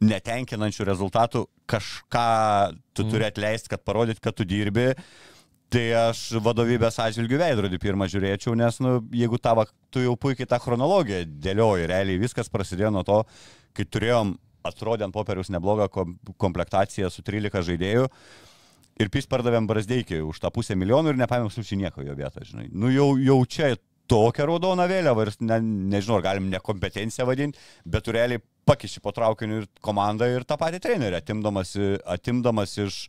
netenkinančių 0.00 0.86
rezultatų 0.88 1.44
kažką 1.70 2.28
tu 2.96 3.04
mm. 3.04 3.10
turi 3.12 3.26
atleisti, 3.26 3.70
kad 3.70 3.84
parodyt, 3.84 4.20
kad 4.22 4.36
tu 4.36 4.46
dirbi, 4.48 4.90
tai 5.70 5.84
aš 6.08 6.22
vadovybės 6.42 6.98
atžvilgių 7.04 7.38
veidrodį 7.44 7.78
pirmą 7.82 8.08
žiūrėčiau, 8.10 8.56
nes, 8.58 8.80
nu, 8.82 8.96
jeigu 9.14 9.38
tavo, 9.42 9.66
tu 9.92 10.02
jau 10.02 10.16
puikiai 10.18 10.48
tą 10.50 10.58
chronologiją 10.62 11.22
dėlioji, 11.44 11.90
realiai 11.92 12.22
viskas 12.22 12.50
prasidėjo 12.50 12.90
nuo 12.96 13.04
to, 13.06 13.20
kai 13.76 13.86
turėjom, 13.86 14.34
atrodė 14.66 15.06
ant 15.06 15.14
popieriaus 15.14 15.52
neblogą 15.52 15.86
komplektaciją 16.40 17.08
su 17.12 17.22
13 17.24 17.62
žaidėjų, 17.70 18.08
ir 19.00 19.10
pys 19.12 19.28
pardavėm 19.30 19.68
Brasdeikį 19.70 20.20
už 20.28 20.40
tą 20.42 20.50
pusę 20.54 20.76
milijonų 20.78 21.14
ir 21.14 21.20
nepaėmėm 21.22 21.48
absoliučiai 21.50 21.80
nieko 21.80 22.04
jo 22.04 22.16
vietą, 22.18 22.44
žinai. 22.46 22.68
Nu 22.72 22.90
jau, 22.92 23.14
jau 23.20 23.38
čia 23.48 23.74
tokią 24.10 24.48
raudoną 24.50 24.86
vėliavą 24.90 25.26
ir 25.26 25.32
ne, 25.46 25.60
nežinau, 25.94 26.18
ar 26.18 26.26
galim 26.26 26.50
nekompetenciją 26.52 27.26
vadinti, 27.28 27.60
bet 27.86 28.10
realiai 28.10 28.42
pakiši 28.68 29.02
po 29.02 29.12
traukiniu 29.14 29.62
ir 29.62 29.68
komandą 29.84 30.28
ir 30.30 30.44
tą 30.46 30.58
patį 30.60 30.82
trenerį, 30.84 31.20
atimdamas, 31.20 31.74
atimdamas 32.10 32.76
iš, 32.82 33.00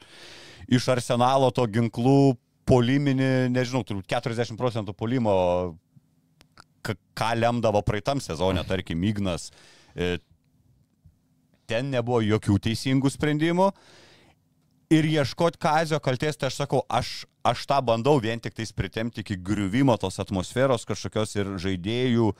iš 0.70 0.90
arsenalo 0.94 1.52
to 1.56 1.66
ginklų 1.74 2.36
poliminį, 2.70 3.50
nežinau, 3.54 3.84
turbūt 3.86 4.08
40 4.14 4.60
procentų 4.60 4.96
polimo, 4.98 5.34
ką 6.86 7.32
lemdavo 7.38 7.82
praeitam 7.86 8.22
sezonė, 8.24 8.64
tarkim, 8.70 9.02
Ignas. 9.06 9.50
E, 9.94 10.16
ten 11.70 11.92
nebuvo 11.94 12.22
jokių 12.24 12.58
teisingų 12.68 13.12
sprendimų 13.14 13.72
ir 14.92 15.08
ieškoti 15.08 15.60
kazio 15.62 16.00
kalties, 16.04 16.38
tai 16.38 16.50
aš 16.52 16.62
sakau, 16.64 16.82
aš, 16.92 17.24
aš 17.48 17.64
tą 17.70 17.80
bandau 17.86 18.18
vien 18.24 18.42
tik 18.44 18.56
tais 18.58 18.74
pritemti 18.76 19.24
iki 19.24 19.38
griuvimo 19.40 19.96
tos 20.02 20.20
atmosferos 20.24 20.86
kažkokios 20.90 21.38
ir 21.40 21.54
žaidėjų 21.64 22.32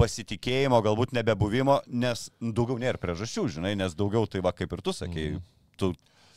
pasitikėjimo, 0.00 0.80
galbūt 0.82 1.12
nebebuvimo, 1.14 1.82
nes 1.86 2.30
daugiau 2.40 2.80
nėra 2.80 3.00
priežasčių, 3.00 3.44
žinai, 3.58 3.74
nes 3.78 3.94
daugiau 3.98 4.26
tai 4.26 4.40
va 4.44 4.54
kaip 4.56 4.72
ir 4.72 4.82
tu 4.84 4.94
sakėjai. 4.96 5.36
Mhm. 5.36 5.44
Tu 5.80 5.92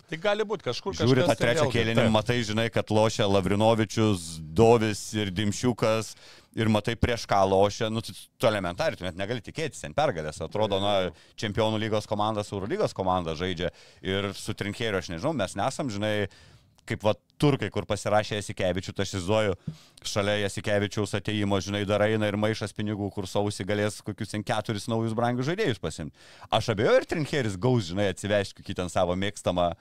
Tai 0.06 0.18
gali 0.22 0.46
būti 0.46 0.68
kažkur 0.68 0.94
žiūri 1.00 1.26
tą 1.26 1.36
trečią 1.40 1.66
kėlinį, 1.74 2.08
matai, 2.14 2.38
žinai, 2.46 2.68
kad 2.74 2.92
lošia 2.94 3.26
Lavrinovičius, 3.26 4.36
Dovis 4.54 5.02
ir 5.18 5.32
Dimšiukas 5.34 6.14
ir 6.56 6.70
matai 6.72 6.94
prieš 7.00 7.26
ką 7.28 7.42
lošia, 7.50 7.90
nu, 7.92 8.04
tu 8.06 8.48
elementariai, 8.48 9.00
tu 9.00 9.08
net 9.08 9.18
negali 9.20 9.44
tikėtis 9.44 9.82
ten 9.82 9.96
pergalės. 9.98 10.40
Atrodo, 10.46 10.80
na, 10.84 10.94
čempionų 11.42 11.82
lygos 11.82 12.08
komanda 12.08 12.46
su 12.46 12.56
Eurolygos 12.56 12.96
komanda 12.96 13.36
žaidžia 13.36 13.74
ir 14.06 14.30
su 14.38 14.56
trinkėriu, 14.56 15.02
aš 15.02 15.12
nežinau, 15.12 15.34
mes 15.36 15.58
nesam, 15.58 15.92
žinai, 15.92 16.30
kaip 16.90 17.04
va 17.06 17.16
turkai, 17.42 17.70
kur 17.74 17.88
pasirašė 17.90 18.40
Jasikevičių, 18.40 18.94
tai 18.96 19.06
aš 19.06 19.16
įsivaizduoju, 19.16 19.58
šalia 20.08 20.38
Jasikevičiaus 20.44 21.16
ateimo, 21.20 21.60
žinai, 21.64 21.84
dar 21.90 22.06
eina 22.06 22.30
ir 22.30 22.38
maišas 22.40 22.76
pinigų, 22.78 23.10
kur 23.16 23.28
sausi 23.30 23.66
galės 23.68 24.00
kokius 24.06 24.34
ten 24.36 24.46
keturis 24.46 24.88
naujus 24.92 25.18
brangius 25.18 25.50
žaidėjus 25.50 25.82
pasimti. 25.84 26.16
Aš 26.54 26.72
abejoju, 26.76 27.02
ir 27.02 27.10
Trinkeris 27.12 27.60
gaus, 27.60 27.90
žinai, 27.92 28.10
atsivežti 28.14 28.62
kokį 28.62 28.80
ten 28.82 28.94
savo 28.94 29.18
mėgstamą 29.20 29.74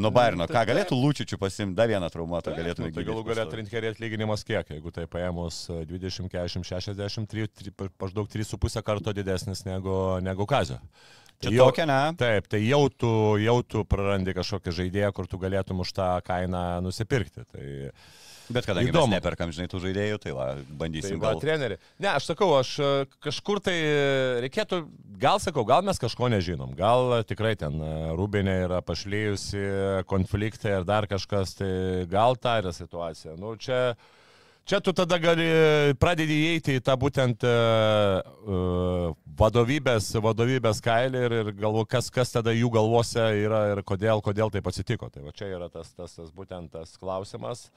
nuo 0.00 0.10
Bairno. 0.14 0.46
tai 0.46 0.56
Ką 0.56 0.64
galėtų 0.70 0.96
Lūčičių 0.98 1.38
pasimti, 1.40 1.76
dar 1.78 1.90
vieną 1.90 2.08
traumuotą 2.12 2.54
galėtų 2.56 2.86
Nu, 2.86 2.90
tai 2.94 3.04
galų 3.06 3.24
galę 3.26 3.46
trinkeriai 3.50 3.94
atlyginimas 3.94 4.44
kiek, 4.46 4.70
jeigu 4.74 4.92
tai 4.94 5.06
paėmus 5.10 5.64
e, 5.72 5.82
20, 5.90 6.30
40, 6.32 6.66
60, 6.70 7.30
3, 7.34 7.74
maždaug 8.00 8.30
3,5 8.30 8.84
karto 8.86 9.14
didesnis 9.16 9.64
negu, 9.66 9.94
negu 10.24 10.46
kazio. 10.48 10.78
Čia 11.40 11.52
Jau- 11.56 11.70
tokia, 11.70 11.86
ne? 11.88 12.00
Taip, 12.20 12.48
tai 12.52 12.58
jau 12.66 12.82
tu, 12.92 13.10
jau 13.40 13.58
tu 13.64 13.84
prarandi 13.88 14.34
kažkokią 14.36 14.74
žaidėją, 14.76 15.12
kur 15.16 15.26
tu 15.26 15.38
galėtum 15.40 15.80
už 15.80 15.92
tą 15.96 16.08
kainą 16.26 16.64
nusipirkti. 16.84 17.46
Tai, 17.48 17.68
Bet 18.50 18.66
kadangi 18.66 18.90
Įdomu. 18.90 19.06
mes 19.12 19.20
neperkam, 19.20 19.52
žinai, 19.54 19.68
tų 19.70 19.78
žaidėjų, 19.84 20.18
tai 20.24 20.32
va, 20.34 20.46
tai 20.58 20.76
bandysim 20.80 21.20
va, 21.22 21.30
gal. 21.30 21.40
treneri. 21.40 21.76
Ne, 22.02 22.08
aš 22.10 22.32
sakau, 22.32 22.48
aš 22.58 22.72
e, 22.82 22.88
kažkur 23.22 23.60
tai 23.62 23.76
reikėtų, 24.42 24.80
gal 25.22 25.38
sakau, 25.38 25.62
gal 25.68 25.84
mes 25.86 26.00
kažko 26.02 26.26
nežinom, 26.34 26.74
gal 26.74 27.22
tikrai 27.30 27.54
ten 27.60 27.78
e, 27.78 27.90
Rūbinė 28.18 28.56
yra 28.66 28.80
pašlyjusi 28.82 29.62
konfliktai 30.10 30.80
ir 30.80 30.84
dar 30.88 31.06
kažkas, 31.06 31.54
tai 31.62 31.70
gal 32.10 32.34
ta 32.42 32.58
yra 32.58 32.74
situacija. 32.74 33.36
Nu, 33.38 33.54
čia, 33.54 33.94
čia 34.68 34.80
tu 34.84 34.94
tada 34.96 35.18
gali 35.22 35.46
pradėti 36.00 36.36
įeiti 36.46 36.76
į 36.78 36.82
tą 36.86 36.96
būtent 37.00 37.46
uh, 37.46 39.12
vadovybės, 39.40 40.12
vadovybės 40.20 40.82
kailį 40.84 41.24
ir, 41.26 41.36
ir 41.42 41.52
galvo, 41.60 41.86
kas, 41.88 42.10
kas 42.12 42.34
tada 42.34 42.54
jų 42.56 42.72
galvose 42.74 43.24
yra 43.44 43.64
ir 43.74 43.84
kodėl, 43.86 44.22
kodėl 44.24 44.52
taip 44.52 44.68
atsitiko. 44.70 45.10
Tai 45.12 45.24
va 45.28 45.34
čia 45.36 45.50
yra 45.56 45.70
tas, 45.72 45.94
tas, 45.96 46.18
tas 46.18 46.30
būtent 46.34 46.72
tas 46.76 46.96
klausimas 47.00 47.68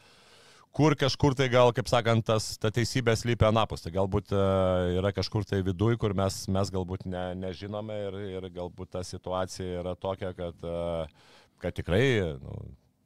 kur 0.74 0.96
kažkur 0.98 1.36
tai 1.38 1.48
gal, 1.54 1.69
kaip 1.76 1.86
sakant, 1.89 2.26
tas, 2.26 2.56
ta 2.58 2.72
teisybė 2.74 3.13
slypia 3.17 3.52
anapus. 3.52 3.84
Tai 3.86 3.93
galbūt 3.93 4.34
uh, 4.34 4.89
yra 4.98 5.13
kažkur 5.13 5.46
tai 5.46 5.62
viduj, 5.65 6.00
kur 6.02 6.15
mes, 6.17 6.43
mes 6.50 6.72
galbūt 6.74 7.06
ne, 7.06 7.26
nežinome 7.43 7.98
ir, 8.08 8.17
ir 8.39 8.48
galbūt 8.56 8.96
ta 8.98 9.04
situacija 9.06 9.84
yra 9.84 9.93
tokia, 9.93 10.34
kad, 10.38 10.65
uh, 10.65 11.38
kad 11.62 11.78
tikrai, 11.78 12.08
nu, 12.41 12.58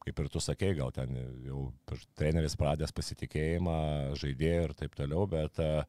kaip 0.08 0.22
ir 0.24 0.30
tu 0.32 0.42
sakei, 0.44 0.74
gal 0.78 0.94
ten 0.96 1.12
jau 1.46 1.68
treneris 2.18 2.56
pradės 2.60 2.94
pasitikėjimą, 2.96 3.80
žaidėjai 4.20 4.62
ir 4.70 4.76
taip 4.80 4.96
toliau, 4.98 5.26
bet, 5.30 5.60
uh, 5.60 5.84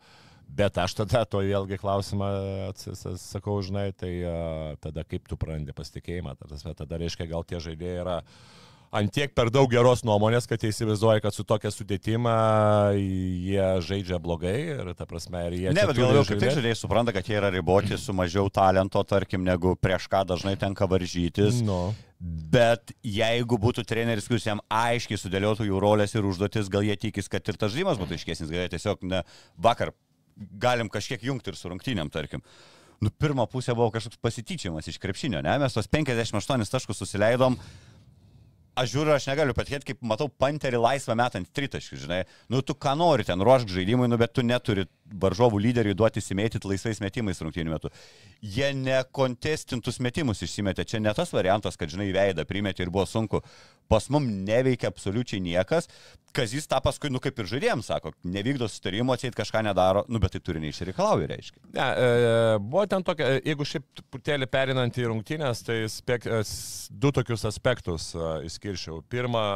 bet 0.59 0.81
aš 0.83 0.99
tada 1.03 1.23
to 1.31 1.43
vėlgi 1.47 1.79
klausimą 1.79 2.31
atsis- 2.69 3.07
sakau, 3.23 3.61
žinai, 3.63 3.93
tai 3.95 4.13
uh, 4.27 4.73
tada 4.83 5.07
kaip 5.07 5.31
tu 5.31 5.39
prarandi 5.39 5.77
pasitikėjimą, 5.77 6.35
tada, 6.43 6.75
tada 6.83 7.03
reiškia, 7.05 7.31
gal 7.31 7.47
tie 7.47 7.63
žaidėjai 7.63 8.01
yra 8.03 8.19
antiek 8.95 9.33
per 9.37 9.51
daug 9.53 9.69
geros 9.71 10.03
nuomonės, 10.07 10.49
kad 10.49 10.63
jie 10.63 10.71
įsivaizduoja, 10.73 11.23
kad 11.25 11.37
su 11.37 11.45
tokia 11.49 11.71
sudėtima 11.73 12.35
jie 12.97 13.67
žaidžia 13.85 14.19
blogai 14.23 14.57
ir 14.75 14.93
ta 14.99 15.07
prasme, 15.09 15.45
ir 15.49 15.57
jie... 15.59 15.73
Ne, 15.77 15.85
bet 15.91 15.99
galvoju, 15.99 16.27
kaip 16.31 16.43
tik 16.43 16.55
žaidėjai 16.59 16.79
supranta, 16.81 17.15
kad 17.17 17.29
jie 17.29 17.39
yra 17.41 17.53
riboti 17.55 17.99
su 18.01 18.15
mažiau 18.17 18.51
talento, 18.53 19.03
tarkim, 19.09 19.45
negu 19.47 19.75
prieš 19.81 20.09
ką 20.13 20.25
dažnai 20.33 20.57
tenka 20.61 20.89
varžytis. 20.91 21.61
Nu. 21.67 21.93
Bet 22.19 22.95
jeigu 23.07 23.61
būtų 23.63 23.85
treneris, 23.87 24.27
kuris 24.27 24.49
jam 24.49 24.63
aiškiai 24.73 25.21
sudėliotų 25.21 25.69
jų 25.69 25.83
rolės 25.85 26.17
ir 26.17 26.27
užduotis, 26.27 26.71
gal 26.73 26.87
jie 26.87 26.97
tikis, 26.99 27.31
kad 27.31 27.47
ir 27.47 27.61
tas 27.61 27.75
žaidimas 27.75 28.01
būtų 28.01 28.17
aiškesnis, 28.17 28.51
gal 28.51 28.65
jie 28.65 28.73
tiesiog 28.75 29.05
ne 29.07 29.23
vakar 29.55 29.95
galim 30.59 30.91
kažkiek 30.91 31.23
jungti 31.29 31.53
ir 31.53 31.59
su 31.59 31.71
rungtynėm, 31.71 32.11
tarkim. 32.15 32.43
Nu, 32.99 33.13
pirmą 33.15 33.47
pusę 33.47 33.77
buvo 33.79 33.93
kažkoks 33.95 34.19
pasityčiamas 34.23 34.89
iš 34.91 34.99
krepšinio, 34.99 35.39
ne? 35.45 35.55
Mes 35.63 35.75
tos 35.75 35.87
58 35.87 36.67
taškus 36.73 36.99
susileidom. 36.99 37.55
Aš 38.79 38.93
žiūriu, 38.95 39.11
aš 39.17 39.27
negaliu 39.27 39.55
patikėti, 39.57 39.91
kaip 39.91 40.05
matau 40.07 40.29
panterį 40.31 40.79
laisvą 40.79 41.17
metant 41.19 41.49
tritaškį, 41.57 41.97
žinai. 42.05 42.19
Nu, 42.53 42.61
tu 42.63 42.77
ką 42.79 42.93
nori 42.99 43.27
ten 43.27 43.43
ruošk 43.43 43.73
žaidimui, 43.75 44.07
nu, 44.11 44.19
bet 44.21 44.37
tu 44.37 44.45
neturi 44.47 44.87
varžovų 45.23 45.61
lyderiui 45.63 45.97
duoti 45.97 46.23
įsimėtyti 46.23 46.69
laisvais 46.69 47.01
metimais 47.03 47.41
rungtynių 47.43 47.73
metu. 47.73 47.91
Jie 48.43 48.71
nekontestintus 48.77 50.01
metimus 50.05 50.43
išsimetė. 50.45 50.87
Čia 50.89 51.01
ne 51.03 51.15
tas 51.17 51.33
variantas, 51.35 51.79
kad, 51.81 51.91
žinai, 51.93 52.11
veidą 52.15 52.45
primetė 52.49 52.85
ir 52.85 52.93
buvo 52.95 53.07
sunku. 53.09 53.43
Pas 53.89 54.05
mum 54.13 54.27
neveikia 54.45 54.91
absoliučiai 54.93 55.41
niekas. 55.41 55.89
Kazis 56.37 56.69
tą 56.69 56.81
paskui, 56.85 57.11
nu, 57.13 57.23
kaip 57.25 57.39
ir 57.41 57.49
žaidėjams 57.49 57.89
sako, 57.89 58.13
nevykdo 58.29 58.69
sustarimo, 58.69 59.15
atseit 59.17 59.37
kažką 59.37 59.63
nedaro, 59.65 60.05
nu, 60.13 60.21
bet 60.21 60.37
tai 60.37 60.43
turi 60.45 60.61
neišreikalauja, 60.61 61.31
reiškia. 61.31 61.63
Ne, 61.73 61.87
e, 61.89 62.61
buvo 62.61 62.85
ten 62.91 63.07
tokia, 63.07 63.39
jeigu 63.41 63.67
šiaip 63.67 63.87
truputėlį 63.97 64.51
perinant 64.53 65.01
į 65.01 65.09
rungtynės, 65.09 65.65
tai 65.65 65.81
spek, 65.91 66.29
e, 66.29 66.43
du 66.93 67.15
tokius 67.17 67.49
aspektus 67.49 68.11
e, 68.13 68.31
išskirčiau. 68.51 69.01
Pirma, 69.09 69.47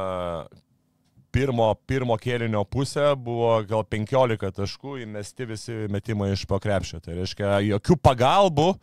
pirmo, 1.32 1.72
pirmo 1.88 2.16
kėlinio 2.20 2.64
pusė 2.68 3.12
buvo 3.16 3.54
gal 3.68 3.84
15 3.88 4.52
taškų 4.60 4.98
įmesti 5.06 5.48
visi 5.48 5.78
metimai 5.92 6.32
iš 6.36 6.46
pokrepšio. 6.50 7.00
Tai 7.04 7.18
reiškia, 7.22 7.56
jokių 7.72 7.98
pagalbų. 8.02 8.74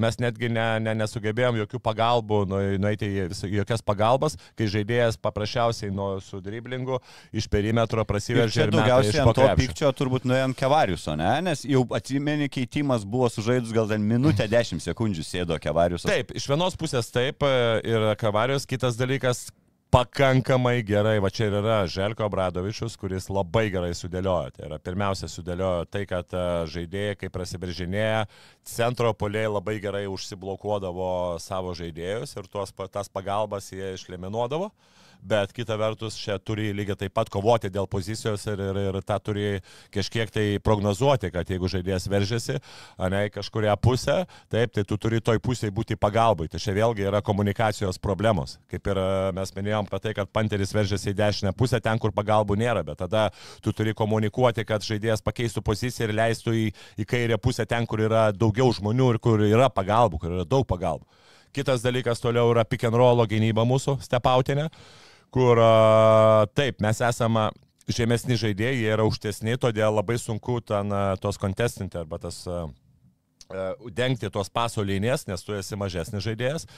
Mes 0.00 0.16
netgi 0.16 0.48
ne, 0.48 0.62
ne, 0.80 0.94
nesugebėjom 0.96 1.58
jokių 1.60 1.78
pagalbų, 1.84 2.36
nu- 2.48 2.60
nueiti 2.80 3.04
į 3.12 3.26
vis- 3.28 3.42
jokias 3.44 3.82
pagalbas, 3.84 4.38
kai 4.56 4.64
žaidėjas 4.72 5.18
paprasčiausiai 5.20 5.92
nuo 5.92 6.14
su 6.24 6.40
driblingu 6.40 6.96
iš 7.30 7.44
perimetro 7.52 8.00
prasiveržė 8.08 8.64
ir, 8.64 8.72
daugiausiai 8.72 9.20
ant 9.20 9.36
to 9.36 9.50
pykčio 9.60 9.92
turbūt 9.92 10.24
nuėjom 10.24 10.56
kevariuso, 10.56 11.12
ne? 11.20 11.28
Nes 11.44 11.66
jau 11.68 11.84
atsimeni, 11.92 12.48
keitimas 12.48 13.04
buvo 13.04 13.28
sužaidus 13.28 13.70
gal 13.76 13.86
ten 13.92 14.00
minutę 14.00 14.48
10 14.48 14.80
sekundžių 14.80 15.26
sėdo 15.28 15.60
kevariusas. 15.60 16.08
Taip, 16.08 16.32
iš 16.40 16.48
vienos 16.48 16.74
pusės 16.80 17.12
taip 17.12 17.44
e, 17.44 17.52
ir 17.84 18.14
Kavarijos, 18.16 18.64
kitas 18.66 18.96
dalykas 18.96 19.50
pakankamai 19.92 20.80
gerai, 20.88 21.18
va 21.20 21.28
čia 21.28 21.50
ir 21.50 21.58
yra 21.58 21.82
Želko 21.90 22.24
Bradovičius, 22.32 22.94
kuris 22.96 23.26
labai 23.28 23.66
gerai 23.74 23.90
sudėliojo. 23.96 24.54
Tai 24.56 24.64
yra 24.70 24.78
pirmiausia 24.80 25.28
sudėliojo 25.28 25.84
tai, 25.92 26.06
kad 26.08 26.32
e, 26.32 26.44
žaidėjai, 26.72 27.18
kai 27.20 27.28
prasibiržinėja, 27.34 28.22
centro 28.64 29.12
poliai 29.12 29.50
labai 29.52 29.76
gerai 29.84 30.06
užsiblokuodavo 30.08 31.12
savo 31.44 31.76
žaidėjus 31.76 32.32
ir 32.38 32.48
tuos, 32.48 32.72
tas 32.94 33.12
pagalbas 33.12 33.68
jie 33.74 33.92
išliminuodavo. 33.98 34.70
Bet 35.22 35.52
kita 35.54 35.76
vertus, 35.78 36.16
čia 36.18 36.34
turi 36.42 36.72
lygiai 36.74 36.98
taip 36.98 37.12
pat 37.14 37.28
kovoti 37.30 37.68
dėl 37.70 37.86
pozicijos 37.86 38.42
ir, 38.50 38.58
ir, 38.58 38.78
ir 38.88 38.96
tą 39.06 39.20
turi 39.22 39.44
kažkiek 39.94 40.32
tai 40.34 40.46
prognozuoti, 40.58 41.30
kad 41.30 41.46
jeigu 41.46 41.70
žaidėjas 41.70 42.08
veržiasi, 42.10 42.56
ne 43.12 43.20
į 43.28 43.30
kažkuria 43.36 43.76
pusę, 43.78 44.16
taip, 44.50 44.72
tai 44.74 44.82
tu 44.82 44.98
turi 44.98 45.20
toj 45.22 45.38
pusėje 45.38 45.70
būti 45.74 45.94
pagalbai. 45.94 46.48
Tai 46.50 46.58
čia 46.62 46.74
vėlgi 46.74 47.06
yra 47.06 47.22
komunikacijos 47.22 48.00
problemos. 48.02 48.56
Kaip 48.72 48.90
ir 48.90 48.98
e, 48.98 49.06
mes 49.38 49.54
minėjom 49.54 49.86
apie 49.86 50.00
tai, 50.08 50.16
kad 50.18 50.32
panteris 50.34 50.74
veržiasi 50.74 51.12
į 51.12 51.18
dešinę 51.22 51.54
pusę 51.54 51.78
ten, 51.84 52.02
kur 52.02 52.10
pagalbų 52.16 52.58
nėra, 52.58 52.82
bet 52.90 52.98
tada 53.04 53.28
tu 53.62 53.70
turi 53.70 53.94
komunikuoti, 53.94 54.66
kad 54.66 54.82
žaidėjas 54.82 55.22
pakeistų 55.22 55.62
poziciją 55.62 56.10
ir 56.10 56.16
leistų 56.18 56.56
į, 56.64 56.66
į 56.98 57.06
kairę 57.14 57.38
pusę 57.38 57.68
ten, 57.70 57.86
kur 57.86 58.02
yra 58.02 58.32
daugiau 58.34 58.74
žmonių 58.74 59.12
ir 59.14 59.22
kur 59.22 59.46
yra 59.46 59.70
pagalbų, 59.70 60.18
kur 60.18 60.34
yra 60.40 60.48
daug 60.50 60.66
pagalbų. 60.66 61.06
Kitas 61.52 61.82
dalykas 61.84 62.18
toliau 62.18 62.50
yra 62.50 62.64
pick 62.64 62.88
and 62.88 62.96
roll 62.96 63.22
gynyba 63.28 63.62
mūsų 63.68 63.98
stepautinė, 64.00 64.70
kur 65.32 65.60
taip, 66.56 66.80
mes 66.84 67.00
esame 67.08 67.48
žemesni 67.92 68.36
žaidėjai, 68.38 68.78
jie 68.78 68.90
yra 68.94 69.06
aukštesni, 69.06 69.56
todėl 69.60 69.96
labai 69.96 70.18
sunku 70.20 70.60
ten 70.64 70.92
tos 71.22 71.40
kontestinti 71.40 71.98
arba 72.00 72.20
tas 72.22 72.44
dengti 73.92 74.30
tos 74.32 74.48
paso 74.52 74.84
linijas, 74.84 75.26
nes 75.28 75.42
tu 75.44 75.56
esi 75.56 75.76
mažesnis 75.76 76.24
žaidėjas. 76.24 76.68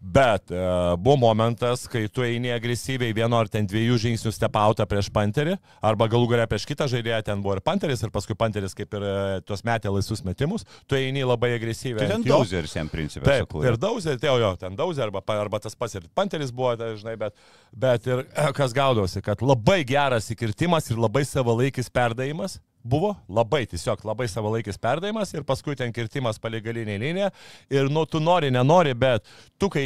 Bet 0.00 0.50
e, 0.52 0.58
buvo 1.00 1.16
momentas, 1.16 1.86
kai 1.88 2.04
tu 2.12 2.24
eini 2.26 2.50
agresyviai 2.52 3.14
vieno 3.16 3.38
ar 3.40 3.48
ten 3.48 3.64
dviejų 3.68 3.96
žingsnių 4.02 4.32
stepautą 4.36 4.84
prieš 4.88 5.08
panterį, 5.14 5.54
arba 5.84 6.08
galų 6.12 6.28
galę 6.34 6.44
prieš 6.50 6.66
kitą 6.68 6.88
žaidėją, 6.92 7.22
ten 7.24 7.44
buvo 7.44 7.56
ir 7.56 7.62
panteris, 7.64 8.02
ir 8.04 8.12
paskui 8.12 8.36
panteris 8.36 8.76
kaip 8.76 8.92
ir 8.98 9.06
e, 9.08 9.14
tuos 9.48 9.64
metė 9.64 9.92
laisvus 9.94 10.20
metimus, 10.26 10.66
tu 10.90 10.98
eini 10.98 11.24
labai 11.24 11.54
agresyviai. 11.56 12.02
Tai 12.02 12.18
ten 12.18 12.26
dauzeris 12.28 12.76
jam 12.76 12.92
principė. 12.92 13.24
Taip, 13.30 13.48
sukūrė. 13.48 13.72
ir 13.72 13.80
dauzė, 13.80 14.18
tai 14.20 14.36
jo, 14.42 14.52
ten 14.60 14.76
dauzė 14.76 15.06
arba, 15.06 15.24
arba 15.38 15.62
tas 15.64 15.78
pats 15.78 15.96
ir 15.96 16.04
panteris 16.12 16.52
buvo, 16.52 16.74
tai, 16.80 16.92
žinai, 17.00 17.16
bet, 17.24 17.40
bet 17.72 18.10
ir 18.10 18.26
kas 18.60 18.76
gaudavosi, 18.76 19.24
kad 19.24 19.40
labai 19.40 19.80
geras 19.88 20.28
įkirtimas 20.34 20.92
ir 20.92 21.00
labai 21.00 21.24
savalaikis 21.28 21.88
perdavimas, 21.88 22.58
buvo, 22.84 23.14
labai 23.28 23.64
tiesiog 23.68 24.04
labai 24.04 24.26
savalaikis 24.28 24.78
perdavimas 24.80 25.32
ir 25.34 25.44
paskui 25.48 25.76
ten 25.78 25.92
kirtimas 25.92 26.38
palei 26.40 26.60
galinę 26.64 26.98
liniją 27.00 27.30
ir 27.72 27.88
nu 27.90 28.04
tu 28.06 28.20
nori, 28.20 28.50
nenori, 28.52 28.92
bet 28.94 29.24
tu 29.58 29.70
kai 29.72 29.84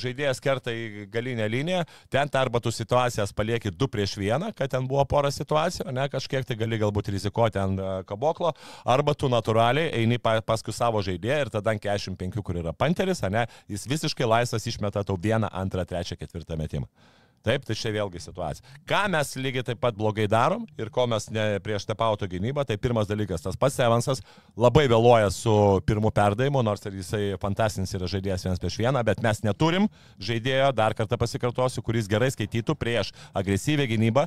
žaidėjas 0.00 0.40
kerta 0.42 0.72
į 0.72 1.06
galinę 1.12 1.48
liniją, 1.52 1.84
ten 2.12 2.32
arba 2.40 2.60
tu 2.64 2.72
situacijas 2.72 3.34
palieki 3.36 3.72
2 3.74 3.90
prieš 3.92 4.16
1, 4.22 4.48
kad 4.56 4.72
ten 4.72 4.88
buvo 4.88 5.04
pora 5.08 5.30
situacijų, 5.34 5.90
ne 5.92 6.08
kažkiek 6.08 6.48
tai 6.48 6.56
gali 6.56 6.80
galbūt 6.80 7.12
rizikuoti 7.12 7.60
ant 7.60 7.82
e, 7.82 7.92
kaboklo, 8.08 8.54
arba 8.88 9.14
tu 9.14 9.28
natūraliai 9.32 9.92
eini 10.00 10.18
pa, 10.22 10.38
paskui 10.40 10.72
savo 10.72 11.02
žaidėją 11.04 11.44
ir 11.44 11.52
tada 11.52 11.76
ant 11.76 11.84
45, 11.84 12.40
kur 12.42 12.62
yra 12.62 12.72
panteris, 12.72 13.22
ne, 13.28 13.44
jis 13.68 13.86
visiškai 13.90 14.28
laisvas 14.28 14.66
išmeta 14.66 15.04
tau 15.04 15.20
vieną, 15.20 15.52
antrą, 15.52 15.84
trečią, 15.88 16.16
ketvirtą 16.16 16.56
metimą. 16.56 16.88
Taip, 17.46 17.62
tai 17.64 17.76
čia 17.78 17.92
vėlgi 17.94 18.20
situacija. 18.22 18.66
Ką 18.88 19.04
mes 19.12 19.30
lygiai 19.38 19.64
taip 19.66 19.78
pat 19.82 19.96
blogai 19.96 20.26
darom 20.30 20.64
ir 20.80 20.90
ko 20.94 21.06
mes 21.10 21.28
ne 21.30 21.46
prieš 21.62 21.86
tepauto 21.88 22.26
gynybą, 22.30 22.64
tai 22.66 22.76
pirmas 22.80 23.08
dalykas, 23.08 23.44
tas 23.44 23.56
pats 23.56 23.78
Evansas 23.84 24.22
labai 24.58 24.88
vėluoja 24.90 25.30
su 25.34 25.54
pirmu 25.86 26.10
perdavimu, 26.14 26.64
nors 26.66 26.82
ir 26.88 26.98
jisai 26.98 27.22
fantastinis 27.40 27.94
yra 27.94 28.10
žaidėjas 28.10 28.46
vienas 28.48 28.62
prieš 28.62 28.80
vieną, 28.82 29.04
bet 29.06 29.22
mes 29.24 29.44
neturim 29.46 29.86
žaidėjo, 30.18 30.72
dar 30.76 30.98
kartą 30.98 31.20
pasikartosiu, 31.20 31.84
kuris 31.86 32.10
gerai 32.10 32.32
skaitytų 32.34 32.74
prieš 32.78 33.14
agresyvę 33.38 33.86
gynybą, 33.90 34.26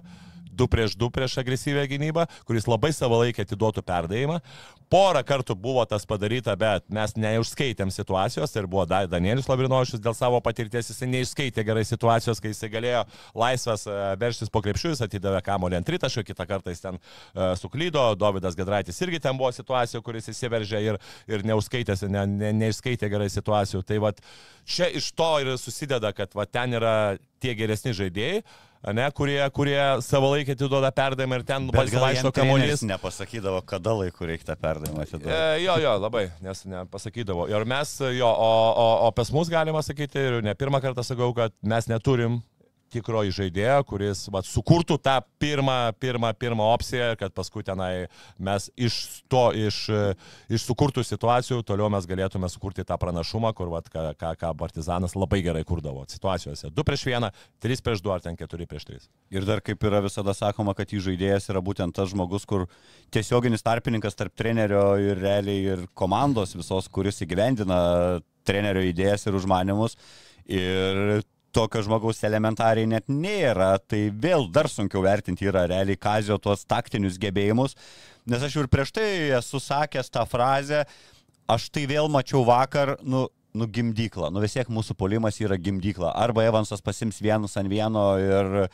2 0.52 0.68
prieš 0.72 0.96
2 1.00 1.12
prieš 1.14 1.38
agresyvę 1.42 1.88
gynybą, 1.92 2.28
kuris 2.48 2.68
labai 2.70 2.92
savalaikį 2.96 3.46
atiduotų 3.46 3.84
perdavimą. 3.88 4.40
Porą 4.92 5.22
kartų 5.24 5.56
buvo 5.56 5.86
tas 5.88 6.04
padaryta, 6.04 6.52
bet 6.60 6.84
mes 6.92 7.14
neužskaitėm 7.16 7.94
situacijos 7.96 8.52
ir 8.60 8.66
buvo 8.68 8.84
Danielius 8.90 9.48
Labrinovičius 9.48 10.02
dėl 10.04 10.16
savo 10.18 10.42
patirties, 10.44 10.90
jisai 10.92 11.08
neišskaitė 11.14 11.64
gerai 11.64 11.86
situacijos, 11.88 12.42
kai 12.44 12.52
jisai 12.52 12.68
galėjo 12.74 13.06
laisvas 13.40 13.86
e, 13.88 13.94
verštis 14.20 14.52
po 14.52 14.60
krepšių, 14.66 14.92
jis 14.92 15.04
atidavė 15.06 15.40
kamolį 15.46 15.80
ant 15.80 15.88
tritašio, 15.88 16.26
kitą 16.28 16.44
kartą 16.50 16.74
jis 16.74 16.84
ten 16.84 17.00
uh, 17.00 17.54
suklydo, 17.60 18.04
Davidas 18.20 18.58
Gedraitis 18.60 19.00
irgi 19.06 19.22
ten 19.24 19.40
buvo 19.40 19.54
situacija, 19.56 20.02
kuris 20.04 20.28
įsiveržė 20.34 20.82
ir, 20.84 21.00
ir 21.32 21.46
neužskaitė, 21.48 21.96
ne, 22.12 22.26
ne, 22.28 22.52
neišskaitė 22.66 23.08
gerai 23.14 23.30
situacijų. 23.32 23.86
Tai 23.88 24.02
va 24.04 24.12
čia 24.68 24.92
iš 24.92 25.14
to 25.16 25.32
ir 25.40 25.54
susideda, 25.56 26.12
kad 26.18 26.36
va 26.36 26.44
ten 26.52 26.76
yra 26.76 26.98
tie 27.40 27.56
geresni 27.56 27.96
žaidėjai 27.96 28.44
ne, 28.84 29.08
kurie, 29.12 29.40
kurie 29.54 29.80
savo 30.02 30.32
laikę 30.34 30.56
atiduoda 30.58 30.92
perdavimą 30.96 31.40
ir 31.40 31.46
ten 31.48 31.68
vaikšto 31.74 32.32
kamuolys. 32.36 32.84
Nepasakydavo, 32.88 33.62
kada 33.68 33.94
laiku 34.02 34.30
reikia 34.30 34.52
tą 34.52 34.58
perdavimą 34.62 35.06
atiduoti. 35.06 35.34
E, 35.36 35.60
jo, 35.66 35.78
jo, 35.84 35.96
labai, 36.02 36.28
nes 36.46 36.66
nepasakydavo. 36.70 37.48
Ir 37.52 37.68
mes, 37.70 37.94
jo, 38.18 38.30
o, 38.30 38.54
o, 38.72 38.88
o 39.08 39.12
pas 39.16 39.34
mus 39.36 39.52
galima 39.54 39.84
sakyti, 39.86 40.26
ir 40.30 40.40
ne 40.46 40.56
pirmą 40.58 40.82
kartą 40.84 41.06
sakau, 41.06 41.34
kad 41.38 41.54
mes 41.62 41.90
neturim 41.92 42.42
tikroji 42.92 43.34
žaidėja, 43.36 43.80
kuris 43.88 44.26
vat, 44.34 44.48
sukurtų 44.48 44.98
tą 45.04 45.18
pirmą, 45.42 45.78
pirmą, 46.02 46.32
pirmą 46.40 46.68
opciją, 46.76 47.14
kad 47.20 47.34
paskui 47.36 47.64
tenai 47.68 48.08
mes 48.42 48.68
iš 48.76 48.98
to, 49.32 49.44
iš, 49.58 49.84
iš 50.52 50.66
sukurtų 50.68 51.04
situacijų, 51.08 51.62
toliau 51.68 51.90
mes 51.94 52.08
galėtume 52.10 52.50
sukurti 52.52 52.86
tą 52.88 52.98
pranašumą, 53.02 53.54
kur, 53.58 53.72
vat, 53.74 53.90
ką, 53.92 54.12
ką, 54.20 54.34
ką 54.42 54.54
Partizanas 54.62 55.16
labai 55.18 55.42
gerai 55.46 55.64
kurdavo 55.68 56.06
situacijose. 56.12 56.72
2 56.76 56.88
prieš 56.88 57.08
1, 57.10 57.30
3 57.64 57.86
prieš 57.86 58.04
2 58.06 58.16
ar 58.16 58.26
ten 58.26 58.40
4 58.40 58.70
prieš 58.70 58.88
3. 58.90 59.10
Ir 59.38 59.48
dar 59.48 59.64
kaip 59.66 59.84
yra 59.88 60.04
visada 60.04 60.36
sakoma, 60.38 60.76
kad 60.78 60.92
jų 60.92 61.04
žaidėjas 61.10 61.50
yra 61.54 61.64
būtent 61.64 61.96
tas 61.96 62.12
žmogus, 62.12 62.48
kur 62.50 62.68
tiesioginis 63.14 63.66
tarpininkas 63.66 64.18
tarp 64.20 64.36
trenerio 64.38 64.96
ir 65.02 65.22
realiai 65.22 65.76
ir 65.76 65.86
komandos 65.98 66.56
visos, 66.58 66.90
kuris 66.92 67.24
įgyvendina 67.24 67.80
trenerio 68.48 68.84
idėjas 68.86 69.28
ir 69.28 69.38
užmanimus. 69.38 69.98
Ir 70.52 71.22
tokio 71.56 71.84
žmogaus 71.86 72.22
elementariai 72.28 72.90
net 72.90 73.10
nėra, 73.12 73.76
tai 73.80 74.06
vėl 74.12 74.48
dar 74.54 74.70
sunkiau 74.72 75.04
vertinti 75.06 75.48
yra 75.50 75.66
realiai 75.70 76.00
Kazio 76.00 76.38
tuos 76.42 76.64
taktinius 76.70 77.20
gebėjimus, 77.22 77.76
nes 78.30 78.44
aš 78.44 78.56
jau 78.56 78.66
ir 78.66 78.72
prieš 78.72 78.94
tai 78.96 79.08
esu 79.40 79.62
sakęs 79.62 80.12
tą 80.14 80.26
frazę, 80.30 80.86
aš 81.52 81.68
tai 81.74 81.86
vėl 81.90 82.10
mačiau 82.12 82.46
vakar, 82.48 82.96
nu, 83.04 83.28
nu 83.54 83.68
gimdyklą, 83.68 84.32
nu 84.32 84.44
vis 84.44 84.56
tiek 84.56 84.72
mūsų 84.72 84.96
polimas 85.00 85.40
yra 85.44 85.60
gimdykla, 85.60 86.14
arba 86.16 86.48
Evansas 86.48 86.84
pasims 86.84 87.20
vienus 87.24 87.58
ant 87.60 87.72
vieno 87.72 88.06
ir 88.22 88.68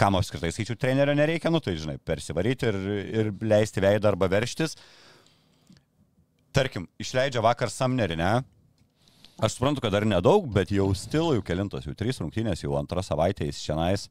kam 0.00 0.16
apskritai 0.18 0.50
skaičių 0.54 0.76
trenerio 0.80 1.14
nereikia, 1.14 1.52
nu 1.52 1.60
tai 1.62 1.76
žinai, 1.78 1.98
persivaryti 2.02 2.70
ir, 2.70 2.78
ir 3.20 3.30
leisti 3.44 3.82
veidą 3.84 4.10
arba 4.10 4.28
verštis. 4.32 4.74
Tarkim, 6.54 6.88
išleidžia 7.02 7.42
vakar 7.42 7.70
Samnerį, 7.70 8.18
ne? 8.18 8.32
Aš 9.42 9.56
suprantu, 9.56 9.82
kad 9.82 9.92
dar 9.92 10.06
nedaug, 10.06 10.46
bet 10.54 10.70
jau 10.70 10.92
stilų, 10.94 11.38
jau 11.38 11.44
kelintos, 11.46 11.88
jau 11.88 11.94
trys 11.98 12.20
rungtynės, 12.22 12.62
jau 12.62 12.76
antrą 12.78 13.02
savaitę 13.02 13.48
jis 13.48 13.58
šiandien 13.64 14.06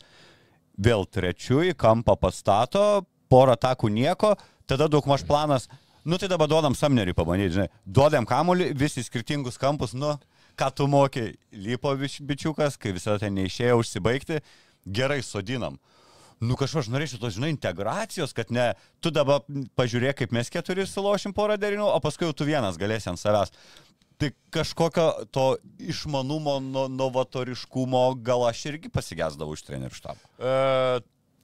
vėl 0.84 1.06
trečių 1.06 1.62
į 1.70 1.78
kampą 1.80 2.16
pastato, 2.20 3.06
porą 3.32 3.56
takų 3.56 3.92
nieko, 3.94 4.34
tada 4.68 4.90
daug 4.92 5.06
maž 5.08 5.24
planas, 5.28 5.70
nu 6.04 6.18
tai 6.20 6.28
dabar 6.32 6.50
duodam 6.52 6.76
Samneriui 6.76 7.16
pabandyti, 7.16 7.56
žinai, 7.56 7.70
duodam 7.86 8.28
kamuolį, 8.28 8.72
visi 8.78 9.06
skirtingus 9.06 9.60
kampus, 9.62 9.94
nu, 9.94 10.16
ką 10.60 10.70
tu 10.76 10.90
moki, 10.90 11.32
lypo 11.54 11.94
bičiukas, 11.96 12.78
kai 12.78 12.94
visada 12.98 13.22
ten 13.24 13.38
neišėjo 13.38 13.80
užsibaigti, 13.80 14.42
gerai 14.86 15.22
sodinam. 15.24 15.80
Nu 16.44 16.58
kažkaip 16.60 16.82
aš 16.82 16.90
norėčiau 16.92 17.22
tos, 17.22 17.38
žinai, 17.38 17.54
integracijos, 17.54 18.34
kad 18.36 18.50
ne, 18.52 18.74
tu 19.00 19.14
dabar 19.14 19.46
pažiūrėk, 19.80 20.18
kaip 20.20 20.34
mes 20.36 20.50
keturi 20.52 20.84
sulošim 20.90 21.32
porą 21.36 21.56
derinių, 21.62 21.86
o 21.88 22.00
paskui 22.04 22.28
jau 22.28 22.36
tu 22.36 22.48
vienas 22.50 22.76
galėsi 22.82 23.08
ant 23.14 23.22
savęs. 23.22 23.54
Tai 24.24 24.30
kažkokio 24.56 25.08
to 25.36 25.46
išmanumo, 25.84 26.56
no, 26.64 26.86
novatoriškumo 26.88 28.04
gal 28.24 28.46
aš 28.48 28.62
irgi 28.72 28.92
pasigesdavau 28.94 29.58
iš 29.58 29.66
trenerių 29.68 29.98
štabo. 29.98 30.30
E, 30.40 30.54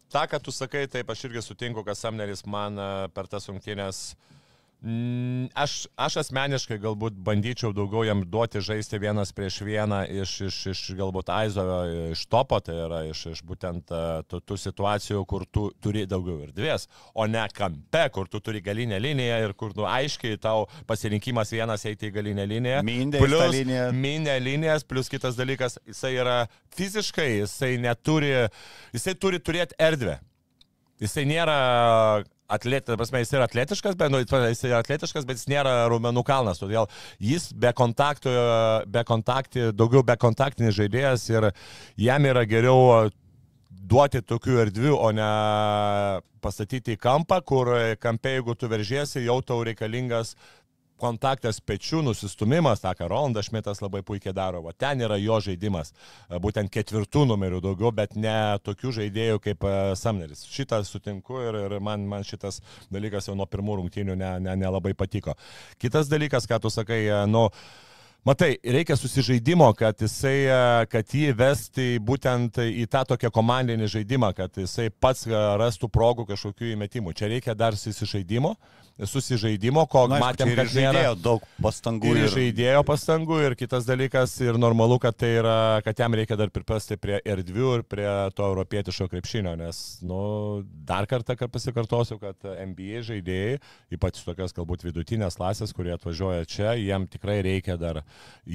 ta, 0.07 0.23
ką 0.31 0.39
tu 0.45 0.53
sakai, 0.55 0.85
taip 0.87 1.11
aš 1.11 1.25
irgi 1.27 1.43
sutinku, 1.43 1.83
kad 1.83 1.99
Samneris 1.99 2.45
man 2.47 2.79
e, 2.79 2.87
per 3.11 3.27
tas 3.27 3.49
rungtynės 3.51 3.99
uh, 4.13 4.38
aš, 4.79 5.73
aš 5.99 6.15
asmeniškai 6.21 6.77
galbūt 6.79 7.17
bandyčiau 7.19 7.73
daugiau 7.75 8.05
jam 8.07 8.21
duoti 8.23 8.61
žaisti 8.63 8.99
vienas 9.03 9.33
prieš 9.35 9.59
vieną 9.67 10.05
iš, 10.21 10.35
iš, 10.47 10.59
iš 10.71 10.83
galbūt 10.95 11.31
Aizovio, 11.35 12.11
iš 12.13 12.23
topo, 12.31 12.61
tai 12.63 12.77
yra 12.85 13.01
iš, 13.09 13.25
iš 13.33 13.41
būtent 13.43 13.91
e, 13.91 13.99
tų, 14.31 14.39
tų 14.47 14.57
situacijų, 14.63 15.25
kur 15.27 15.43
tu 15.51 15.65
turi 15.83 16.05
daugiau 16.07 16.39
ir 16.45 16.53
dvies, 16.55 16.87
o 17.11 17.27
ne 17.27 17.43
kampe, 17.51 18.05
kur 18.15 18.31
tu 18.31 18.39
turi 18.39 18.63
galinę 18.63 19.01
liniją 19.03 19.41
ir 19.49 19.55
kur 19.59 19.75
tu 19.75 19.83
aiškiai 19.83 20.39
tau 20.39 20.69
pasirinkimas 20.87 21.51
vienas 21.51 21.83
eiti 21.89 22.07
į 22.07 22.15
galinę 22.15 22.47
liniją. 22.47 22.79
Mindė 22.87 23.23
plus 23.25 23.51
linija. 23.57 23.91
Mindė 23.91 24.39
linijas, 24.39 24.87
plus 24.87 25.11
kitas 25.11 25.35
dalykas, 25.35 25.75
jisai 25.91 26.15
yra 26.15 26.39
fiziškai, 26.77 27.29
jisai 27.41 27.75
neturi, 27.83 28.31
jisai 28.95 29.19
turi 29.19 29.43
turėti 29.43 29.75
erdvę. 29.75 30.21
Jisai 31.03 31.27
nėra 31.27 31.59
atlet, 32.49 32.89
prasme, 32.97 33.21
jis 33.23 33.33
yra 33.37 33.47
atletiškas, 33.49 33.97
bet, 33.99 34.11
nu, 34.13 34.21
jis 34.23 34.65
yra 34.67 34.81
atletiškas, 34.83 35.27
bet 35.29 35.39
jis 35.39 35.49
nėra 35.51 35.75
raumenų 35.91 36.23
kalnas, 36.27 36.61
todėl 36.61 36.89
jis 37.21 37.49
be 37.53 37.71
kontaktų, 37.75 38.33
be 38.89 39.05
kontakti, 39.07 39.69
daugiau 39.75 40.03
be 40.05 40.17
kontaktinis 40.19 40.77
žaidėjas 40.77 41.29
ir 41.31 41.51
jam 41.99 42.29
yra 42.29 42.45
geriau 42.49 43.09
duoti 43.89 44.21
tokių 44.21 44.63
erdvių, 44.65 44.93
o 44.97 45.11
ne 45.15 45.29
pastatyti 46.43 46.93
į 46.95 47.01
kampą, 47.01 47.41
kur 47.43 47.71
kampe, 47.99 48.37
jeigu 48.37 48.55
tu 48.55 48.69
veržiesi, 48.71 49.25
jau 49.25 49.39
tau 49.43 49.59
reikalingas 49.65 50.35
uh, 50.35 50.58
kontaktas 50.99 51.61
pečių, 51.63 52.03
nusistumimas, 52.05 52.83
tą 52.83 52.93
ką 52.97 53.07
Rolandas 53.09 53.49
Šmitas 53.49 53.81
labai 53.83 54.01
puikiai 54.05 54.35
daro, 54.35 54.61
va 54.65 54.73
ten 54.77 55.01
yra 55.05 55.17
jo 55.21 55.39
žaidimas, 55.43 55.93
e, 56.29 56.39
būtent 56.41 56.71
ketvirtų 56.73 57.25
numerių 57.29 57.61
daugiau, 57.65 57.91
bet 57.95 58.15
ne 58.19 58.37
tokių 58.65 58.93
žaidėjų 58.99 59.43
kaip 59.47 59.67
e, 59.67 59.75
Samneris. 59.99 60.45
Šitą 60.49 60.81
sutinku 60.87 61.41
ir, 61.43 61.59
ir 61.65 61.77
man, 61.83 62.07
man 62.09 62.27
šitas 62.27 62.61
dalykas 62.93 63.29
jau 63.29 63.37
nuo 63.39 63.47
pirmų 63.49 63.79
rungtynių 63.81 64.17
nelabai 64.19 64.55
ne, 64.55 64.57
ne, 64.59 64.93
ne 64.93 64.97
patiko. 64.99 65.35
Kitas 65.79 66.11
dalykas, 66.11 66.47
ką 66.49 66.59
tu 66.63 66.73
sakai, 66.73 67.05
e, 67.07 67.21
nu, 67.29 67.47
Matai, 68.27 68.57
reikia 68.63 68.97
susižaidimo, 68.99 69.69
kad, 69.79 70.01
jisai, 70.03 70.49
kad 70.91 71.13
jį 71.15 71.31
vesti 71.39 71.85
būtent 72.03 72.59
į 72.59 72.83
tą 72.91 73.05
tokią 73.13 73.31
komandinį 73.31 73.87
žaidimą, 73.93 74.33
kad 74.35 74.59
jisai 74.59 74.89
pats 74.91 75.23
rastų 75.29 75.87
progų 75.87 76.27
kažkokių 76.33 76.73
įmetimų. 76.73 77.15
Čia 77.15 77.31
reikia 77.31 77.55
dar 77.55 77.79
susižaidimo. 77.79 78.57
Susižaidimo, 78.99 79.85
ko 79.87 80.01
Na, 80.11 80.17
matėm, 80.19 80.49
kad 80.57 80.67
žaidėjo 80.73 81.13
daug 81.23 81.43
pastangų. 81.63 82.09
Ir, 82.11 82.17
ir 82.25 82.31
žaidėjo 82.33 82.81
pastangų, 82.83 83.37
ir 83.47 83.53
kitas 83.55 83.85
dalykas, 83.87 84.33
ir 84.43 84.59
normalu, 84.59 84.97
kad 84.99 85.15
tai 85.15 85.29
yra, 85.37 85.53
kad 85.85 86.01
jam 86.03 86.17
reikia 86.19 86.35
dar 86.39 86.51
priprasti 86.51 86.97
prie 86.99 87.21
erdvių 87.23 87.69
ir 87.77 87.85
prie 87.87 88.09
to 88.35 88.43
europietiško 88.49 89.07
krepšinio, 89.13 89.55
nes, 89.61 89.79
nu, 90.03 90.19
dar 90.89 91.07
kartą, 91.07 91.37
kad 91.39 91.53
pasikartosiu, 91.53 92.19
kad 92.19 92.43
NBA 92.43 93.05
žaidėjai, 93.07 93.61
ypač 93.95 94.19
tokios 94.27 94.55
galbūt 94.57 94.83
vidutinės 94.89 95.39
klasės, 95.39 95.71
kurie 95.77 95.95
atvažiuoja 95.95 96.43
čia, 96.51 96.75
jiem 96.75 97.07
tikrai 97.07 97.39
reikia 97.47 97.79
dar 97.79 98.03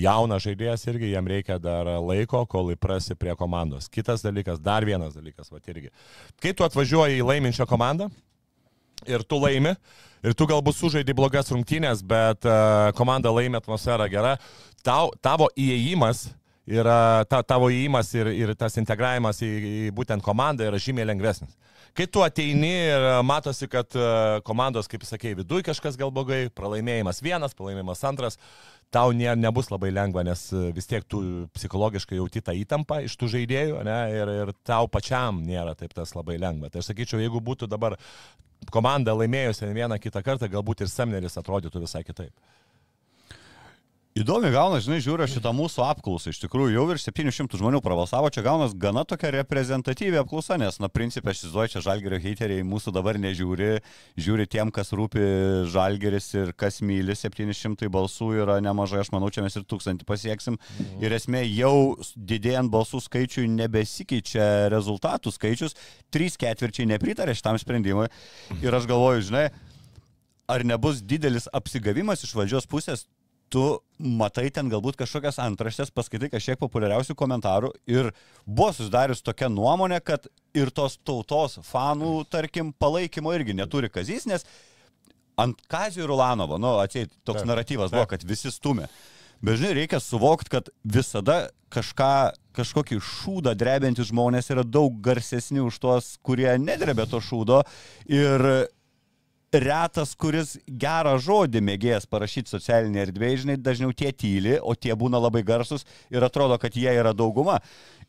jaunas 0.05 0.45
žaidėjas 0.45 0.87
irgi, 0.91 1.13
jiem 1.13 1.31
reikia 1.31 1.59
dar 1.63 1.89
laiko, 2.03 2.45
kol 2.51 2.73
įprasi 2.75 3.17
prie 3.19 3.35
komandos. 3.39 3.89
Kitas 3.93 4.25
dalykas, 4.25 4.61
dar 4.63 4.87
vienas 4.87 5.17
dalykas, 5.17 5.51
va 5.53 5.63
irgi. 5.71 5.93
Kai 6.43 6.55
tu 6.57 6.67
atvažiuoji 6.67 7.21
į 7.21 7.27
laiminčią 7.29 7.67
komandą 7.71 8.11
ir 9.11 9.25
tu 9.29 9.39
laimi, 9.43 9.75
ir 10.25 10.37
tu 10.37 10.47
galbūt 10.49 10.79
sužaidži 10.79 11.17
blogas 11.17 11.51
rungtynės, 11.53 12.05
bet 12.07 12.47
uh, 12.49 12.91
komanda 12.97 13.33
laimė 13.35 13.61
atmosfera 13.61 14.09
gera, 14.09 14.37
tau, 14.87 15.11
tavo 15.25 15.51
įėjimas 15.57 16.29
yra 16.67 17.25
ta, 17.29 17.43
tavo 17.45 17.69
įimas 17.73 18.11
ir, 18.17 18.31
ir 18.33 18.55
tas 18.57 18.79
integravimas 18.81 19.43
į, 19.45 19.51
į 19.89 19.93
būtent 19.97 20.25
komandą 20.25 20.69
yra 20.69 20.81
žymiai 20.81 21.09
lengvesnis. 21.11 21.53
Kai 21.95 22.09
tu 22.11 22.25
ateini 22.25 22.73
ir 22.89 23.05
matosi, 23.23 23.69
kad 23.71 23.95
e, 23.95 24.07
komandos, 24.47 24.89
kaip 24.91 25.05
sakėjai, 25.07 25.37
viduje 25.45 25.67
kažkas 25.69 25.99
gal 26.01 26.11
blogai, 26.11 26.49
pralaimėjimas 26.51 27.23
vienas, 27.23 27.55
pralaimėjimas 27.55 28.03
antras, 28.09 28.39
tau 28.95 29.13
ne, 29.15 29.29
nebus 29.39 29.71
labai 29.71 29.93
lengva, 29.95 30.25
nes 30.27 30.43
e, 30.51 30.65
vis 30.75 30.91
tiek 30.91 31.07
tu 31.07 31.21
psichologiškai 31.55 32.19
jauti 32.19 32.43
tą 32.43 32.57
įtampą 32.59 32.99
iš 33.07 33.15
tų 33.21 33.31
žaidėjų 33.37 33.85
ne, 33.87 33.99
ir, 34.17 34.35
ir 34.41 34.53
tau 34.67 34.91
pačiam 34.91 35.39
nėra 35.47 35.77
taip 35.79 35.95
tas 35.95 36.17
labai 36.19 36.41
lengva. 36.43 36.73
Tai 36.73 36.83
aš 36.83 36.91
sakyčiau, 36.91 37.23
jeigu 37.23 37.45
būtų 37.45 37.71
dabar 37.71 37.95
komanda 38.75 39.15
laimėjusi 39.15 39.71
vieną 39.77 40.01
kitą 40.03 40.25
kartą, 40.27 40.51
galbūt 40.51 40.83
ir 40.83 40.91
Semneris 40.91 41.39
atrodytų 41.39 41.85
visai 41.85 42.03
kitaip. 42.03 42.35
Įdomi 44.15 44.53
gauna, 44.55 44.77
žinai, 44.79 45.01
žiūriu 45.03 45.27
šitą 45.27 45.51
mūsų 45.59 45.81
apklausą. 45.89 46.31
Iš 46.31 46.39
tikrųjų, 46.45 46.77
jau 46.77 46.83
virš 46.87 47.09
700 47.09 47.59
žmonių 47.59 47.81
prabalsavo, 47.83 48.29
čia 48.31 48.45
gaunas 48.47 48.71
gana 48.79 49.03
tokia 49.03 49.33
reprezentatyvi 49.35 50.21
apklausa, 50.21 50.55
nes, 50.63 50.77
na, 50.79 50.87
principė, 50.87 51.33
aš 51.33 51.41
įsivaizduoju, 51.41 51.73
čia 51.73 51.81
žalgerio 51.83 52.21
heiteriai 52.23 52.63
mūsų 52.63 52.93
dabar 52.95 53.19
nežiūri, 53.19 53.81
žiūri 54.15 54.47
tiem, 54.47 54.71
kas 54.71 54.95
rūpi 54.95 55.25
žalgeris 55.73 56.31
ir 56.37 56.53
kas 56.55 56.79
myli, 56.87 57.17
700 57.19 57.91
balsų 57.91 58.29
yra 58.45 58.61
nemažai, 58.63 59.01
aš 59.03 59.11
manau, 59.17 59.33
čia 59.35 59.43
mes 59.43 59.59
ir 59.59 59.67
tūkstantį 59.67 60.07
pasieksim. 60.07 60.61
Mhm. 60.63 61.03
Ir 61.03 61.17
esmė, 61.19 61.43
jau 61.51 61.75
didėjant 62.15 62.71
balsų 62.71 63.03
skaičiui 63.09 63.49
nebesikeičia 63.57 64.47
rezultatų 64.77 65.35
skaičius, 65.35 65.75
3 66.15 66.39
ketvirčiai 66.45 66.87
nepritarė 66.93 67.35
šitam 67.35 67.59
sprendimui. 67.59 68.07
Ir 68.63 68.79
aš 68.79 68.87
galvoju, 68.95 69.27
žinai, 69.33 69.49
ar 70.47 70.63
nebus 70.63 71.03
didelis 71.03 71.51
apsigavimas 71.51 72.23
iš 72.23 72.39
valdžios 72.39 72.71
pusės 72.71 73.09
tu 73.53 73.65
matai 73.99 74.49
ten 74.55 74.69
galbūt 74.73 74.99
kažkokias 74.99 75.39
antraštės, 75.43 75.93
paskaitai 75.95 76.31
kažkiek 76.33 76.59
populiariausių 76.61 77.17
komentarų 77.19 77.71
ir 77.91 78.11
buvo 78.45 78.73
susidarius 78.75 79.23
tokia 79.25 79.49
nuomonė, 79.53 80.01
kad 80.05 80.27
ir 80.57 80.73
tos 80.75 80.99
tautos 81.07 81.59
fanų, 81.67 82.25
tarkim, 82.31 82.73
palaikymo 82.79 83.35
irgi 83.37 83.57
neturi 83.57 83.91
kazys, 83.93 84.27
nes 84.31 84.47
ant 85.41 85.59
Kazio 85.71 86.05
ir 86.05 86.13
Ulanovo, 86.15 86.59
nu, 86.63 86.77
atsieit, 86.83 87.13
toks 87.27 87.43
taip, 87.43 87.51
naratyvas 87.51 87.91
taip. 87.91 87.99
buvo, 87.99 88.09
kad 88.11 88.27
visi 88.27 88.53
stumė. 88.55 88.89
Bet 89.45 89.59
žinai, 89.61 89.75
reikia 89.81 89.99
suvokti, 90.01 90.53
kad 90.55 90.71
visada 90.87 91.49
kažką, 91.75 92.15
kažkokį 92.57 93.01
šūdą 93.03 93.53
drebinti 93.59 94.07
žmonės 94.07 94.53
yra 94.55 94.63
daug 94.65 94.95
garsesni 95.05 95.61
už 95.65 95.81
tuos, 95.83 96.15
kurie 96.25 96.49
nedrebė 96.63 97.09
to 97.11 97.21
šūdo. 97.25 97.61
Ir 98.09 98.47
retas, 99.63 100.15
kuris 100.19 100.55
gerą 100.67 101.15
žodį 101.23 101.63
mėgėjęs 101.65 102.09
parašyti 102.11 102.53
socialinėje 102.53 103.09
erdvėje, 103.09 103.41
žinai, 103.45 103.57
dažniau 103.61 103.95
tie 103.97 104.11
tyli, 104.13 104.57
o 104.59 104.75
tie 104.75 104.95
būna 104.99 105.21
labai 105.23 105.45
garsus 105.47 105.87
ir 106.13 106.25
atrodo, 106.27 106.59
kad 106.61 106.75
jie 106.77 106.91
yra 106.91 107.15
dauguma. 107.17 107.61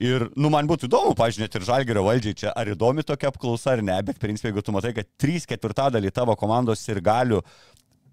Ir, 0.02 0.28
nu, 0.36 0.50
man 0.54 0.68
būtų 0.68 0.90
įdomu, 0.90 1.14
pažiūrėti, 1.18 1.62
ir 1.62 1.68
žalgerio 1.68 2.04
valdžiai 2.08 2.40
čia, 2.42 2.50
ar 2.52 2.74
įdomi 2.74 3.06
tokia 3.08 3.30
apklausa 3.32 3.76
ar 3.76 3.86
ne, 3.86 3.96
bet, 4.06 4.20
principai, 4.20 4.52
jeigu 4.52 4.66
tu 4.66 4.76
matai, 4.76 4.92
kad 4.98 5.08
3 5.22 5.48
ketvirtadalį 5.54 6.12
tavo 6.16 6.36
komandos 6.40 6.84
ir 6.90 7.00
galių 7.06 7.44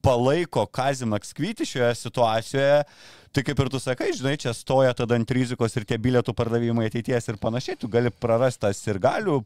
palaiko 0.02 0.66
Kazimą 0.66 1.18
Skvyti 1.22 1.66
šioje 1.66 1.94
situacijoje, 1.94 2.84
tai 3.32 3.44
kaip 3.46 3.60
ir 3.62 3.70
tu 3.70 3.80
sakai, 3.80 4.10
žinai, 4.16 4.36
čia 4.40 4.54
stoja 4.56 4.92
tada 4.98 5.16
ant 5.18 5.30
rizikos 5.30 5.76
ir 5.78 5.86
tie 5.86 5.98
bilietų 6.02 6.34
pardavimai 6.36 6.88
ateities 6.90 7.30
ir 7.30 7.38
panašiai, 7.42 7.78
tu 7.78 7.90
gali 7.90 8.10
prarasti 8.10 8.66
tas 8.66 8.82
ir 8.90 8.98
galių 9.02 9.40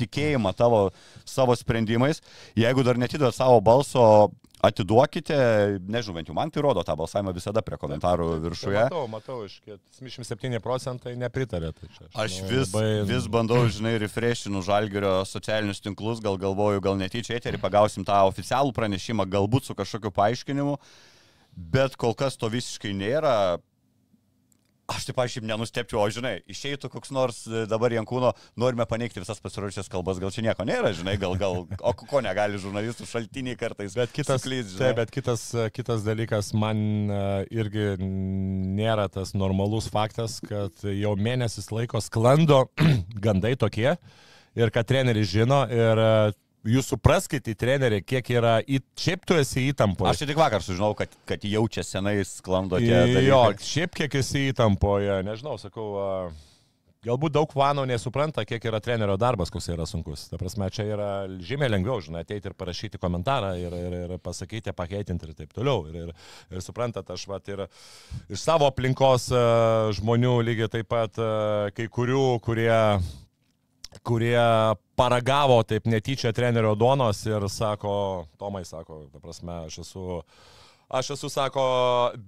tikėjimą 0.00 0.54
tavo 0.58 0.84
savo 1.28 1.56
sprendimais. 1.58 2.22
Jeigu 2.58 2.84
dar 2.86 3.00
netidavot 3.00 3.36
savo 3.36 3.60
balso, 3.64 4.30
atiduokite, 4.62 5.36
nežinau, 5.90 6.14
bent 6.14 6.28
jau 6.30 6.36
man 6.36 6.50
tai 6.54 6.62
rodo 6.62 6.84
tą 6.86 6.94
balsavimą 6.98 7.34
visada 7.34 7.64
prie 7.66 7.78
komentarų 7.82 8.28
viršuje. 8.44 8.84
Matau, 8.86 9.06
matau, 9.10 9.38
iš 9.48 9.58
77 9.98 10.62
procentai 10.62 11.16
nepritarė. 11.18 11.72
Tai 11.74 11.88
čia, 11.90 12.06
aš 12.06 12.20
aš 12.22 12.36
nu, 12.44 12.50
vis, 12.52 12.70
labai... 12.70 12.84
vis 13.10 13.26
bandau, 13.34 13.64
žinai, 13.66 13.96
refreshinu 14.02 14.62
žalgerio 14.62 15.16
socialinius 15.26 15.82
tinklus, 15.82 16.22
gal 16.22 16.38
galvoju, 16.40 16.84
gal 16.84 16.98
netyčia 17.00 17.40
eterį 17.40 17.58
pagausim 17.62 18.06
tą 18.06 18.20
oficialų 18.30 18.74
pranešimą, 18.76 19.26
galbūt 19.34 19.66
su 19.66 19.76
kažkokiu 19.78 20.14
paaiškinimu, 20.14 20.78
bet 21.74 21.98
kol 21.98 22.14
kas 22.14 22.38
to 22.38 22.50
visiškai 22.52 22.94
nėra. 22.94 23.34
Aš 24.92 25.06
taip 25.08 25.20
aš 25.22 25.36
šiaip 25.36 25.46
nenustepčiau, 25.48 26.00
o 26.02 26.08
žinai, 26.12 26.34
išeitų 26.52 26.90
koks 26.92 27.12
nors 27.14 27.42
e, 27.48 27.64
dabar 27.70 27.94
Jankūno, 27.94 28.32
norime 28.60 28.86
paneigti 28.88 29.22
visas 29.22 29.40
pasiruošęs 29.42 29.88
kalbas, 29.92 30.20
gal 30.22 30.32
čia 30.34 30.44
nieko 30.46 30.66
nėra, 30.68 30.92
žinai, 30.96 31.16
gal, 31.20 31.36
gal, 31.40 31.62
o 31.80 31.92
ko 31.96 32.22
negali 32.24 32.60
žurnalistų 32.60 33.08
šaltiniai 33.08 33.58
kartais. 33.60 33.96
Bet 33.98 34.12
kitas, 34.14 34.42
suklys, 34.42 34.74
taip, 34.78 34.98
bet 35.00 35.14
kitas, 35.14 35.46
e, 35.56 35.68
kitas 35.74 36.04
dalykas, 36.06 36.52
man 36.58 36.82
e, 37.08 37.22
irgi 37.56 37.88
nėra 38.02 39.08
tas 39.12 39.34
normalus 39.38 39.88
faktas, 39.92 40.40
kad 40.44 40.84
jau 40.84 41.16
mėnesis 41.16 41.72
laiko 41.72 42.02
sklando 42.04 42.66
gandai 43.26 43.54
tokie 43.60 43.94
ir 44.58 44.72
kad 44.74 44.88
treneris 44.88 45.30
žino 45.32 45.64
ir 45.72 46.00
jūs 46.68 46.92
supraskite, 46.92 47.54
treneri, 47.58 48.02
kiek 48.04 48.30
yra, 48.34 48.58
į... 48.62 48.82
šiaip 48.98 49.26
tu 49.26 49.36
esi 49.38 49.66
įtampoje. 49.70 50.12
Aš 50.12 50.24
tik 50.28 50.38
vakar 50.38 50.64
sužinau, 50.64 50.92
kad, 50.98 51.12
kad 51.28 51.44
jaučia 51.46 51.84
senai 51.86 52.20
sklando 52.28 52.80
tie. 52.82 53.24
Jo, 53.26 53.44
šiaip 53.58 53.94
kiek 54.02 54.20
esi 54.22 54.48
įtampoje, 54.52 55.22
nežinau, 55.26 55.58
sakau. 55.60 56.30
Galbūt 57.02 57.32
daug 57.34 57.50
vanų 57.58 57.82
nesupranta, 57.90 58.44
kiek 58.46 58.62
yra 58.70 58.78
trenerio 58.78 59.16
darbas, 59.18 59.50
koks 59.50 59.66
yra 59.72 59.82
sunkus. 59.90 60.28
Ta 60.30 60.38
prasme, 60.38 60.68
čia 60.70 60.84
yra 60.86 61.08
žymiai 61.42 61.72
lengviau, 61.72 61.96
žinai, 61.98 62.20
ateiti 62.22 62.46
ir 62.46 62.54
parašyti 62.54 63.00
komentarą 63.02 63.56
ir, 63.58 63.74
ir, 63.74 63.96
ir 64.04 64.20
pasakyti, 64.22 64.70
pakeitinti 64.78 65.26
ir 65.26 65.32
taip 65.40 65.50
toliau. 65.56 65.82
Ir, 65.90 65.96
ir, 66.04 66.28
ir 66.54 66.62
suprantat, 66.62 67.10
aš 67.10 67.24
vat 67.26 67.50
ir 67.50 67.64
iš 68.30 68.44
savo 68.44 68.70
aplinkos 68.70 69.26
žmonių 69.98 70.36
lygiai 70.46 70.70
taip 70.76 70.92
pat 70.94 71.18
kai 71.74 71.88
kurių, 71.90 72.22
kurie 72.46 72.70
kurie 74.02 74.42
paragavo 74.98 75.62
taip 75.62 75.86
netyčia 75.86 76.32
trenerio 76.32 76.74
duonos 76.74 77.24
ir 77.26 77.48
sako, 77.48 78.26
Tomai 78.38 78.64
sako, 78.64 79.04
ta 79.12 79.22
prasme, 79.22 79.64
aš 79.66 79.78
esu, 79.84 80.22
aš 80.88 81.14
esu, 81.16 81.30
sako, 81.32 81.64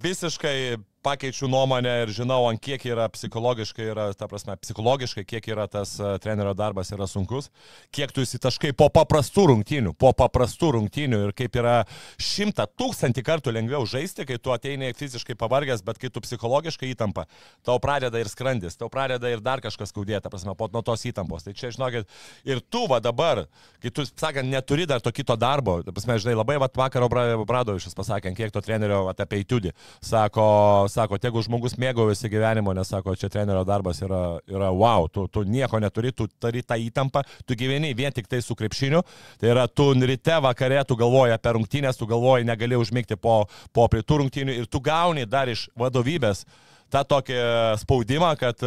visiškai 0.01 0.77
pakeičiu 1.05 1.49
nuomonę 1.51 1.93
ir 2.03 2.11
žinau, 2.15 2.41
ant 2.49 2.61
kiek 2.61 2.81
yra 2.89 3.05
psichologiškai, 3.13 3.85
yra, 3.93 4.07
ta 4.17 4.27
prasme, 4.31 4.55
psichologiškai, 4.61 5.25
kiek 5.27 5.49
yra 5.53 5.67
tas 5.69 5.95
uh, 6.01 6.15
trenerio 6.21 6.55
darbas 6.57 6.89
yra 6.95 7.05
sunkus, 7.09 7.51
kiek 7.93 8.13
tu 8.15 8.23
įsitaškai 8.25 8.73
po 8.77 8.89
paprastų 8.93 9.45
rungtynių, 9.51 9.93
po 10.01 10.11
paprastų 10.17 10.71
rungtynių 10.79 11.21
ir 11.27 11.33
kaip 11.37 11.59
yra 11.61 11.75
šimtą 12.21 12.65
tūkstantį 12.79 13.25
kartų 13.25 13.53
lengviau 13.53 13.85
žaisti, 13.89 14.25
kai 14.25 14.39
tu 14.41 14.53
ateini 14.55 14.91
fiziškai 14.97 15.37
pavargęs, 15.39 15.83
bet 15.85 16.01
kai 16.01 16.09
tu 16.13 16.23
psichologiškai 16.25 16.89
įtampa, 16.95 17.27
tau 17.65 17.77
pradeda 17.83 18.21
ir 18.21 18.31
skrandis, 18.31 18.77
tau 18.79 18.89
pradeda 18.89 19.29
ir 19.29 19.43
dar 19.45 19.61
kažkas 19.63 19.93
skaudėti, 19.93 20.31
prasme, 20.31 20.55
po 20.57 20.69
nuo 20.73 20.81
tos 20.85 21.05
įtampos. 21.05 21.45
Tai 21.45 21.53
čia, 21.57 21.71
žinokit, 21.75 22.09
ir 22.47 22.63
tu 22.73 22.85
va 22.89 23.01
dabar, 23.03 23.45
kai 23.83 23.93
tu, 23.93 24.07
sakant, 24.09 24.49
neturi 24.49 24.87
dar 24.89 25.03
to 25.03 25.13
kito 25.13 25.37
darbo, 25.39 25.79
prasme, 25.85 26.17
žinai, 26.21 26.37
labai 26.39 26.57
va 26.61 26.71
vakaro 26.75 27.09
Bradovišas 27.45 27.95
pasakė, 27.97 28.33
kiek 28.37 28.53
to 28.53 28.63
trenerio 28.65 29.03
va, 29.07 29.15
apie 29.25 29.43
įtudį, 29.43 29.75
sako, 30.03 30.47
sako, 30.95 31.19
jeigu 31.21 31.43
žmogus 31.45 31.77
mėgaujasi 31.81 32.31
gyvenimo, 32.31 32.73
nes 32.75 32.89
sako, 32.91 33.15
čia 33.19 33.29
trenerio 33.31 33.63
darbas 33.67 34.01
yra, 34.05 34.21
yra 34.49 34.71
wow, 34.73 35.09
tu, 35.11 35.27
tu 35.31 35.45
nieko 35.47 35.79
neturi, 35.83 36.13
tu 36.15 36.27
turi 36.41 36.63
tą 36.65 36.77
įtampą, 36.81 37.25
tu 37.45 37.57
gyveni 37.59 37.93
vien 37.97 38.13
tik 38.15 38.29
tai 38.31 38.41
su 38.43 38.57
krepšiniu, 38.57 39.03
tai 39.41 39.51
yra 39.53 39.67
tu 39.67 39.91
ryte 39.95 40.39
vakare, 40.43 40.81
tu 40.87 40.97
galvoji 40.99 41.35
apie 41.35 41.55
rungtynės, 41.57 41.99
tu 41.99 42.07
galvoji, 42.09 42.47
negali 42.47 42.79
užmigti 42.79 43.19
po, 43.19 43.43
po 43.75 43.89
prie 43.91 44.03
tų 44.03 44.23
rungtynių 44.23 44.59
ir 44.61 44.69
tu 44.71 44.81
gauni 44.83 45.27
dar 45.29 45.51
iš 45.51 45.67
vadovybės 45.77 46.45
tą 46.93 47.01
tokį 47.09 47.39
spaudimą, 47.81 48.35
kad, 48.39 48.61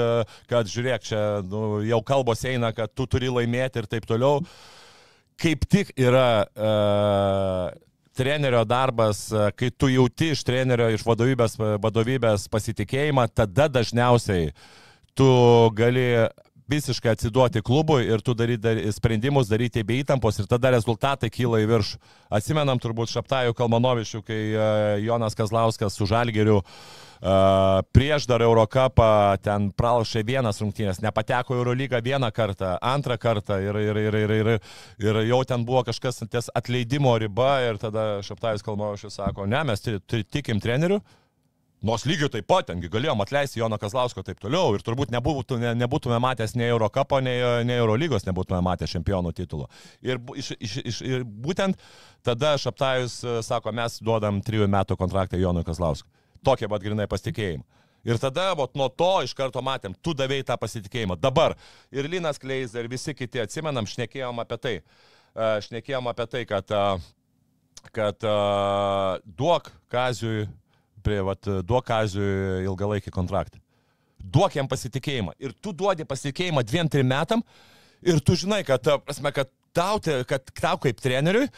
kad 0.51 0.69
žiūrėk, 0.69 1.05
čia 1.07 1.21
nu, 1.47 1.81
jau 1.87 2.01
kalbos 2.05 2.43
eina, 2.49 2.73
kad 2.77 2.93
tu 2.93 3.07
turi 3.11 3.31
laimėti 3.33 3.83
ir 3.83 3.89
taip 3.91 4.09
toliau. 4.09 4.43
Kaip 5.39 5.63
tik 5.71 5.93
yra 5.95 6.43
uh, 6.51 7.69
trenerio 8.19 8.65
darbas, 8.67 9.29
e, 9.31 9.47
kai 9.55 9.71
tu 9.71 9.91
jauti 9.93 10.33
iš 10.35 10.43
trenerio, 10.47 10.91
iš 10.91 11.07
vadovybės, 11.07 11.55
e, 11.59 11.71
vadovybės 11.85 12.49
pasitikėjimą, 12.51 13.29
tada 13.31 13.69
dažniausiai 13.79 14.51
tu 15.19 15.31
gali 15.79 16.09
visiškai 16.69 17.15
atsiduoti 17.15 17.63
klubui 17.65 18.05
ir 18.07 18.23
tu 18.25 18.35
daryti 18.37 18.63
dar, 18.63 18.81
sprendimus 18.93 19.49
daryti 19.51 19.85
be 19.87 19.99
įtampos 20.03 20.39
ir 20.41 20.49
tada 20.51 20.73
rezultatai 20.75 21.31
kyla 21.33 21.63
į 21.65 21.69
viršų. 21.71 22.01
Atsimenam 22.39 22.81
turbūt 22.83 23.13
Šaptajų 23.13 23.57
Kalmanovičių, 23.57 24.23
kai 24.27 24.41
uh, 24.53 24.63
Jonas 25.03 25.37
Kazlauskas 25.39 25.97
su 25.97 26.07
Žalgeriu 26.09 26.59
uh, 26.61 27.81
prieš 27.97 28.29
dar 28.29 28.45
Eurocapą 28.45 29.11
ten 29.45 29.71
pralašė 29.73 30.25
vienas 30.29 30.61
rungtynės, 30.63 31.01
nepateko 31.05 31.57
Eurolygą 31.57 32.03
vieną 32.05 32.31
kartą, 32.37 32.75
antrą 32.85 33.17
kartą 33.21 33.61
ir, 33.65 33.81
ir, 33.81 34.03
ir, 34.07 34.19
ir, 34.25 34.35
ir, 34.41 34.53
ir 35.09 35.23
jau 35.31 35.41
ten 35.49 35.65
buvo 35.69 35.87
kažkas 35.89 36.21
ties 36.29 36.53
atleidimo 36.55 37.17
riba 37.19 37.55
ir 37.71 37.81
tada 37.81 38.11
Šaptajus 38.27 38.67
Kalmanovičius 38.67 39.17
sako, 39.23 39.49
ne, 39.49 39.65
mes 39.73 39.89
tikim 40.29 40.61
treneriu, 40.61 41.01
Nors 41.79 42.03
lygiai 42.11 42.27
taip 42.33 42.47
pat, 42.51 42.67
tengi 42.67 42.89
galėjom 42.91 43.21
atleisti 43.23 43.61
Joną 43.61 43.77
Kazlausko 43.79 44.25
taip 44.27 44.41
toliau 44.43 44.75
ir 44.75 44.83
turbūt 44.83 45.13
nebūtų, 45.15 45.61
ne, 45.63 45.77
nebūtume 45.79 46.17
matęs 46.19 46.57
nei 46.59 46.73
Eurocapo, 46.73 47.21
nei, 47.23 47.39
nei 47.69 47.79
Eurolygos, 47.79 48.27
nebūtume 48.27 48.59
matę 48.67 48.89
čempionų 48.91 49.31
titulo. 49.39 49.69
Ir, 50.03 50.19
iš, 50.35 50.51
iš, 50.59 50.75
iš, 50.83 51.01
ir 51.07 51.23
būtent 51.23 51.79
tada 52.27 52.57
Šaptajus 52.59 53.21
e, 53.23 53.37
sako, 53.47 53.71
mes 53.79 54.01
duodam 54.03 54.43
trijų 54.43 54.67
metų 54.75 54.99
kontraktą 54.99 55.39
Jonui 55.39 55.63
Kazlauskui. 55.67 56.11
Tokie 56.43 56.67
pat 56.67 56.83
grinai 56.83 57.07
pasitikėjimai. 57.11 57.67
Ir 58.11 58.19
tada, 58.19 58.51
vat, 58.59 58.75
nuo 58.79 58.91
to 58.91 59.13
iš 59.23 59.37
karto 59.39 59.63
matėm, 59.63 59.95
tu 60.03 60.17
davėjai 60.19 60.51
tą 60.51 60.59
pasitikėjimą. 60.59 61.19
Dabar 61.23 61.55
ir 61.95 62.11
Linas 62.11 62.43
Kleiza, 62.43 62.83
ir 62.83 62.91
visi 62.91 63.15
kiti 63.15 63.43
atsimenam, 63.43 63.87
šnekėjom 63.87 64.43
apie 64.43 64.59
tai. 64.59 64.77
Uh, 64.79 65.59
šnekėjom 65.63 66.11
apie 66.11 66.27
tai, 66.31 66.47
kad, 66.49 66.73
uh, 66.75 67.11
kad 67.95 68.25
duok 69.39 69.71
Kaziui, 69.93 70.47
prie, 71.05 71.21
vat, 71.25 71.49
duok 71.67 71.87
Kaziui 71.89 72.65
ilgalaikį 72.67 73.13
kontraktą. 73.15 73.61
Duok 74.19 74.57
jam 74.59 74.69
pasitikėjimą. 74.71 75.37
Ir 75.41 75.55
tu 75.63 75.73
duodi 75.77 76.07
pasitikėjimą 76.09 76.65
dviem, 76.67 76.91
trim 76.91 77.09
metam. 77.09 77.45
Ir 78.03 78.21
tu 78.23 78.37
žinai, 78.39 78.61
kad, 78.67 78.85
prasme, 79.07 79.33
kad 79.35 79.51
tau, 79.75 79.99
kad 80.29 80.51
tau 80.59 80.79
kaip 80.83 81.01
treneriui, 81.03 81.49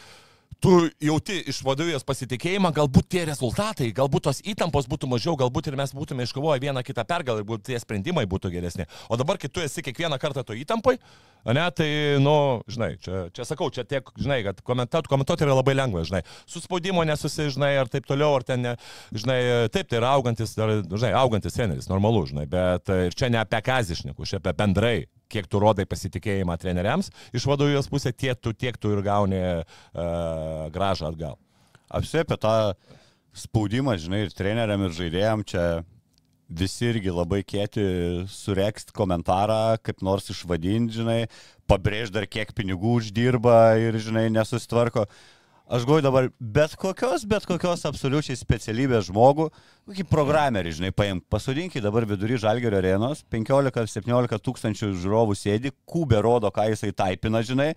tu 0.61 0.71
jauti 1.01 1.39
iš 1.49 1.63
vadovijos 1.65 2.03
pasitikėjimą, 2.05 2.69
galbūt 2.75 3.07
tie 3.09 3.23
rezultatai, 3.25 3.87
galbūt 3.97 4.27
tos 4.27 4.41
įtampos 4.45 4.85
būtų 4.89 5.09
mažiau, 5.09 5.33
galbūt 5.39 5.71
ir 5.71 5.77
mes 5.79 5.93
būtume 5.97 6.27
iškovoję 6.27 6.61
vieną 6.61 6.83
kitą 6.85 7.05
pergalę 7.09 7.41
ir 7.41 7.47
būt- 7.49 7.63
tie 7.65 7.79
sprendimai 7.81 8.27
būtų 8.29 8.51
geresni. 8.53 8.85
O 9.09 9.17
dabar, 9.17 9.39
kai 9.41 9.49
tu 9.49 9.59
esi 9.59 9.81
kiekvieną 9.81 10.19
kartą 10.21 10.43
to 10.45 10.53
įtampai, 10.53 10.99
ne, 11.45 11.71
tai, 11.71 11.89
nu, 12.21 12.61
žinai, 12.69 12.91
čia, 13.01 13.29
čia 13.33 13.45
sakau, 13.45 13.71
čia 13.73 13.83
tiek, 13.83 14.05
žinai, 14.17 14.43
kad 14.43 14.61
komentuoti, 14.61 15.09
komentuoti 15.09 15.47
yra 15.47 15.57
labai 15.57 15.73
lengva, 15.73 16.05
žinai, 16.05 16.21
suspaudimo 16.45 17.01
nesusižinai 17.09 17.77
ar 17.81 17.89
taip 17.89 18.05
toliau, 18.05 18.35
ar 18.37 18.45
ten, 18.45 18.61
ne, 18.61 18.75
žinai, 19.11 19.39
taip, 19.73 19.89
tai 19.89 19.97
yra 19.97 20.13
augantis, 20.13 20.53
dar, 20.53 20.83
žinai, 20.85 21.15
augantis 21.17 21.57
treneris, 21.57 21.89
normalu, 21.89 22.27
žinai, 22.29 22.45
bet 22.45 22.93
e, 22.93 23.07
ir 23.09 23.17
čia 23.17 23.33
ne 23.33 23.41
apie 23.41 23.63
kazišnikus, 23.65 24.29
čia 24.29 24.37
apie 24.37 24.53
bendrai 24.53 24.99
kiek 25.31 25.47
tu 25.51 25.61
rodai 25.63 25.87
pasitikėjimą 25.89 26.57
treneriams 26.61 27.11
iš 27.35 27.47
vadovijos 27.49 27.89
pusės, 27.91 28.17
tiek 28.17 28.39
tu, 28.39 28.53
tiek 28.53 28.77
tu 28.77 28.91
ir 28.95 29.03
gauni 29.05 29.41
uh, 29.41 30.67
gražą 30.73 31.11
atgal. 31.11 31.39
Apsi 31.91 32.21
apie 32.21 32.37
tą 32.39 32.55
spaudimą, 33.35 33.95
žinai, 33.99 34.25
ir 34.27 34.35
treneriam, 34.35 34.85
ir 34.85 34.95
žaidėjam 34.95 35.43
čia 35.47 35.65
visi 36.51 36.89
irgi 36.91 37.11
labai 37.13 37.41
kieti 37.47 37.83
surekst 38.31 38.91
komentarą, 38.95 39.77
kaip 39.83 40.03
nors 40.03 40.27
išvadinti, 40.33 40.99
žinai, 40.99 41.19
pabrėž 41.71 42.11
dar 42.11 42.27
kiek 42.27 42.51
pinigų 42.55 42.97
uždirba 42.99 43.77
ir, 43.79 43.97
žinai, 44.03 44.27
nesusitvarko. 44.33 45.07
Aš 45.71 45.85
galvoju 45.85 46.03
dabar 46.03 46.29
bet 46.39 46.73
kokios, 46.75 47.23
bet 47.23 47.45
kokios 47.47 47.85
absoliučiai 47.87 48.35
specialybės 48.35 49.05
žmogų, 49.07 49.45
kokį 49.87 50.03
programerį, 50.11 50.73
žinai, 50.75 50.89
paim, 50.91 51.21
pasodinkit 51.31 51.79
dabar 51.85 52.03
vidury 52.09 52.35
Žalgerio 52.39 52.81
arenos, 52.81 53.21
15-17 53.31 54.41
tūkstančių 54.43 54.89
žiūrovų 54.99 55.37
sėdi, 55.39 55.71
kubė 55.87 56.19
rodo, 56.25 56.51
ką 56.51 56.65
jisai 56.73 56.91
taipina, 56.91 57.39
žinai, 57.47 57.69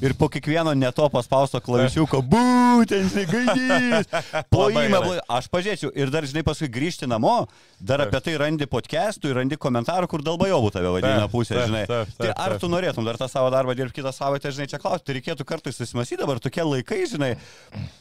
ir 0.00 0.14
po 0.16 0.30
kiekvieno 0.32 0.72
neto 0.72 1.04
paspausto 1.12 1.60
klavišiuko, 1.60 2.22
būtent, 2.32 3.12
žinai, 3.12 3.26
gaidys, 3.28 4.08
plojimą, 4.48 5.02
aš 5.36 5.50
pažiūrėčiau 5.52 5.92
ir 5.92 6.14
dar, 6.14 6.24
žinai, 6.32 6.46
paskui 6.48 6.70
grįžti 6.72 7.10
namo, 7.10 7.34
dar 7.76 8.06
apie 8.06 8.22
tai 8.24 8.38
randi 8.40 8.64
podcastų 8.64 9.28
ir 9.28 9.40
randi 9.42 9.60
komentarų, 9.60 10.08
kur 10.08 10.24
dalbajovų 10.24 10.72
tave 10.72 10.96
vadina 10.96 11.28
pusė, 11.28 11.60
žinai. 11.66 11.84
Tai 12.16 12.32
ar 12.32 12.56
tu 12.56 12.72
norėtum 12.72 13.04
dar 13.04 13.20
tą 13.20 13.28
savo 13.28 13.52
darbą 13.52 13.76
dirbti 13.76 14.00
kitą 14.00 14.16
savaitę, 14.16 14.56
žinai, 14.56 14.70
čia 14.72 14.80
klausti, 14.80 15.10
tai 15.10 15.20
reikėtų 15.20 15.48
kartais 15.52 15.76
susimasyti 15.76 16.22
dabar 16.24 16.40
tokie 16.40 16.64
laikai, 16.64 17.04
žinai, 17.12 17.34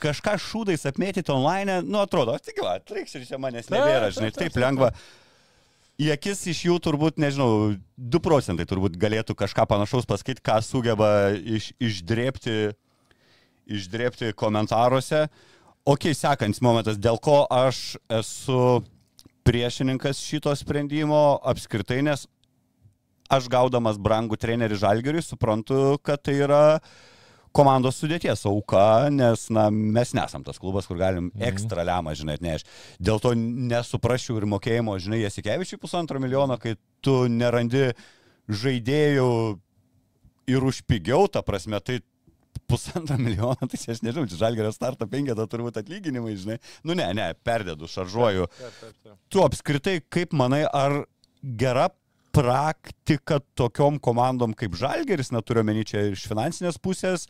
kažką 0.02 0.36
šūdais 0.42 0.86
apmėtyti 0.90 1.34
online, 1.34 1.80
nu 1.88 2.02
atrodo, 2.02 2.36
tik, 2.44 2.62
va, 2.66 2.78
trikščiai 2.84 3.28
čia 3.30 3.40
manęs 3.42 3.72
nebėra, 3.72 4.12
žinai, 4.16 4.32
taip 4.36 4.58
lengva. 4.60 4.92
Į 6.02 6.10
akis 6.16 6.40
iš 6.50 6.64
jų 6.66 6.80
turbūt, 6.82 7.20
nežinau, 7.22 7.76
2 8.00 8.22
procentai 8.26 8.66
turbūt 8.66 8.96
galėtų 8.98 9.36
kažką 9.38 9.68
panašaus 9.70 10.08
pasakyti, 10.10 10.42
ką 10.42 10.58
sugeba 10.66 11.12
iš, 11.38 11.72
išdrėpti, 11.78 12.72
išdrėpti 13.70 14.32
komentaruose. 14.34 15.28
Ok, 15.86 16.10
sekantis 16.18 16.62
momentas, 16.62 16.98
dėl 16.98 17.20
ko 17.22 17.44
aš 17.54 18.00
esu 18.18 18.82
priešininkas 19.46 20.22
šito 20.22 20.54
sprendimo 20.58 21.40
apskritai, 21.50 22.02
nes 22.06 22.26
aš 23.32 23.48
gaudamas 23.52 23.98
brangų 24.02 24.38
trenerį 24.42 24.78
Žalgeriui 24.82 25.24
suprantu, 25.26 25.98
kad 26.04 26.22
tai 26.26 26.36
yra 26.44 26.64
komandos 27.52 27.98
sudėties 28.00 28.46
auka, 28.48 29.10
nes 29.12 29.50
na, 29.52 29.66
mes 29.72 30.14
nesam 30.16 30.44
tas 30.44 30.60
klubas, 30.62 30.88
kur 30.88 30.98
galim 30.98 31.32
Mhm. 31.34 31.44
ekstra 31.50 31.84
lemą, 31.88 32.14
žinai, 32.16 32.38
atnešti. 32.40 32.70
Dėl 33.02 33.20
to 33.20 33.34
nesuprasčiau 33.36 34.38
ir 34.40 34.46
mokėjimo, 34.48 34.96
žinai, 35.00 35.22
Jasikevičiui 35.26 35.80
pusantro 35.82 36.20
milijono, 36.20 36.58
kai 36.60 36.76
tu 37.02 37.28
nerandi 37.28 37.92
žaidėjų 38.50 39.60
ir 40.52 40.64
už 40.68 40.82
pigiau, 40.88 41.28
ta 41.32 41.42
prasme, 41.46 41.80
tai 41.84 42.00
pusantro 42.68 43.18
milijono, 43.20 43.56
tai 43.68 43.80
aš 43.80 44.02
nežinau, 44.04 44.28
čia 44.32 44.40
žalgerio 44.46 44.72
starto 44.76 45.08
penketą 45.08 45.46
turbūt 45.48 45.80
atlyginimai, 45.82 46.36
žinai. 46.40 46.58
Nu 46.88 46.96
ne, 46.98 47.08
ne, 47.14 47.34
perdėdu, 47.44 47.88
šaržuoju. 47.92 48.48
Tu 49.32 49.44
apskritai, 49.44 50.00
kaip 50.12 50.34
manai, 50.34 50.64
ar 50.68 51.04
gera 51.44 51.90
praktika 52.36 53.40
tokiom 53.60 54.00
komandom 54.04 54.56
kaip 54.58 54.76
Žalgeris, 54.80 55.32
neturiu 55.36 55.64
meni 55.68 55.86
čia 55.88 56.08
iš 56.12 56.26
finansinės 56.32 56.80
pusės, 56.82 57.28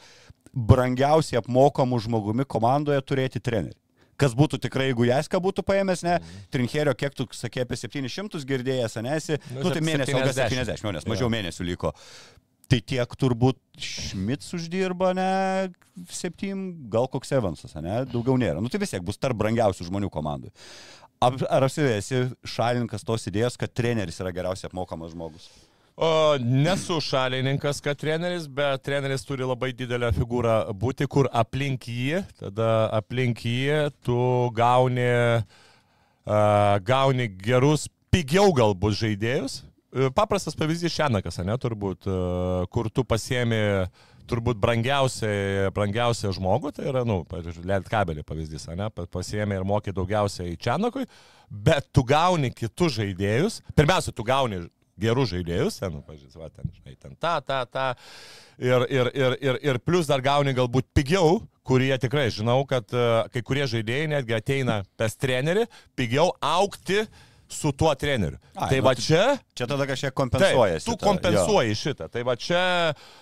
brangiausiai 0.52 1.40
apmokamų 1.42 2.02
žmogumi 2.06 2.46
komandoje 2.50 3.02
turėti 3.06 3.42
trenerį? 3.44 3.78
Kas 4.22 4.36
būtų 4.38 4.60
tikrai, 4.62 4.92
jeigu 4.92 5.08
Jaska 5.08 5.40
būtų 5.42 5.64
paėmęs, 5.66 6.04
ne? 6.06 6.20
Trincherio, 6.54 6.94
kiek 6.94 7.16
tu 7.18 7.26
sakė 7.34 7.64
apie 7.64 7.80
700 7.80 8.46
girdėjęs, 8.46 9.00
anesi? 9.02 9.40
Nu, 9.50 9.64
Nu, 9.66 9.72
tai 9.74 9.82
mėnesio, 9.82 10.14
gal 10.14 10.30
70. 10.30 10.76
70, 10.78 10.94
nes 11.00 11.08
mažiau 11.10 11.32
mėnesių 11.34 11.66
liko. 11.72 11.96
Tai 12.70 12.80
tiek 12.88 13.16
turbūt 13.20 13.58
Šmits 13.82 14.54
uždirba, 14.56 15.10
ne, 15.18 15.72
7, 16.14 16.62
gal 16.94 17.10
koks 17.12 17.34
Evansas, 17.36 17.74
ne, 17.82 18.04
daugiau 18.14 18.38
nėra. 18.40 18.62
Nu 18.64 18.70
tai 18.72 18.80
vis 18.84 18.94
tiek 18.94 19.04
bus 19.04 19.18
tarp 19.20 19.42
brangiausių 19.42 19.90
žmonių 19.90 20.12
komandų. 20.14 20.54
Ar, 21.22 21.68
esi 21.70 22.24
šalininkas 22.50 23.06
tos 23.06 23.28
idėjos, 23.30 23.58
kad 23.60 23.70
treneris 23.78 24.18
yra 24.24 24.32
geriausiai 24.34 24.72
apmokamas 24.72 25.14
žmogus? 25.14 25.50
O, 26.02 26.38
nesu 26.42 26.98
šalininkas, 27.04 27.82
kad 27.86 28.00
treneris, 28.02 28.48
bet 28.50 28.82
treneris 28.82 29.22
turi 29.28 29.46
labai 29.46 29.70
didelę 29.78 30.10
figūrą 30.16 30.56
būti, 30.82 31.06
kur 31.06 31.30
aplink 31.30 31.86
jį, 31.86 32.24
tada 32.40 32.72
aplink 32.98 33.44
jį 33.46 33.92
tu 34.02 34.18
gauni, 34.58 35.12
uh, 36.26 36.80
gauni 36.88 37.28
gerus, 37.44 37.86
pigiau 38.10 38.50
galbūt 38.58 38.98
žaidėjus. 39.04 39.62
Paprastas 40.16 40.56
pavyzdys 40.56 40.96
Šenakas, 40.96 41.38
ne, 41.44 41.56
turbūt, 41.60 42.06
e, 42.08 42.20
kur 42.72 42.88
tu 42.88 43.04
pasiemi 43.04 43.58
turbūt 44.32 44.60
brangiausiai, 44.62 45.70
brangiausią 45.76 46.32
žmogų, 46.38 46.72
tai 46.78 46.88
yra, 46.92 47.04
nu, 47.08 47.22
pavyzdžiui, 47.30 47.68
Liet 47.70 47.90
kabelį 47.92 48.24
pavyzdys, 48.28 48.70
ne, 48.80 48.88
pa- 48.96 49.08
pasiemi 49.12 49.58
ir 49.60 49.68
moki 49.68 49.94
daugiausiai 49.96 50.58
Čenakui, 50.60 51.06
bet 51.52 51.90
tu 51.94 52.04
gauni 52.08 52.54
kitus 52.56 52.96
žaidėjus. 53.00 53.62
Pirmiausia, 53.76 54.16
tu 54.16 54.26
gauni 54.28 54.64
gerus 55.02 55.32
žaidėjus, 55.34 55.80
ten, 55.82 55.96
nu, 55.96 56.04
pažiūrėjau, 56.06 56.50
ten, 56.56 56.72
žinai, 56.76 56.96
ten 57.00 57.16
tą, 57.20 57.38
tą, 57.46 57.62
tą. 57.72 57.88
Ir, 58.62 58.86
ir, 58.90 59.10
ir, 59.18 59.38
ir, 59.42 59.60
ir 59.72 59.80
plus 59.82 60.10
dar 60.10 60.22
gauni 60.24 60.54
galbūt 60.58 60.92
pigiau, 60.96 61.40
kurie 61.68 61.92
tikrai 62.02 62.28
žinau, 62.34 62.62
kad 62.70 62.90
uh, 62.96 63.24
kai 63.34 63.42
kurie 63.46 63.66
žaidėjai 63.70 64.10
netgi 64.16 64.38
ateina 64.38 64.82
pas 65.00 65.16
trenerį, 65.18 65.68
pigiau 65.98 66.32
aukti 66.42 67.04
su 67.52 67.72
tuo 67.76 67.94
treneriu. 67.96 68.40
Ai, 68.56 68.70
tai 68.70 68.80
nu 68.82 68.86
va 68.88 68.94
tai 68.96 69.04
čia 69.06 69.26
Čia 69.62 69.68
tada 69.70 69.86
kažkiek 69.86 70.10
Taip, 70.10 70.18
kompensuoja. 70.18 70.80
tu 70.82 70.96
kompensuoji 70.98 71.76
šitą. 71.78 72.08
Tai 72.10 72.24
va 72.26 72.34
čia, 72.40 72.62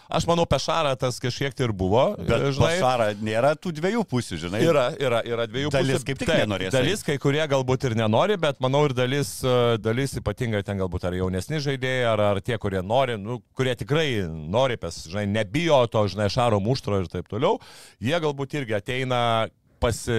aš 0.08 0.28
manau, 0.30 0.46
pešarą 0.48 0.94
tas 1.02 1.18
kažkiek 1.20 1.56
tai 1.58 1.66
ir 1.68 1.74
buvo. 1.76 2.14
Bet 2.16 2.46
Šara 2.56 3.10
nėra 3.20 3.56
tų 3.60 3.74
dviejų 3.76 4.06
pusių, 4.08 4.38
žinai. 4.46 4.62
Yra, 4.64 4.86
yra, 5.02 5.20
yra 5.28 5.48
dviejų 5.50 5.74
Dalis 5.74 5.98
pusių. 6.00 6.08
kaip 6.08 6.22
tik 6.22 6.30
Taip, 6.32 6.44
nenorės 6.46 6.72
Dalis 6.76 7.04
kai 7.04 7.18
kurie 7.20 7.42
galbūt 7.50 7.90
ir 7.90 7.98
nenori, 8.00 8.38
bet 8.40 8.62
manau 8.64 8.86
ir 8.88 8.96
dalis, 8.96 9.34
e, 9.44 9.76
dalis 9.84 10.16
ypatingai 10.22 10.64
ten 10.64 10.80
galbūt 10.80 11.10
ar 11.10 11.18
jaunesni 11.20 11.60
žaidėjai, 11.66 12.08
ar, 12.14 12.24
ar 12.30 12.42
tie, 12.46 12.56
kurie 12.62 12.80
nori, 12.86 13.18
nu, 13.20 13.42
kurie 13.58 13.76
tikrai 13.76 14.08
nori, 14.30 14.80
pes, 14.80 15.02
žinai, 15.12 15.26
nebijo 15.28 15.82
to, 15.92 16.06
žinai, 16.14 16.30
šaro 16.32 16.62
muštro 16.64 17.02
ir 17.04 17.12
taip 17.12 17.28
toliau, 17.28 17.58
jie 18.00 18.16
galbūt 18.16 18.56
irgi 18.62 18.78
ateina 18.80 19.50
pasi, 19.80 20.18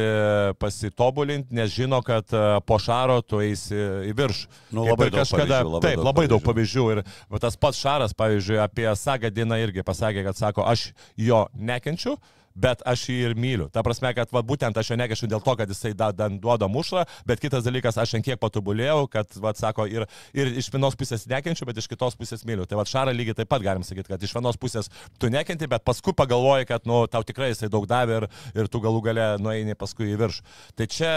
pasitobulinti, 0.60 1.54
nes 1.56 1.70
žino, 1.74 2.00
kad 2.06 2.26
e, 2.32 2.42
po 2.66 2.78
šaro 2.82 3.20
tu 3.22 3.42
eisi 3.44 3.76
į 4.10 4.14
viršų. 4.16 4.50
Nu, 4.76 4.86
labai 4.88 5.10
daug 5.12 5.24
pavyzdžių, 5.28 5.70
labai 5.76 5.84
taip, 5.84 6.00
daug 6.00 6.08
labai 6.10 6.26
daug 6.32 6.44
pavyzdžių. 6.44 6.86
pavyzdžių. 6.90 7.36
Ir 7.36 7.44
tas 7.44 7.56
pats 7.60 7.80
Šaras, 7.80 8.16
pavyzdžiui, 8.16 8.60
apie 8.62 8.88
Sagadiną 8.96 9.60
irgi 9.62 9.84
pasakė, 9.86 10.24
kad 10.26 10.38
sako, 10.38 10.66
aš 10.68 10.90
jo 11.18 11.46
nekenčiu. 11.54 12.16
Bet 12.60 12.84
aš 12.88 13.06
jį 13.08 13.18
ir 13.30 13.36
myliu. 13.38 13.68
Ta 13.72 13.84
prasme, 13.86 14.12
kad 14.16 14.32
va, 14.34 14.42
būtent 14.46 14.76
aš 14.76 14.92
jo 14.92 14.98
nekešiu 15.00 15.28
dėl 15.30 15.42
to, 15.44 15.54
kad 15.56 15.70
jisai 15.70 15.92
da, 15.96 16.10
da, 16.12 16.28
duoda 16.28 16.68
mušrą, 16.70 17.06
bet 17.28 17.40
kitas 17.42 17.64
dalykas, 17.64 17.98
aš 18.00 18.16
ant 18.18 18.26
kiek 18.26 18.40
patobulėjau, 18.40 19.06
kad, 19.12 19.30
va, 19.40 19.54
sako, 19.56 19.86
ir, 19.90 20.06
ir 20.36 20.52
iš 20.60 20.70
vienos 20.74 20.96
pusės 20.98 21.26
nekenčiu, 21.30 21.68
bet 21.68 21.80
iš 21.80 21.88
kitos 21.90 22.18
pusės 22.20 22.44
myliu. 22.48 22.66
Tai 22.68 22.80
va, 22.80 22.86
Šarą 22.88 23.14
lygiai 23.16 23.38
taip 23.40 23.50
pat 23.50 23.64
galim 23.64 23.84
sakyti, 23.86 24.10
kad 24.12 24.26
iš 24.26 24.34
vienos 24.36 24.58
pusės 24.60 24.90
tu 25.20 25.30
nekenti, 25.32 25.68
bet 25.70 25.84
paskui 25.86 26.14
pagalvoji, 26.16 26.68
kad, 26.70 26.84
nu, 26.90 27.02
tau 27.10 27.24
tikrai 27.26 27.52
jisai 27.54 27.70
daug 27.72 27.86
davė 27.90 28.20
ir, 28.20 28.28
ir 28.56 28.70
tu 28.72 28.82
galų 28.82 29.02
gale 29.08 29.26
nueini 29.42 29.78
paskui 29.78 30.10
į 30.12 30.18
viršų. 30.20 30.44
Tai 30.76 30.88
čia 30.90 31.12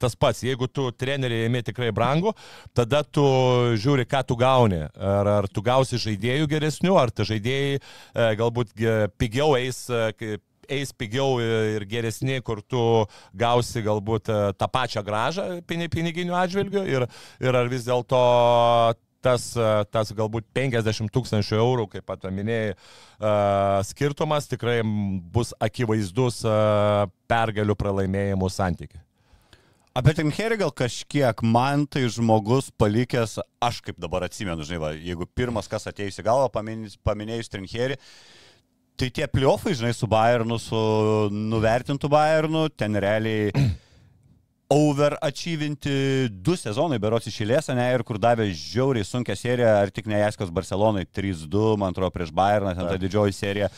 tas 0.00 0.16
pats, 0.18 0.42
jeigu 0.46 0.68
tu 0.72 0.88
treneriai 0.96 1.46
ėmė 1.48 1.62
tikrai 1.66 1.92
brangų, 1.94 2.34
tada 2.76 3.04
tu 3.04 3.24
žiūri, 3.78 4.08
ką 4.08 4.24
tu 4.28 4.38
gauni. 4.40 4.84
Ar, 4.98 5.32
ar 5.38 5.48
tu 5.52 5.62
gausi 5.64 6.00
žaidėjų 6.00 6.48
geresnių, 6.50 6.94
ar 6.98 7.12
tie 7.14 7.26
žaidėjai 7.28 7.78
e, 7.78 7.80
galbūt 8.38 8.74
ge, 8.78 8.96
pigiau 9.20 9.54
eis, 9.58 9.84
e, 9.90 10.38
eis 10.68 10.92
pigiau 10.92 11.38
ir 11.42 11.84
geresni, 11.88 12.38
kur 12.44 12.62
tu 12.62 12.82
gausi 13.36 13.82
galbūt 13.84 14.30
e, 14.30 14.38
tą 14.58 14.68
pačią 14.70 15.02
gražą 15.06 15.48
pini- 15.68 15.90
piniginių 15.92 16.36
atžvilgių 16.38 16.84
ir, 16.88 17.08
ir 17.42 17.58
ar 17.60 17.70
vis 17.72 17.88
dėlto 17.88 18.20
tas, 19.24 19.50
e, 19.56 19.68
tas 19.92 20.12
galbūt 20.14 20.48
50 20.56 21.12
tūkstančių 21.14 21.58
eurų, 21.58 21.88
kaip 21.96 22.06
pat 22.08 22.28
minėjai, 22.30 22.76
e, 22.76 23.34
skirtumas 23.90 24.48
tikrai 24.50 24.80
bus 24.84 25.54
akivaizdus 25.60 26.44
pergalių 27.28 27.78
pralaimėjimų 27.78 28.50
santykiai. 28.52 29.04
Apie 29.98 30.12
Trinkerį 30.14 30.60
gal 30.60 30.70
kažkiek 30.78 31.40
man 31.42 31.82
tai 31.90 32.04
žmogus 32.12 32.68
palikęs, 32.78 33.40
aš 33.64 33.80
kaip 33.82 33.96
dabar 33.98 34.28
atsimenu, 34.28 34.62
žinai, 34.62 34.78
va, 34.78 34.90
jeigu 34.94 35.26
pirmas, 35.34 35.66
kas 35.66 35.88
ateis 35.90 36.20
į 36.20 36.24
galvą, 36.28 36.52
paminėjus, 37.02 37.50
Trinkerį, 37.50 37.96
tai 38.98 39.10
tie 39.14 39.28
pliofai, 39.30 39.74
žinai, 39.78 39.92
su 39.94 40.08
Bayernu, 40.10 40.58
su 40.60 40.78
nuvertintu 41.30 42.10
Bayernu, 42.10 42.66
ten 42.74 42.98
realiai 42.98 43.52
overachievinti 44.78 45.92
du 46.44 46.56
sezonai 46.58 46.98
berots 47.00 47.30
išėlės, 47.30 47.70
ne, 47.76 47.86
ir 47.94 48.04
kur 48.08 48.18
davė 48.20 48.50
žiauriai 48.52 49.06
sunkę 49.06 49.36
seriją, 49.38 49.70
ar 49.84 49.94
tik 49.94 50.10
ne 50.10 50.20
Jaskos 50.20 50.52
Barcelonai 50.54 51.06
3-2, 51.06 51.78
man 51.80 51.94
atrodo, 51.94 52.12
prieš 52.14 52.34
Bayerną, 52.36 52.74
ten 52.76 52.90
ta 52.90 52.98
didžioji 53.00 53.36
serija. 53.36 53.70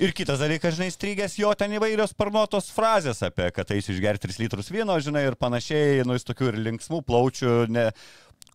Ir 0.00 0.12
kitas 0.16 0.40
dalykas, 0.40 0.78
žinai, 0.78 0.88
strygęs 0.92 1.34
jo 1.40 1.50
ten 1.56 1.72
įvairios 1.76 2.14
parnuotos 2.16 2.70
frazės 2.72 3.20
apie, 3.24 3.50
kad 3.52 3.68
eis 3.72 3.88
išgerti 3.92 4.28
3 4.28 4.42
litrus 4.42 4.70
vyno, 4.72 4.96
žinai, 5.00 5.26
ir 5.28 5.36
panašiai, 5.40 6.02
nu, 6.08 6.16
jis 6.16 6.24
tokių 6.28 6.52
ir 6.52 6.60
linksmų 6.68 7.02
plaučių, 7.08 7.54
ne. 7.72 7.90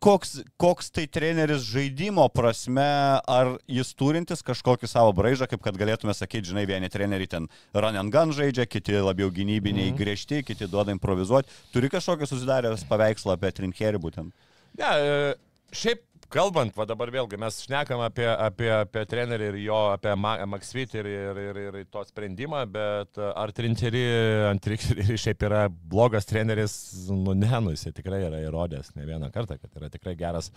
Koks, 0.04 0.40
koks 0.62 0.92
tai 0.94 1.06
treneris 1.08 1.64
žaidimo 1.66 2.28
prasme, 2.34 2.86
ar 3.28 3.56
jis 3.72 3.94
turintis 3.98 4.44
kažkokį 4.46 4.90
savo 4.92 5.14
braižą, 5.18 5.48
kaip 5.50 5.64
kad 5.66 5.78
galėtume 5.80 6.14
sakyti, 6.16 6.52
žinai, 6.52 6.66
vieni 6.70 6.90
treneriai 6.92 7.32
ten 7.32 7.48
run 7.74 8.00
and 8.00 8.14
gun 8.14 8.34
žaidžia, 8.36 8.68
kiti 8.70 9.00
labiau 9.00 9.32
gynybiniai 9.34 9.92
mm. 9.92 9.98
griežti, 10.00 10.44
kiti 10.46 10.70
duoda 10.72 10.94
improvizuoti. 10.96 11.52
Turi 11.74 11.90
kažkokį 11.94 12.30
susidaręs 12.30 12.86
paveikslą 12.90 13.38
apie 13.38 13.54
Trinkerį 13.56 14.02
būtent. 14.04 14.50
Ne, 14.80 14.92
e, 14.92 15.34
šiaip 15.76 16.04
kalbant, 16.36 16.74
va 16.76 16.86
dabar 16.88 17.12
vėlgi 17.14 17.38
mes 17.40 17.58
šnekam 17.64 18.02
apie, 18.04 18.28
apie, 18.28 18.68
apie 18.74 19.04
trenerį 19.08 19.48
ir 19.54 19.58
jo, 19.66 19.78
apie 19.94 20.16
Maksvit 20.20 20.96
ir, 21.00 21.08
ir, 21.08 21.40
ir, 21.42 21.60
ir 21.68 21.78
to 21.92 22.04
sprendimą, 22.08 22.64
bet 22.72 23.20
ar 23.26 23.54
Trinterį 23.56 24.04
ant 24.50 24.64
Trinterį 24.66 25.20
šiaip 25.24 25.46
yra 25.48 25.66
blogas 25.70 26.28
treneris, 26.30 26.76
nu 27.12 27.36
ne, 27.38 27.52
nu 27.64 27.76
jis 27.76 27.88
tikrai 27.96 28.26
yra 28.28 28.42
įrodęs 28.44 28.94
ne 28.98 29.08
vieną 29.08 29.32
kartą, 29.36 29.60
kad 29.62 29.80
yra 29.80 29.92
tikrai 29.94 30.16
geras, 30.20 30.52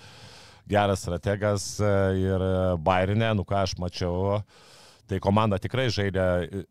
geras 0.68 1.05
strategas 1.05 1.68
e, 1.81 1.93
ir 2.24 2.49
Bairinė, 2.85 3.31
nu 3.39 3.47
ką 3.49 3.62
aš 3.62 3.79
mačiau. 3.83 4.43
Tai 5.09 5.19
komanda 5.25 5.57
tikrai 5.57 5.87
žaidė, 5.93 6.25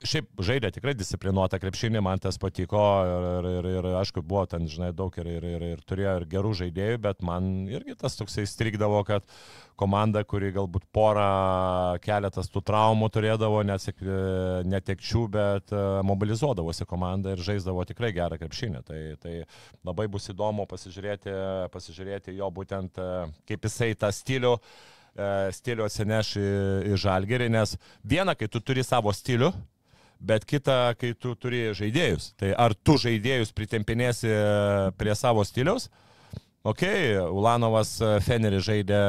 šiaip 0.06 0.44
žaidė 0.46 0.70
tikrai 0.76 0.94
disciplinuotą 0.98 1.58
krepšinį, 1.62 2.02
man 2.06 2.22
tas 2.22 2.38
patiko 2.38 2.82
ir, 3.10 3.48
ir, 3.50 3.70
ir, 3.80 3.88
aišku, 3.98 4.22
buvo 4.22 4.44
ten, 4.50 4.68
žinai, 4.70 4.92
daug 4.94 5.16
ir, 5.18 5.30
ir, 5.40 5.48
ir, 5.56 5.64
ir 5.74 5.80
turėjo 5.90 6.12
ir 6.20 6.26
gerų 6.30 6.52
žaidėjų, 6.60 7.00
bet 7.02 7.24
man 7.26 7.48
irgi 7.72 7.96
tas 7.98 8.18
toksai 8.20 8.46
strikdavo, 8.50 9.00
kad 9.08 9.26
komanda, 9.78 10.22
kuri 10.26 10.52
galbūt 10.54 10.86
porą 10.94 11.98
keletas 12.04 12.52
tų 12.54 12.62
traumų 12.68 13.10
turėdavo, 13.14 13.64
nesek, 13.66 14.02
netekčių, 14.70 15.24
bet 15.34 15.74
e, 15.74 15.82
mobilizuodavosi 16.08 16.86
komanda 16.90 17.34
ir 17.34 17.42
žaisdavo 17.46 17.86
tikrai 17.90 18.12
gerą 18.18 18.38
krepšinį. 18.42 18.84
Tai, 18.88 19.00
tai 19.22 19.34
labai 19.88 20.08
bus 20.14 20.30
įdomu 20.34 20.68
pasižiūrėti, 20.70 21.34
pasižiūrėti 21.74 22.38
jo 22.38 22.52
būtent, 22.54 23.02
e, 23.02 23.26
kaip 23.50 23.70
jisai 23.70 23.92
tą 23.98 24.14
stilių 24.14 24.58
stilių 25.54 25.88
atsineš 25.88 26.36
į, 26.40 26.50
į 26.92 27.00
žalgerį, 27.02 27.50
nes 27.54 27.76
viena, 28.06 28.36
kai 28.38 28.50
tu 28.52 28.62
turi 28.62 28.86
savo 28.86 29.14
stilių, 29.16 29.52
bet 30.20 30.46
kita, 30.50 30.96
kai 31.00 31.14
tu 31.14 31.36
turi 31.38 31.68
žaidėjus. 31.78 32.32
Tai 32.38 32.52
ar 32.58 32.76
tu 32.76 32.98
žaidėjus 33.02 33.54
pritempinėsi 33.58 34.34
prie 34.98 35.16
savo 35.18 35.46
stiliaus? 35.48 35.90
Ok, 36.68 36.84
Ulanovas 37.32 37.96
Feneris 38.26 38.66
žaidė 38.68 39.02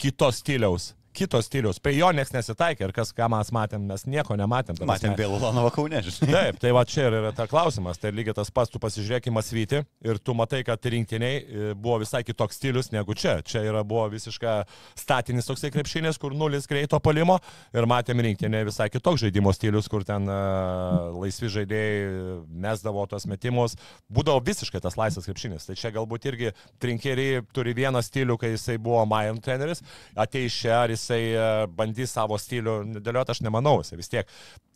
kito 0.00 0.30
stiliaus 0.32 0.92
kito 1.20 1.40
stiliaus. 1.44 1.80
Prie 1.82 1.98
jo 1.98 2.08
niekas 2.16 2.32
nesitaikė 2.34 2.88
ir 2.88 2.94
kas, 2.96 3.12
ką 3.16 3.28
mes 3.32 3.52
matėm, 3.54 3.84
mes 3.90 4.06
nieko 4.08 4.36
nematėm. 4.40 4.78
Matėm 4.88 5.16
vėl 5.18 5.36
Ulanovo 5.36 5.70
Kaune, 5.74 6.00
žinai. 6.06 6.30
Taip, 6.32 6.60
tai 6.62 6.72
va 6.76 6.84
čia 6.88 7.08
ir 7.08 7.18
yra 7.20 7.32
ta 7.36 7.46
klausimas. 7.50 8.00
Tai 8.00 8.12
lygiai 8.14 8.36
tas 8.38 8.52
pats, 8.54 8.72
tu 8.72 8.80
pasižiūrėkime 8.82 9.42
Svyti 9.44 9.82
ir 10.06 10.20
tu 10.24 10.34
matai, 10.38 10.62
kad 10.66 10.84
rinktiniai 10.94 11.40
e, 11.40 11.72
buvo 11.74 11.98
visai 12.04 12.22
kitoks 12.26 12.56
stilius 12.60 12.90
negu 12.94 13.16
čia. 13.18 13.38
Čia 13.44 13.64
yra 13.68 13.82
buvo 13.86 14.06
visiškai 14.12 14.56
statinis 14.98 15.48
toksai 15.48 15.72
krepšinis, 15.74 16.18
kur 16.20 16.34
nulis 16.36 16.68
greito 16.70 17.00
palimo 17.02 17.38
ir 17.76 17.88
matėm 17.90 18.22
rinktinė 18.24 18.64
visai 18.68 18.88
kitoks 18.92 19.24
žaidimo 19.26 19.52
stilius, 19.56 19.88
kur 19.90 20.04
ten 20.06 20.28
uh, 20.30 21.10
laisvi 21.20 21.50
žaidėjai 21.56 22.40
mesdavo 22.64 23.04
tos 23.10 23.26
metimus. 23.30 23.76
Būdavo 24.12 24.42
visiškai 24.46 24.82
tas 24.84 24.96
laisvas 25.00 25.28
krepšinis. 25.28 25.68
Tai 25.68 25.78
čia 25.78 25.92
galbūt 25.94 26.28
irgi 26.30 26.54
trinkeriai 26.82 27.44
turi 27.54 27.76
vieną 27.76 28.02
stilių, 28.04 28.38
kai 28.40 28.54
jisai 28.54 28.78
buvo 28.80 29.02
Mayan 29.10 29.40
treneris, 29.42 29.82
ateis 30.18 30.54
čia, 30.56 30.76
ar 30.84 30.94
jis 30.94 31.09
jisai 31.10 31.34
e, 31.34 31.66
bandys 31.76 32.14
savo 32.14 32.38
stilių 32.38 33.00
dėlioti, 33.00 33.34
aš 33.34 33.42
nemanau, 33.44 33.80
jisai 33.82 33.98
vis 34.00 34.10
tiek 34.10 34.28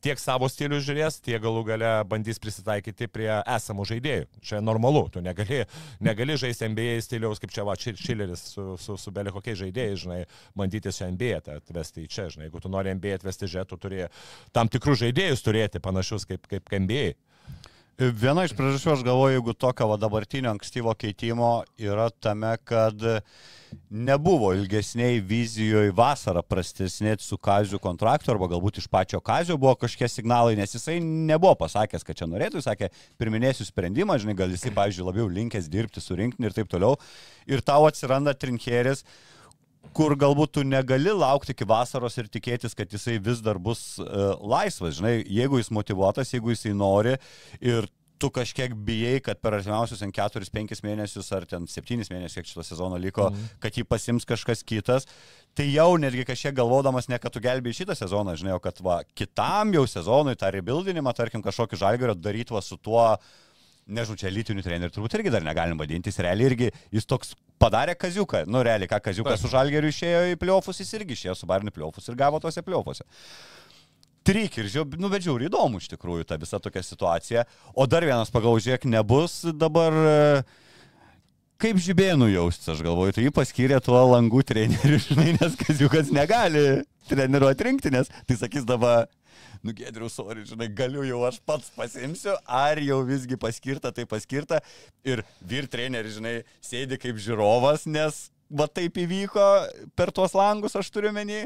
tiek 0.04 0.20
savo 0.20 0.48
stilių 0.52 0.80
žiūrės, 0.84 1.20
tiek 1.24 1.40
galų 1.40 1.62
gale 1.64 1.90
bandys 2.08 2.40
prisitaikyti 2.42 3.08
prie 3.08 3.30
esamų 3.40 3.86
žaidėjų. 3.88 4.26
Čia 4.44 4.60
normalu, 4.60 5.06
tu 5.12 5.22
negali, 5.24 5.62
negali 6.04 6.36
žaisti 6.36 6.68
NBA 6.68 6.98
stiliaus, 7.04 7.40
kaip 7.40 7.54
čia 7.54 7.64
va, 7.64 7.76
Šileris 7.78 8.42
su, 8.52 8.74
su, 8.80 8.98
su 9.00 9.12
belė 9.14 9.32
kokiais 9.32 9.62
žaidėjais, 9.62 10.02
žinai, 10.04 10.20
bandyti 10.58 10.92
čia 10.92 11.08
NBA 11.14 11.40
atvesti 11.56 12.04
į 12.04 12.10
čia, 12.12 12.28
žinai, 12.32 12.50
jeigu 12.50 12.60
tu 12.60 12.72
nori 12.72 12.92
NBA 12.98 13.16
atvesti 13.20 13.48
žiūrėti, 13.48 13.70
tu 13.72 13.80
turi 13.80 14.04
tam 14.52 14.68
tikrus 14.72 15.00
žaidėjus 15.06 15.44
turėti 15.46 15.82
panašius 15.84 16.28
kaip, 16.28 16.44
kaip 16.50 16.74
NBA. 16.84 17.14
Viena 17.94 18.42
iš 18.42 18.56
priežasčių, 18.58 18.88
aš 18.90 19.02
galvoju, 19.06 19.36
jeigu 19.36 19.52
tokio 19.54 19.86
va, 19.86 19.94
dabartinio 20.02 20.50
ankstyvo 20.50 20.90
keitimo 20.98 21.60
yra 21.78 22.08
tame, 22.10 22.56
kad 22.66 22.98
nebuvo 23.86 24.48
ilgesniai 24.56 25.20
vizijoje 25.22 25.92
vasarą 25.94 26.42
prastesnėt 26.42 27.22
su 27.22 27.38
Kaziu 27.38 27.78
kontraktu, 27.82 28.32
arba 28.34 28.48
galbūt 28.50 28.80
iš 28.82 28.88
pačio 28.90 29.20
Kazio 29.22 29.54
buvo 29.62 29.76
kažkokie 29.78 30.08
signalai, 30.10 30.56
nes 30.58 30.74
jisai 30.74 30.96
nebuvo 31.04 31.54
pasakęs, 31.62 32.02
kad 32.02 32.18
čia 32.18 32.26
norėtų, 32.30 32.58
jis 32.58 32.66
sakė, 32.66 32.90
pirminėsiu 33.22 33.68
sprendimą, 33.68 34.18
žinai, 34.18 34.34
gal 34.42 34.50
jisai, 34.50 34.74
pavyzdžiui, 34.74 35.06
labiau 35.12 35.30
linkęs 35.30 35.70
dirbti 35.70 36.02
su 36.02 36.18
rinkinį 36.18 36.50
ir 36.50 36.58
taip 36.58 36.74
toliau. 36.74 36.98
Ir 37.46 37.62
tau 37.62 37.86
atsiranda 37.86 38.34
trinkeris, 38.34 39.06
kur 39.96 40.14
galbūt 40.18 40.54
tu 40.56 40.64
negali 40.66 41.12
laukti 41.14 41.54
iki 41.54 41.66
vasaros 41.68 42.16
ir 42.18 42.30
tikėtis, 42.32 42.74
kad 42.78 42.90
jisai 42.90 43.18
vis 43.22 43.42
dar 43.44 43.60
bus 43.62 43.98
uh, 44.02 44.34
laisvas, 44.40 44.98
žinai, 45.00 45.18
jeigu 45.22 45.60
jis 45.60 45.70
motivuotas, 45.74 46.32
jeigu 46.34 46.54
jisai 46.54 46.74
nori 46.78 47.18
ir 47.60 47.90
tu 48.18 48.30
kažkiek 48.32 48.72
bijai, 48.86 49.18
kad 49.24 49.40
per 49.42 49.56
artimiausius 49.58 50.02
4-5 50.04 50.82
mėnesius 50.86 51.30
ar 51.34 51.46
ten 51.50 51.66
7 51.68 52.06
mėnesius, 52.12 52.36
kiek 52.38 52.48
šito 52.48 52.64
sezono 52.66 52.98
liko, 53.00 53.28
mm. 53.30 53.56
kad 53.62 53.76
jį 53.76 53.84
pasims 53.90 54.26
kažkas 54.28 54.62
kitas, 54.66 55.08
tai 55.58 55.66
jau 55.72 55.90
netgi 56.00 56.26
kažkiek 56.28 56.54
galvodamas 56.56 57.10
ne, 57.10 57.18
kad 57.20 57.34
tu 57.34 57.42
gelbėjai 57.44 57.82
šitą 57.82 57.98
sezoną, 57.98 58.36
žinai, 58.40 58.54
o 58.56 58.62
kad 58.62 58.78
va, 58.86 59.00
kitam 59.18 59.74
jau 59.76 59.84
sezonui 59.90 60.38
tą 60.40 60.52
rebuildinimą, 60.54 61.14
tarkim, 61.16 61.42
kažkokį 61.44 61.80
žalgerio 61.82 62.14
daryti 62.16 62.54
va 62.54 62.62
su 62.64 62.78
tuo 62.78 63.04
nežinau, 63.84 64.16
čia 64.16 64.32
lytinių 64.32 64.64
trenerių 64.64 64.94
turbūt 64.94 65.18
irgi 65.18 65.32
dar 65.34 65.44
negalim 65.44 65.80
vadinti, 65.80 66.08
jis 66.08 66.22
realiai 66.24 66.48
irgi, 66.52 66.70
jis 66.94 67.08
toks 67.08 67.34
padarė 67.62 67.94
kaziuką, 67.98 68.44
nu 68.50 68.62
realiai, 68.66 68.90
ką 68.90 69.00
kaziukas 69.04 69.42
su 69.42 69.50
žalgeriu 69.52 69.90
išėjo 69.92 70.24
į 70.32 70.40
pliofus, 70.40 70.80
jis 70.82 70.94
irgi 70.98 71.16
išėjo 71.16 71.36
su 71.38 71.48
barniu 71.50 71.74
pliofus 71.74 72.08
ir 72.10 72.18
gavo 72.18 72.40
tose 72.42 72.64
pliofuose. 72.64 73.06
Trik 74.24 74.56
ir 74.56 74.68
žiūrėjau, 74.72 75.00
nu 75.02 75.10
bet 75.12 75.24
žiūrėjau, 75.26 75.50
įdomu 75.52 75.80
iš 75.82 75.90
tikrųjų 75.92 76.24
ta 76.28 76.38
visa 76.40 76.60
tokia 76.62 76.80
situacija. 76.84 77.44
O 77.76 77.84
dar 77.84 78.06
vienas 78.08 78.32
pagalžiek 78.32 78.86
nebus 78.88 79.42
dabar 79.52 79.92
kaip 81.60 81.80
žibėnų 81.80 82.30
jaustis, 82.32 82.70
aš 82.72 82.80
galvoju, 82.84 83.14
tai 83.16 83.26
jį 83.26 83.34
paskyrė 83.36 83.80
tuo 83.84 84.00
langų 84.10 84.42
treneriu, 84.48 85.00
žinai, 85.06 85.34
nes 85.38 85.58
Kaziukas 85.60 86.12
negali 86.14 86.82
treniruoti 87.10 87.68
rinktinės. 87.68 88.10
Tai 88.28 88.38
sakys 88.40 88.66
dabar, 88.68 89.06
nu 89.64 89.74
Gedriu, 89.76 90.10
sorry, 90.12 90.44
žinai, 90.48 90.68
galiu 90.68 91.04
jau 91.06 91.22
aš 91.28 91.40
pats 91.46 91.72
pasimsiu, 91.76 92.36
ar 92.44 92.80
jau 92.82 93.00
visgi 93.08 93.38
paskirta, 93.40 93.92
tai 93.94 94.06
paskirta. 94.10 94.60
Ir 95.06 95.24
vyr 95.44 95.68
treneris, 95.70 96.18
žinai, 96.18 96.36
sėdi 96.64 97.00
kaip 97.00 97.20
žiūrovas, 97.22 97.88
nes 97.90 98.26
va 98.54 98.68
taip 98.70 98.98
įvyko 99.00 99.48
per 99.96 100.12
tuos 100.14 100.36
langus, 100.36 100.76
aš 100.78 100.92
turiu 100.94 101.14
menį. 101.14 101.44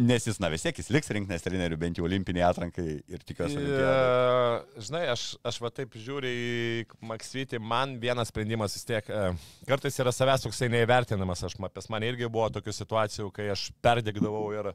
Nes 0.00 0.24
jis, 0.24 0.38
na 0.40 0.48
vis 0.48 0.62
tiek, 0.64 0.78
jis 0.80 0.88
liks 0.94 1.10
rinkinės 1.12 1.42
trenerių, 1.44 1.76
bent 1.80 1.98
jau 1.98 2.06
olimpiniai 2.06 2.46
atrankai 2.46 2.84
ir 3.04 3.24
tikiuosi. 3.28 3.58
Yeah, 3.60 4.62
žinai, 4.80 5.02
aš, 5.12 5.24
aš 5.44 5.58
va 5.60 5.68
taip 5.76 5.96
žiūriu 6.00 6.30
į 6.30 7.00
Maksvitį, 7.10 7.60
man 7.60 7.98
vienas 8.00 8.32
sprendimas 8.32 8.78
vis 8.78 8.86
tiek, 8.88 9.10
e, 9.12 9.34
kartais 9.68 10.00
yra 10.00 10.14
savęs 10.14 10.46
toksai 10.46 10.70
neįvertinamas, 10.72 11.44
aš, 11.50 11.58
pas 11.60 11.90
mane 11.92 12.08
irgi 12.08 12.30
buvo 12.32 12.48
tokių 12.54 12.72
situacijų, 12.78 13.28
kai 13.36 13.50
aš 13.52 13.66
perdegdavau 13.84 14.46
ir, 14.56 14.72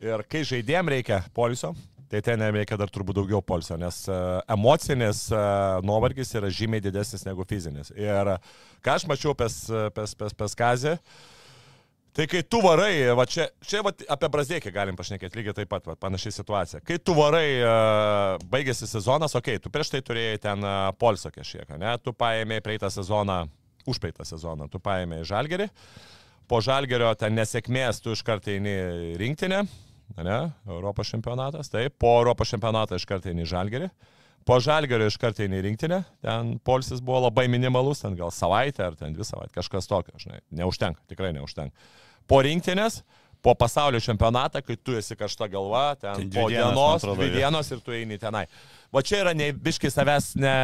ir 0.00 0.24
kai 0.30 0.42
žaidėjim 0.48 0.90
reikia 0.94 1.22
polisio, 1.36 1.74
tai 2.10 2.22
ten 2.26 2.42
reikia 2.42 2.78
dar 2.80 2.90
turbūt 2.90 3.20
daugiau 3.20 3.42
polsio, 3.44 3.76
nes 3.78 4.02
uh, 4.10 4.40
emocinis 4.50 5.28
uh, 5.30 5.78
nuovargis 5.86 6.32
yra 6.34 6.50
žymiai 6.50 6.82
didesnis 6.82 7.22
negu 7.26 7.46
fizinis. 7.46 7.92
Ir 7.94 8.34
ką 8.82 8.96
aš 8.96 9.06
mačiau 9.10 9.36
pes, 9.38 9.62
pes, 9.94 10.16
pes, 10.18 10.34
pes 10.34 10.58
kazį, 10.58 10.96
Tai 12.10 12.24
kai 12.26 12.40
tu 12.42 12.58
varai, 12.58 13.04
va 13.14 13.22
čia, 13.22 13.44
čia 13.62 13.84
va, 13.86 13.92
apie 14.10 14.28
Brazdėkį 14.34 14.72
galim 14.74 14.96
pašnekėti 14.98 15.38
lygiai 15.38 15.54
taip 15.60 15.68
pat, 15.70 15.84
va, 15.86 15.94
panašiai 15.94 16.34
situacija. 16.34 16.80
Kai 16.82 16.96
tu 16.98 17.14
varai, 17.14 17.44
uh, 17.62 18.48
baigėsi 18.50 18.88
sezonas, 18.90 19.36
okei, 19.38 19.60
okay, 19.60 19.62
tu 19.62 19.70
prieš 19.70 19.92
tai 19.92 20.00
turėjai 20.02 20.40
ten 20.42 20.66
polsą 20.98 21.30
kažkiek, 21.30 21.70
ne? 21.78 21.92
Tu 22.02 22.10
paėmėjai 22.10 22.64
praeitą 22.66 22.90
sezoną, 22.90 23.44
užpraeitą 23.86 24.26
sezoną, 24.26 24.66
tu 24.72 24.82
paėmėjai 24.82 25.28
žalgerį, 25.30 25.68
po 26.50 26.58
žalgerio 26.66 27.12
ten 27.14 27.38
nesėkmės 27.38 28.02
tu 28.02 28.18
iš 28.18 28.24
karto 28.26 28.50
eini 28.50 28.74
rinktinę, 29.22 29.62
ne? 30.18 30.38
Europos 30.68 31.12
čempionatas, 31.12 31.70
taip, 31.72 31.94
po 32.00 32.16
Europos 32.18 32.50
čempionato 32.50 32.98
iš 32.98 33.06
karto 33.08 33.30
eini 33.30 33.46
į 33.46 33.52
žalgerį. 33.54 33.90
Po 34.48 34.56
žalgerio 34.64 35.06
iš 35.10 35.18
karto 35.20 35.44
eini 35.44 35.58
į 35.60 35.64
rinktinę, 35.68 36.02
ten 36.24 36.54
polsis 36.64 37.02
buvo 37.04 37.26
labai 37.26 37.44
minimalus, 37.52 38.00
ten 38.02 38.16
gal 38.18 38.32
savaitę 38.32 38.86
ar 38.86 38.96
ten 38.96 39.12
dvi 39.14 39.26
savaitę, 39.28 39.52
kažkas 39.58 39.88
tokio, 39.90 40.16
žinai, 40.18 40.40
neužtenka, 40.62 41.04
tikrai 41.12 41.34
neužtenka 41.36 41.76
po 42.30 42.40
rinktinės, 42.46 43.00
po 43.42 43.54
pasaulio 43.54 44.00
čempionatą, 44.00 44.62
kai 44.64 44.76
tu 44.76 44.96
esi 44.98 45.16
kažta 45.16 45.48
galva, 45.50 45.94
ten 45.98 46.14
Tai 46.14 46.26
dvi 46.26 46.40
po 46.42 46.50
dienos, 46.50 46.74
dienos, 46.74 47.00
atrodo, 47.00 47.22
dvi 47.22 47.30
dienos 47.38 47.72
ir 47.72 47.80
tu 47.84 47.94
eini 47.96 48.18
tenai. 48.20 48.44
Va 48.90 49.02
čia 49.06 49.20
yra 49.22 49.32
nei 49.38 49.52
biškai 49.54 49.90
savęs 49.92 50.32
ne, 50.40 50.54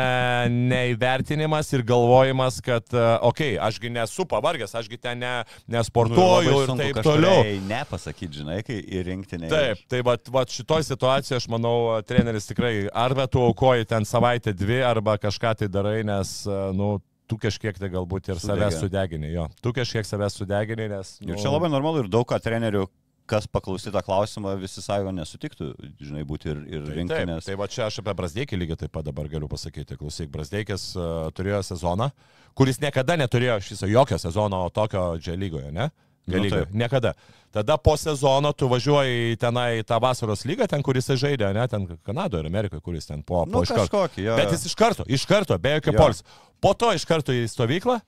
neįvertinimas 0.51 1.71
ir 1.77 1.85
galvojimas, 1.87 2.59
kad, 2.65 2.85
okei, 2.91 3.53
okay, 3.55 3.59
ašgi 3.69 3.93
nesu 3.95 4.27
pavargęs, 4.27 4.75
ašgi 4.81 4.99
ten 4.99 5.23
ne, 5.23 5.33
nesportuoju 5.71 6.51
Nu, 6.51 6.63
ir 6.65 6.73
taip 6.81 7.03
toliau. 7.07 7.45
Nepasakyti, 7.71 8.43
žinai, 8.43 8.61
kai 8.67 8.81
į 8.83 9.05
rinktinę. 9.07 9.51
Taip, 9.53 9.85
tai 9.91 10.03
va, 10.07 10.17
va 10.35 10.43
šitoj 10.51 10.83
situacijoje 10.89 11.39
aš 11.45 11.51
manau, 11.55 11.77
treneris 12.07 12.51
tikrai 12.51 12.75
arba 12.91 13.29
tu 13.31 13.45
aukoji 13.47 13.87
ten 13.95 14.09
savaitę 14.09 14.57
dvi, 14.57 14.83
arba 14.87 15.17
kažką 15.23 15.55
tai 15.63 15.71
darai, 15.71 16.01
nes, 16.07 16.41
nu, 16.75 16.97
tu 17.27 17.39
kažkiek 17.43 17.79
tai 17.79 17.89
galbūt 17.93 18.31
ir 18.31 18.39
Sudegė. 18.39 18.69
savęs 18.71 18.79
sudegini, 18.85 19.33
jo. 19.35 19.49
Tu 19.63 19.73
kažkiek 19.77 20.07
savęs 20.07 20.37
sudegini, 20.39 20.87
nes... 20.93 21.17
Nu, 21.23 21.35
Ir 21.35 21.43
čia 21.43 21.51
labai 21.51 21.71
normalu 21.73 22.05
ir 22.05 22.09
daug 22.13 22.27
ką 22.29 22.39
trenerių, 22.43 22.85
kas 23.27 23.49
paklausyti 23.51 23.91
tą 23.91 24.03
klausimą, 24.07 24.53
visi 24.63 24.79
sąjungo 24.85 25.11
nesutiktų, 25.17 25.73
žinai, 25.99 26.23
būti 26.29 26.53
ir, 26.53 26.61
ir 26.71 26.85
Tai, 26.85 26.87
taip, 26.93 26.97
rinktinės. 27.01 27.49
tai 27.49 27.57
va 27.59 27.67
čia 27.67 27.89
aš 27.89 27.99
apie 28.05 28.15
Brasdeikį 28.21 28.61
lygiai 28.61 28.79
taip 28.85 28.93
pat 28.95 29.09
dabar 29.09 29.27
galiu 29.33 29.49
pasakyti. 29.51 29.97
Klausyk, 29.99 30.31
Brasdeikis 30.31 30.93
uh, 30.95 31.27
turėjo 31.35 31.59
sezoną, 31.67 32.13
kuris 32.55 32.79
niekada 32.79 33.17
neturėjo 33.19 33.59
šis 33.67 33.83
jokio 33.91 34.19
sezono 34.23 34.63
tokio 34.71 35.17
Dž 35.19 35.35
lygoje, 35.43 35.73
ne? 35.75 35.89
Nu, 36.27 36.43
Lygoje. 36.43 36.65
taip. 36.67 36.75
niekada. 36.75 37.13
Tada 37.55 37.77
po 37.77 37.97
sezono 37.97 38.53
tu 38.53 38.69
važiuoji 38.69 39.37
tenai 39.41 39.83
tą 39.87 40.01
vasaros 40.03 40.43
lygą, 40.45 40.67
ten 40.69 40.83
kuris 40.83 41.07
žaidė, 41.09 41.53
ne, 41.55 41.69
ten 41.69 41.87
Kanadoje 42.05 42.43
ir 42.43 42.47
Amerikoje, 42.51 42.81
kuris 42.83 43.07
ten 43.07 43.23
po, 43.23 43.45
Nu, 43.47 43.53
po 43.53 43.63
iš 43.63 43.69
karto. 43.69 44.09
jo. 44.17 44.37
Bet 44.37 44.53
jis 44.53 44.67
iš 44.67 44.75
karto, 44.75 45.05
iš 45.09 45.25
karto, 45.25 45.59
be 45.59 45.71
jokio 45.79 45.93
Jo. 45.95 45.99
pols. 45.99 46.23
Po 46.61 46.75
to 46.75 46.93
iš 46.93 47.05
karto 47.05 47.33
į 47.33 47.47
stovyklą, 47.49 48.01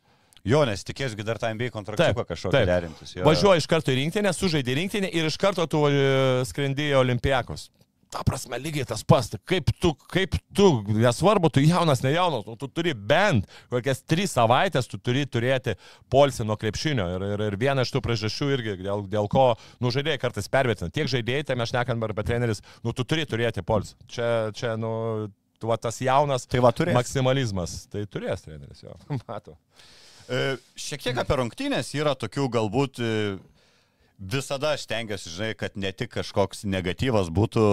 Jo, 0.44 0.64
nes 0.64 0.84
tikėsiu, 0.86 1.18
dar 1.26 1.36
tą 1.38 1.50
MBA 1.54 1.68
kontraktuką 1.74 2.24
kažkokį 2.24 2.66
derintis. 2.66 3.16
Jo. 3.16 3.24
Važiuoji 3.26 3.58
iš 3.58 3.66
karto 3.66 3.90
į 3.92 3.96
rinktinę, 3.98 4.30
sužaidži 4.32 4.74
rinktinę 4.78 5.10
ir 5.12 5.26
iš 5.28 5.36
karto 5.36 5.66
tu 5.66 5.82
e, 5.90 6.44
skrendi 6.48 6.90
į 6.92 6.96
Olimpijakos. 7.00 7.68
Ta 8.08 8.22
prasme, 8.24 8.56
lygiai 8.56 8.86
tas 8.88 9.02
pats. 9.04 9.34
Kaip 9.48 9.68
tu, 9.82 9.90
kaip 10.08 10.36
tu, 10.56 10.68
nesvarbu, 10.96 11.50
tu 11.52 11.60
jaunas, 11.60 12.00
ne 12.00 12.14
jaunas, 12.14 12.46
nu, 12.48 12.54
tu 12.56 12.68
turi 12.72 12.94
bent 12.96 13.44
kokias 13.68 14.00
tris 14.08 14.32
savaitės, 14.32 14.88
tu 14.88 14.96
turi 14.96 15.26
turėti 15.28 15.74
polsį 16.12 16.46
nuo 16.48 16.56
krepšinio. 16.56 17.04
Ir, 17.18 17.26
ir, 17.34 17.42
ir 17.50 17.56
viena 17.60 17.84
iš 17.84 17.92
tų 17.92 18.00
priežasčių 18.06 18.48
irgi, 18.56 18.76
dėl, 18.86 19.04
dėl 19.12 19.28
ko, 19.32 19.50
nu, 19.84 19.92
žaidėjai 19.92 20.22
kartais 20.22 20.48
pervertina. 20.48 20.88
Tiek 20.94 21.10
žaidėjai, 21.12 21.44
tai 21.50 21.58
mes 21.60 21.68
šnekam 21.74 22.00
arba 22.08 22.24
treneris, 22.24 22.64
nu, 22.80 22.96
tu 22.96 23.04
turi 23.04 23.28
turėti 23.28 23.60
polsį. 23.68 23.98
Čia, 24.08 24.30
čia, 24.56 24.72
nu, 24.80 24.94
tu, 25.60 25.68
va, 25.68 25.76
tas 25.76 26.00
jaunas 26.00 26.48
Tai 26.48 26.64
va, 26.64 26.72
turės. 26.72 26.96
maksimalizmas. 26.96 27.76
Tai 27.92 28.06
turės 28.08 28.46
treneris, 28.48 28.86
jo. 28.86 28.96
Mato. 29.28 29.58
E, 30.32 30.56
Šiek 30.80 31.04
tiek 31.04 31.20
apie 31.20 31.36
rungtynės 31.42 31.92
yra 32.00 32.16
tokių 32.16 32.48
galbūt 32.56 33.04
e, 33.04 33.12
visada 34.18 34.74
aš 34.74 34.86
tengiuosi, 34.90 35.30
žinai, 35.30 35.54
kad 35.58 35.76
ne 35.78 35.92
tik 35.94 36.10
kažkoks 36.18 36.64
negatyvas 36.66 37.30
būtų 37.30 37.64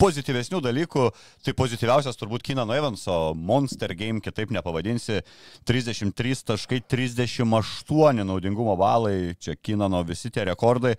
pozityvesnių 0.00 0.60
dalykų, 0.64 1.06
tai 1.44 1.54
pozityviausias 1.56 2.18
turbūt 2.20 2.44
Kinano 2.44 2.74
Evanso 2.76 3.32
Monster 3.36 3.94
Game, 3.96 4.20
kitaip 4.24 4.52
nepavadinsi, 4.52 5.22
33 5.68 6.44
taškai, 6.52 6.82
38 6.84 8.24
naudingumo 8.26 8.76
balai, 8.76 9.34
čia 9.40 9.56
Kinano 9.56 10.02
visi 10.04 10.30
tie 10.32 10.44
rekordai. 10.50 10.96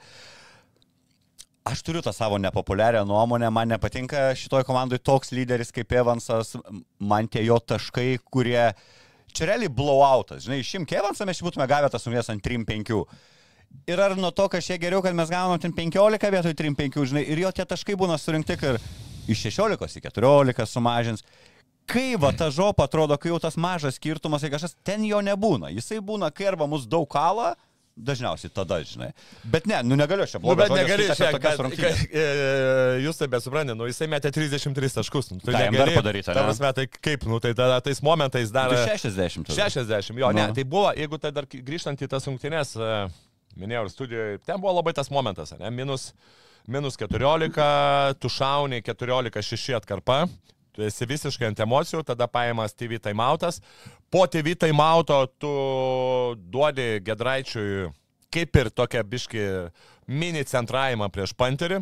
Aš 1.67 1.81
turiu 1.83 2.01
tą 2.01 2.13
savo 2.15 2.37
nepopuliarią 2.39 3.03
nuomonę, 3.05 3.49
man 3.51 3.67
nepatinka 3.73 4.29
šitoj 4.39 4.63
komandai 4.63 5.01
toks 5.03 5.33
lyderis 5.35 5.73
kaip 5.75 5.91
Evansas, 5.99 6.55
man 6.97 7.27
tie 7.27 7.43
jo 7.43 7.59
taškai, 7.59 8.13
kurie 8.23 8.71
čia 9.35 9.49
realiai 9.49 9.69
blowoutas, 9.69 10.45
žinai, 10.45 10.61
išimk 10.63 10.95
Evansą 10.95 11.27
mes 11.27 11.43
būtume 11.43 11.67
gavę 11.69 11.91
tas 11.91 12.07
sumės 12.07 12.31
ant 12.31 12.41
3-5. 12.45 13.03
Ir 13.87 13.99
ar 14.03 14.17
nuo 14.19 14.31
to 14.35 14.47
kažkiek 14.51 14.81
geriau, 14.81 15.01
kad 15.03 15.15
mes 15.15 15.29
gaunam 15.31 15.59
ten 15.63 15.71
15 15.71 16.31
vietoj 16.33 16.53
3-5, 16.59 17.05
žinai, 17.07 17.23
ir 17.23 17.39
jo 17.45 17.51
tie 17.55 17.63
taškai 17.65 17.95
būna 17.95 18.17
surinkti, 18.19 18.57
ir 18.67 18.79
iš 19.31 19.45
16 19.47 20.01
į 20.01 20.03
14 20.09 20.65
sumažins. 20.67 21.23
Kai 21.87 22.17
va 22.19 22.33
ta 22.35 22.49
žopa 22.51 22.83
atrodo, 22.83 23.15
kai 23.15 23.31
jau 23.31 23.39
tas 23.39 23.55
mažas 23.55 23.95
skirtumas, 23.95 24.43
tai 24.43 24.51
kažkas 24.51 24.75
ten 24.83 25.05
jo 25.07 25.21
nebūna. 25.23 25.69
Jisai 25.71 26.01
būna, 26.03 26.33
kai 26.35 26.49
arba 26.51 26.67
mus 26.67 26.83
daug 26.83 27.07
kala, 27.07 27.53
dažniausiai 27.97 28.51
tada, 28.53 28.81
žinai. 28.83 29.13
Bet 29.47 29.65
ne, 29.71 29.79
nu 29.87 29.95
negaliu 29.95 30.27
čia 30.27 30.37
Nu, 30.37 30.51
blogai. 30.51 30.67
bet 30.67 30.83
negali 30.83 31.07
čia, 31.15 31.31
jūs 33.05 33.17
taip 33.19 33.37
suprantate, 33.41 33.77
nu 33.79 33.87
jisai 33.89 34.07
metė 34.11 34.31
33 34.35 34.97
taškus. 34.99 35.31
Nu, 35.31 35.39
tai 35.43 35.55
dar 35.55 35.71
negali 35.71 35.95
padaryt, 35.95 36.27
Ta 36.27 36.43
prasme, 36.43 36.73
tai 36.77 36.85
kaip, 36.91 37.25
nu 37.29 37.39
tai 37.43 37.53
tada 37.57 37.79
tais 37.81 38.01
momentais 38.05 38.51
dar... 38.53 38.69
60. 38.69 39.47
tada. 39.47 39.69
60, 39.71 40.19
jo, 40.19 40.31
ne, 40.35 40.47
Nu. 40.47 40.53
tai 40.53 40.63
buvo, 40.67 40.91
jeigu 40.91 41.17
tai 41.23 41.31
dar 41.31 41.47
grįžtant 41.49 42.03
į 42.03 42.07
tas 42.11 42.27
rungtynes, 42.29 42.75
e, 42.77 42.91
minėjau 43.57 43.85
ir 43.85 43.93
studijoje, 43.93 44.41
ten 44.45 44.59
buvo 44.61 44.75
labai 44.77 44.93
tas 44.97 45.11
momentas, 45.13 45.53
ne, 45.59 45.71
minus, 45.73 46.11
minus 46.67 46.97
14, 46.99 48.17
tu 48.21 48.31
šauni 48.31 48.81
14-6 48.85 49.77
atkarpa, 49.77 50.23
tu 50.75 50.85
esi 50.85 51.07
visiškai 51.09 51.51
ant 51.51 51.61
emocijų, 51.65 52.03
tada 52.07 52.29
paimamas 52.29 52.75
TV 52.77 53.01
timeoutas, 53.01 53.61
po 54.13 54.25
TV 54.29 54.55
timeouto 54.59 55.23
tu 55.41 55.53
duodi 56.37 56.97
Gedraičiui 57.05 57.89
kaip 58.33 58.59
ir 58.59 58.69
tokia 58.75 59.03
biški 59.07 59.45
mini 60.07 60.43
centravimą 60.47 61.09
prieš 61.13 61.33
panterį, 61.37 61.81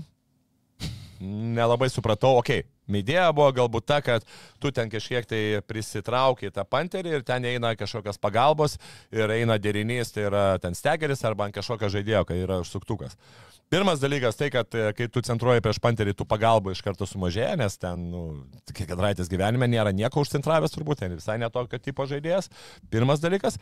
nelabai 1.20 1.90
supratau, 1.92 2.38
okei, 2.40 2.64
okay, 2.64 2.75
idėja 2.88 3.32
buvo 3.36 3.50
galbūt 3.56 3.88
ta, 3.90 4.02
kad 4.06 4.26
tu 4.62 4.72
ten 4.76 4.92
kažkiek 4.92 5.26
tai 5.30 5.42
prisitraukiai 5.66 6.54
tą 6.54 6.66
panterį 6.68 7.18
ir 7.18 7.26
ten 7.26 7.46
eina 7.50 7.74
kažkokios 7.78 8.22
pagalbos 8.22 8.78
ir 9.12 9.32
eina 9.32 9.58
derinys, 9.62 10.14
tai 10.14 10.28
yra 10.30 10.46
ten 10.62 10.78
stegeris 10.78 11.26
arba 11.26 11.48
ant 11.48 11.56
kažkokio 11.56 11.90
žaidėjo, 11.98 12.26
kai 12.30 12.42
yra 12.44 12.62
užsuktukas. 12.62 13.18
Pirmas 13.70 13.98
dalykas 13.98 14.38
tai, 14.38 14.52
kad 14.54 14.76
e, 14.78 14.92
kai 14.94 15.08
tu 15.10 15.24
centruoji 15.26 15.64
prieš 15.66 15.80
panterį, 15.82 16.14
tu 16.14 16.26
pagalba 16.30 16.70
iš 16.76 16.84
karto 16.86 17.08
sumažėja, 17.10 17.56
nes 17.58 17.80
ten, 17.82 18.12
nu, 18.14 18.22
kiek 18.70 18.86
Gedraitis 18.92 19.32
gyvenime 19.32 19.66
nėra 19.72 19.90
nieko 19.96 20.22
užcentravęs 20.22 20.76
turbūt, 20.76 21.02
ten 21.02 21.16
visai 21.18 21.40
netokio 21.42 21.82
tipo 21.82 22.06
žaidėjas. 22.06 22.52
Pirmas 22.94 23.24
dalykas. 23.24 23.58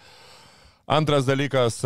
Antras 0.84 1.24
dalykas, 1.24 1.78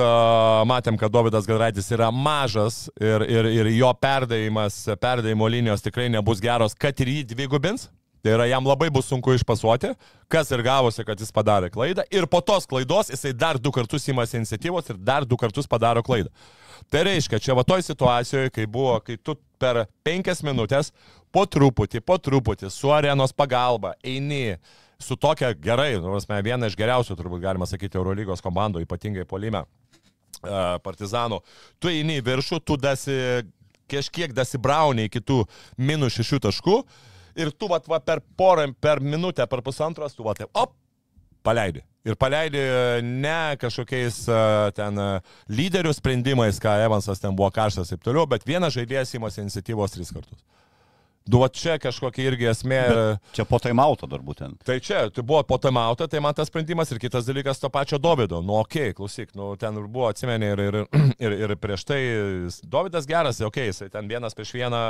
matėm, 0.66 0.96
kad 0.98 1.14
Davidas 1.14 1.46
Gadraitis 1.46 1.92
yra 1.94 2.08
mažas 2.10 2.88
ir, 2.98 3.22
ir, 3.30 3.50
ir 3.60 3.70
jo 3.76 3.92
perdavimas, 3.94 4.80
perdavimo 4.98 5.46
linijos 5.54 5.86
tikrai 5.86 6.08
nebus 6.10 6.42
geros, 6.42 6.74
kad 6.74 6.98
ir 7.06 7.12
jį 7.14 7.28
dvigubins. 7.36 7.92
Tai 8.26 8.34
yra, 8.34 8.48
jam 8.50 8.66
labai 8.66 8.88
bus 8.90 9.06
sunku 9.06 9.36
išpasuoti, 9.38 9.92
kas 10.28 10.50
ir 10.50 10.64
gavosi, 10.66 11.06
kad 11.06 11.22
jis 11.22 11.30
padarė 11.32 11.70
klaidą. 11.72 12.08
Ir 12.10 12.26
po 12.26 12.42
tos 12.42 12.66
klaidos 12.66 13.12
jisai 13.14 13.36
dar 13.38 13.60
du 13.62 13.70
kartus 13.72 14.10
įmasi 14.10 14.40
iniciatyvos 14.42 14.90
ir 14.90 14.98
dar 14.98 15.28
du 15.30 15.38
kartus 15.38 15.70
padaro 15.70 16.02
klaidą. 16.04 16.34
Tai 16.90 17.06
reiškia, 17.06 17.38
čia 17.38 17.54
va 17.58 17.64
toj 17.68 17.86
situacijoje, 17.86 18.50
kai 18.56 18.66
buvo, 18.66 18.98
kai 19.06 19.20
tu 19.22 19.38
per 19.62 19.84
penkias 20.06 20.42
minutės 20.46 20.90
po 21.32 21.46
truputį, 21.46 22.02
po 22.02 22.18
truputį 22.18 22.74
su 22.74 22.90
arenos 22.94 23.36
pagalba 23.38 23.94
eini 24.02 24.58
su 25.00 25.18
tokia 25.20 25.54
gerai, 25.54 25.96
nu, 26.02 26.14
prasme, 26.16 26.40
viena 26.46 26.70
iš 26.70 26.78
geriausių, 26.78 27.18
turbūt 27.18 27.44
galima 27.44 27.68
sakyti, 27.70 28.00
Eurolygos 28.00 28.44
komandų, 28.46 28.84
ypatingai 28.86 29.28
polime 29.30 29.66
partizanų, 30.86 31.40
tu 31.82 31.90
eini 31.90 32.20
į 32.20 32.26
viršų, 32.26 32.60
tu 32.66 32.78
dasi 32.78 33.16
kažkiek 33.90 34.34
dasibrauni 34.36 35.08
iki 35.08 35.22
tų 35.24 35.44
minus 35.78 36.18
šešių 36.18 36.42
taškų 36.48 36.82
ir 37.40 37.54
tu 37.54 37.70
vat, 37.72 37.88
va, 37.90 38.02
per 38.04 38.22
porą, 38.38 38.68
per 38.82 39.02
minutę, 39.02 39.46
per 39.48 39.64
pusantros, 39.66 40.16
tu 40.18 40.26
va, 40.26 40.36
taip, 40.38 40.52
op, 40.58 40.76
paleidi. 41.46 41.84
Ir 42.08 42.16
paleidi 42.20 42.62
ne 43.04 43.56
kažkokiais 43.60 44.20
a, 44.32 44.42
ten 44.76 45.00
lyderių 45.52 45.92
sprendimais, 45.96 46.60
ką 46.64 46.78
Evansas 46.86 47.22
ten 47.24 47.36
buvo 47.36 47.50
karštas 47.54 47.92
ir 47.92 47.98
taip 47.98 48.08
toliau, 48.08 48.28
bet 48.30 48.48
vienas 48.48 48.76
žaidėjas 48.76 49.16
įmasi 49.18 49.44
iniciatyvos 49.44 49.96
tris 49.96 50.14
kartus. 50.16 50.40
Du, 51.28 51.42
va 51.44 51.50
čia 51.52 51.76
kažkokia 51.82 52.32
irgi 52.32 52.50
esmė. 52.52 52.82
Bet... 52.88 53.32
Čia 53.36 53.46
po 53.50 53.60
taimauto 53.64 54.08
dar 54.10 54.24
būtent. 54.24 54.62
Tai 54.68 54.80
čia, 54.84 55.08
tai 55.14 55.26
buvo 55.28 55.44
po 55.48 55.60
tamautą, 55.62 56.08
tai 56.10 56.22
man 56.24 56.36
tas 56.38 56.50
sprendimas 56.52 56.92
ir 56.94 57.02
kitas 57.04 57.28
dalykas 57.28 57.62
to 57.62 57.72
pačio 57.74 58.00
Dovido. 58.02 58.42
Nu, 58.42 58.62
okei, 58.64 58.92
okay, 58.92 58.98
klausyk, 58.98 59.36
nu, 59.38 59.52
ten 59.60 59.78
buvo, 59.86 60.08
atsimeni, 60.12 60.54
ir, 60.56 60.64
ir, 60.64 60.82
ir, 61.20 61.38
ir 61.46 61.56
prieš 61.60 61.88
tai 61.88 62.02
Dovidas 62.64 63.10
geras, 63.10 63.42
okei, 63.42 63.68
okay, 63.68 63.74
jisai 63.74 63.92
ten 63.94 64.10
vienas 64.10 64.38
prieš 64.38 64.56
vieną 64.58 64.84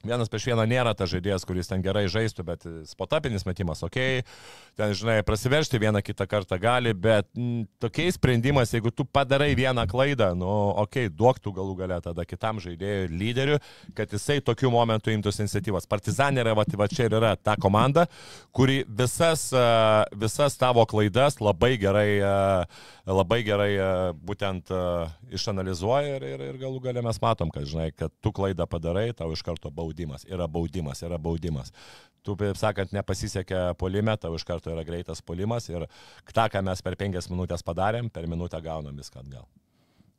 Vienas 0.00 0.30
prieš 0.32 0.46
vieną 0.48 0.64
nėra 0.64 0.94
tas 0.96 1.10
žaidėjas, 1.12 1.42
kuris 1.44 1.68
ten 1.68 1.82
gerai 1.84 2.06
žaistų, 2.08 2.44
bet 2.48 2.62
spotapinis 2.88 3.42
metimas, 3.44 3.82
okei, 3.84 4.22
okay. 4.22 4.36
ten, 4.78 4.94
žinai, 4.96 5.18
prasiveršti 5.28 5.76
vieną 5.82 6.00
kitą 6.00 6.24
kartą 6.24 6.56
gali, 6.56 6.94
bet 6.96 7.26
m, 7.36 7.66
tokiais 7.84 8.16
sprendimais, 8.16 8.72
jeigu 8.72 8.88
tu 8.96 9.04
padarai 9.04 9.50
vieną 9.58 9.84
klaidą, 9.90 10.30
nu, 10.40 10.48
okei, 10.80 11.10
okay, 11.10 11.12
duok 11.12 11.42
tu 11.44 11.52
galų 11.52 11.74
galę 11.82 11.98
tada 12.00 12.24
kitam 12.24 12.62
žaidėjui, 12.64 13.10
lyderiui, 13.12 13.58
kad 13.98 14.14
jisai 14.16 14.38
tokiu 14.40 14.70
momentu 14.72 15.12
imtųsi 15.12 15.44
iniciatyvas. 15.44 15.88
Partizanė 15.90 16.46
yra, 16.46 16.56
va, 16.56 16.64
va 16.80 16.88
čia 16.88 17.10
ir 17.10 17.18
yra 17.20 17.34
ta 17.36 17.58
komanda, 17.60 18.06
kuri 18.56 18.80
visas, 18.88 19.50
visas 20.16 20.56
tavo 20.56 20.86
klaidas 20.88 21.42
labai 21.44 21.74
gerai, 21.82 22.08
labai 23.04 23.42
gerai 23.44 23.70
būtent 24.16 24.72
išanalizuoja 25.28 26.16
ir, 26.16 26.26
ir, 26.32 26.48
ir 26.54 26.58
galų 26.64 26.80
galę 26.88 27.04
mes 27.04 27.20
matom, 27.20 27.52
kad, 27.52 27.68
žinai, 27.68 27.90
kad 27.92 28.16
tu 28.24 28.32
klaidą 28.32 28.64
padarai, 28.64 29.10
tau 29.12 29.28
iš 29.36 29.44
karto 29.44 29.68
baudimas 29.68 29.89
baudimas, 29.90 30.24
yra 30.28 30.46
baudimas, 30.48 31.02
yra 31.02 31.18
baudimas. 31.18 31.72
Tu, 32.22 32.36
kaip 32.36 32.56
sakant, 32.56 32.92
nepasisekė 32.92 33.74
polime, 33.80 34.16
tau 34.20 34.34
iš 34.36 34.44
karto 34.44 34.70
yra 34.70 34.84
greitas 34.84 35.22
polimas 35.22 35.68
ir 35.68 35.86
tą, 36.32 36.48
ką 36.52 36.62
mes 36.62 36.82
per 36.82 36.96
penkias 36.96 37.30
minutės 37.30 37.64
padarėm, 37.64 38.10
per 38.10 38.28
minutę 38.28 38.60
gaunam 38.60 38.96
viską 38.96 39.24
atgal. 39.24 39.46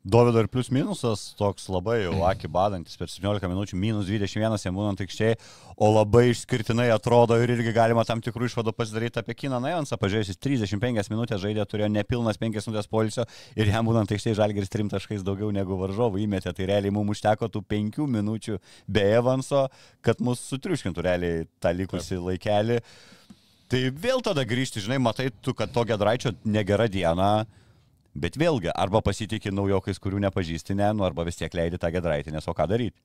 Dovido 0.02 0.40
ir 0.42 0.48
plius 0.50 0.66
minusas 0.74 1.28
toks 1.38 1.68
labai 1.70 2.00
jau 2.00 2.24
akį 2.26 2.48
badantis 2.50 2.98
per 2.98 3.06
17 3.06 3.46
minučių, 3.46 3.76
minus 3.78 4.08
21 4.10 4.58
jam 4.58 4.74
būnant 4.74 4.98
aikštėje, 5.04 5.36
o 5.78 5.90
labai 5.92 6.24
išskirtinai 6.32 6.88
atrodo 6.90 7.38
ir 7.38 7.52
irgi 7.54 7.70
galima 7.76 8.02
tam 8.08 8.18
tikrų 8.18 8.48
išvadų 8.48 8.74
pasidaryti 8.74 9.22
apie 9.22 9.36
Kiną 9.44 9.60
Najansą, 9.62 9.94
pažiūrėjus, 10.02 10.40
35 10.42 11.12
minutės 11.14 11.44
žaidė, 11.44 11.62
turėjo 11.70 11.92
nepilnas 11.94 12.42
5 12.42 12.66
minutės 12.66 12.90
polisio 12.90 13.28
ir 13.54 13.70
jam 13.70 13.86
būnant 13.86 14.10
aikštėje 14.10 14.40
žalgeris 14.42 14.74
3 14.74 14.90
taškais 14.96 15.22
daugiau 15.22 15.54
negu 15.54 15.78
varžovų 15.78 16.24
įmetė, 16.26 16.50
tai 16.50 16.66
realiai 16.72 16.90
mums 16.90 17.14
užteko 17.14 17.46
tų 17.54 17.62
5 17.70 18.02
minučių 18.18 18.58
be 18.90 19.06
Evanso, 19.22 19.68
kad 20.02 20.18
mus 20.18 20.42
sutriuškintų 20.50 21.06
realiai 21.06 21.48
tą 21.62 21.76
likusi 21.78 22.18
laikelį. 22.18 22.82
Tai 23.70 23.86
vėl 24.02 24.18
tada 24.20 24.42
grįžti, 24.42 24.82
žinai, 24.82 24.98
matai 24.98 25.30
tu, 25.30 25.54
kad 25.54 25.70
to 25.70 25.86
Gedraičio 25.86 26.34
negera 26.42 26.90
diena. 26.90 27.44
Bet 28.12 28.36
vėlgi, 28.36 28.68
arba 28.76 29.00
pasitikė 29.04 29.52
naujokais, 29.54 30.00
kurių 30.02 30.20
nepažįsti, 30.26 30.76
ne, 30.76 30.90
nu, 30.96 31.06
arba 31.06 31.24
vis 31.24 31.38
tiek 31.40 31.52
leidai 31.56 31.80
tą 31.80 31.88
gedraitį, 31.94 32.34
nes 32.34 32.48
o 32.48 32.54
ką 32.56 32.66
daryti. 32.68 33.00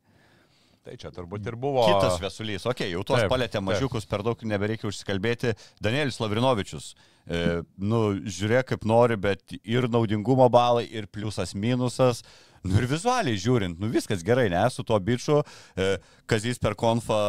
Tai 0.87 0.95
čia 0.95 1.11
turbūt 1.11 1.47
ir 1.49 1.57
buvo. 1.59 1.83
Kitas 1.83 2.19
Vesulys, 2.23 2.63
okei, 2.63 2.87
okay, 2.87 2.93
jau 2.93 3.03
tuos 3.07 3.25
palėtė 3.27 3.59
mažiukus, 3.63 4.05
taip. 4.05 4.13
per 4.13 4.23
daug 4.23 4.43
nebereikia 4.47 4.87
užsikalbėti. 4.87 5.51
Danielis 5.83 6.19
Lavrinovičius, 6.23 6.93
e, 7.27 7.41
nu, 7.75 8.01
žiūrėk 8.23 8.69
kaip 8.71 8.87
nori, 8.87 9.17
bet 9.19 9.57
ir 9.57 9.89
naudingumo 9.91 10.47
balai, 10.51 10.85
ir 10.87 11.09
pliusas, 11.11 11.51
minusas. 11.59 12.23
Nu 12.63 12.79
ir 12.79 12.87
vizualiai 12.87 13.39
žiūrint, 13.39 13.79
nu 13.79 13.91
viskas 13.91 14.23
gerai, 14.27 14.47
ne, 14.51 14.63
su 14.71 14.83
tuo 14.87 14.99
bičiu, 15.03 15.41
e, 15.75 15.93
Kazys 16.27 16.59
per 16.63 16.75
konfą 16.79 17.19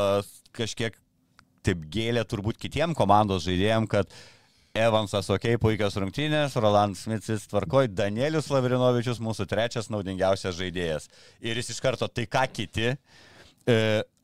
kažkiek 0.55 0.95
taip 1.67 1.83
gėlė 1.93 2.23
turbūt 2.31 2.59
kitiem 2.63 2.95
komandos 2.97 3.45
žaidėjim, 3.47 3.91
kad 3.91 4.11
Evansas, 4.79 5.27
ok, 5.35 5.47
puikios 5.63 5.97
rungtynės, 5.99 6.55
Roland 6.63 6.97
Smithis 6.99 7.49
tvarkoj, 7.51 7.91
Danielius 7.91 8.51
Lavrinovičius 8.53 9.19
mūsų 9.23 9.49
trečias 9.51 9.91
naudingiausias 9.91 10.57
žaidėjas. 10.59 11.09
Ir 11.43 11.59
jis 11.59 11.73
iš 11.75 11.81
karto 11.83 12.07
tai 12.07 12.29
ką 12.31 12.45
kiti. 12.55 12.93
E, 13.69 13.79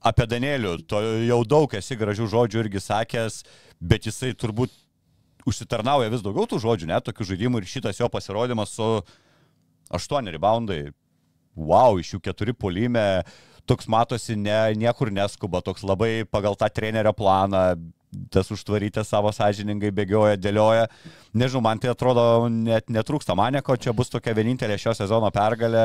apie 0.05 0.27
Danielių, 0.31 0.77
to 0.89 1.01
jau 1.27 1.41
daug 1.49 1.75
esi 1.77 1.99
gražių 1.99 2.29
žodžių 2.33 2.63
irgi 2.63 2.83
sakęs, 2.85 3.41
bet 3.83 4.07
jisai 4.09 4.33
turbūt 4.39 4.73
užsitarnauja 5.49 6.13
vis 6.13 6.23
daugiau 6.25 6.47
tų 6.49 6.61
žodžių, 6.63 6.91
net 6.93 7.05
tokių 7.09 7.29
žaidimų 7.33 7.61
ir 7.61 7.69
šitas 7.69 8.01
jo 8.01 8.09
pasirodymas 8.13 8.77
su 8.77 8.89
8 9.93 10.31
reboundai. 10.37 10.87
Wow, 11.55 11.99
iš 12.01 12.15
jų 12.15 12.23
4 12.31 12.55
polime, 12.59 13.05
toks 13.69 13.89
matosi, 13.91 14.37
ne, 14.39 14.75
niekur 14.79 15.13
neskuba, 15.15 15.63
toks 15.65 15.85
labai 15.87 16.25
pagal 16.29 16.57
tą 16.59 16.71
trenerio 16.73 17.13
planą, 17.17 17.75
tas 18.33 18.51
užtvarytės 18.55 19.11
savo 19.11 19.33
sąžiningai 19.35 19.93
bėgioja, 19.95 20.39
dėlioja. 20.41 20.87
Nežinau, 21.35 21.65
man 21.67 21.83
tai 21.83 21.93
atrodo 21.93 22.47
net 22.53 22.93
netrūksta 22.93 23.37
maneko, 23.39 23.77
čia 23.77 23.95
bus 23.97 24.13
tokia 24.13 24.37
vienintelė 24.37 24.79
šio 24.81 24.95
sezono 24.99 25.31
pergalė. 25.35 25.85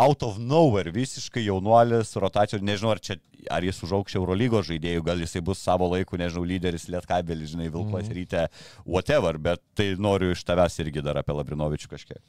Out 0.00 0.22
of 0.22 0.38
nowhere, 0.38 0.92
visiškai 0.94 1.42
jaunuolis, 1.44 2.14
rotacijų, 2.22 2.62
nežinau, 2.64 2.94
ar, 2.94 3.00
čia, 3.04 3.16
ar 3.52 3.64
jis 3.66 3.82
užauks 3.84 4.14
Eurolygos 4.16 4.68
žaidėjų, 4.70 5.02
gal 5.04 5.20
jisai 5.20 5.42
bus 5.44 5.60
savo 5.60 5.88
laiku, 5.90 6.16
nežinau, 6.20 6.46
lyderis, 6.46 6.86
Lietkabelis, 6.88 7.50
žinai, 7.52 7.68
Vilklas 7.74 8.06
mm. 8.06 8.14
ryte, 8.16 8.44
whatever, 8.86 9.36
bet 9.42 9.60
tai 9.76 9.90
noriu 10.00 10.30
iš 10.32 10.46
tavęs 10.46 10.78
irgi 10.86 11.02
dar 11.04 11.20
apie 11.20 11.34
Labrinovičių 11.36 11.90
kažkiek. 11.90 12.22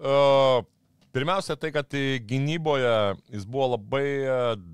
Uh, 0.00 0.62
Pirmiausia, 1.10 1.56
tai, 1.58 1.72
kad 1.74 1.90
gynyboje 2.22 2.90
jis 3.34 3.46
buvo 3.50 3.72
labai 3.72 4.06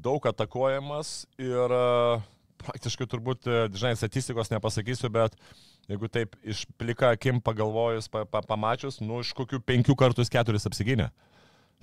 daug 0.04 0.26
atakuojamas 0.28 1.22
ir 1.40 1.72
uh, 1.72 2.24
praktiškai 2.62 3.06
turbūt, 3.10 3.46
e, 3.48 3.62
žinai, 3.76 3.94
statistikos 3.98 4.52
nepasakysiu, 4.52 5.10
bet 5.12 5.36
jeigu 5.90 6.10
taip 6.12 6.36
iš 6.46 6.64
plika 6.80 7.12
akim 7.14 7.40
pagalvojus, 7.44 8.10
pa, 8.12 8.24
pa, 8.28 8.42
pamačius, 8.46 9.00
nu, 9.04 9.22
iš 9.24 9.32
kokių 9.38 9.62
penkių 9.66 9.96
kartus 9.98 10.32
keturis 10.32 10.68
apsigynė. 10.68 11.10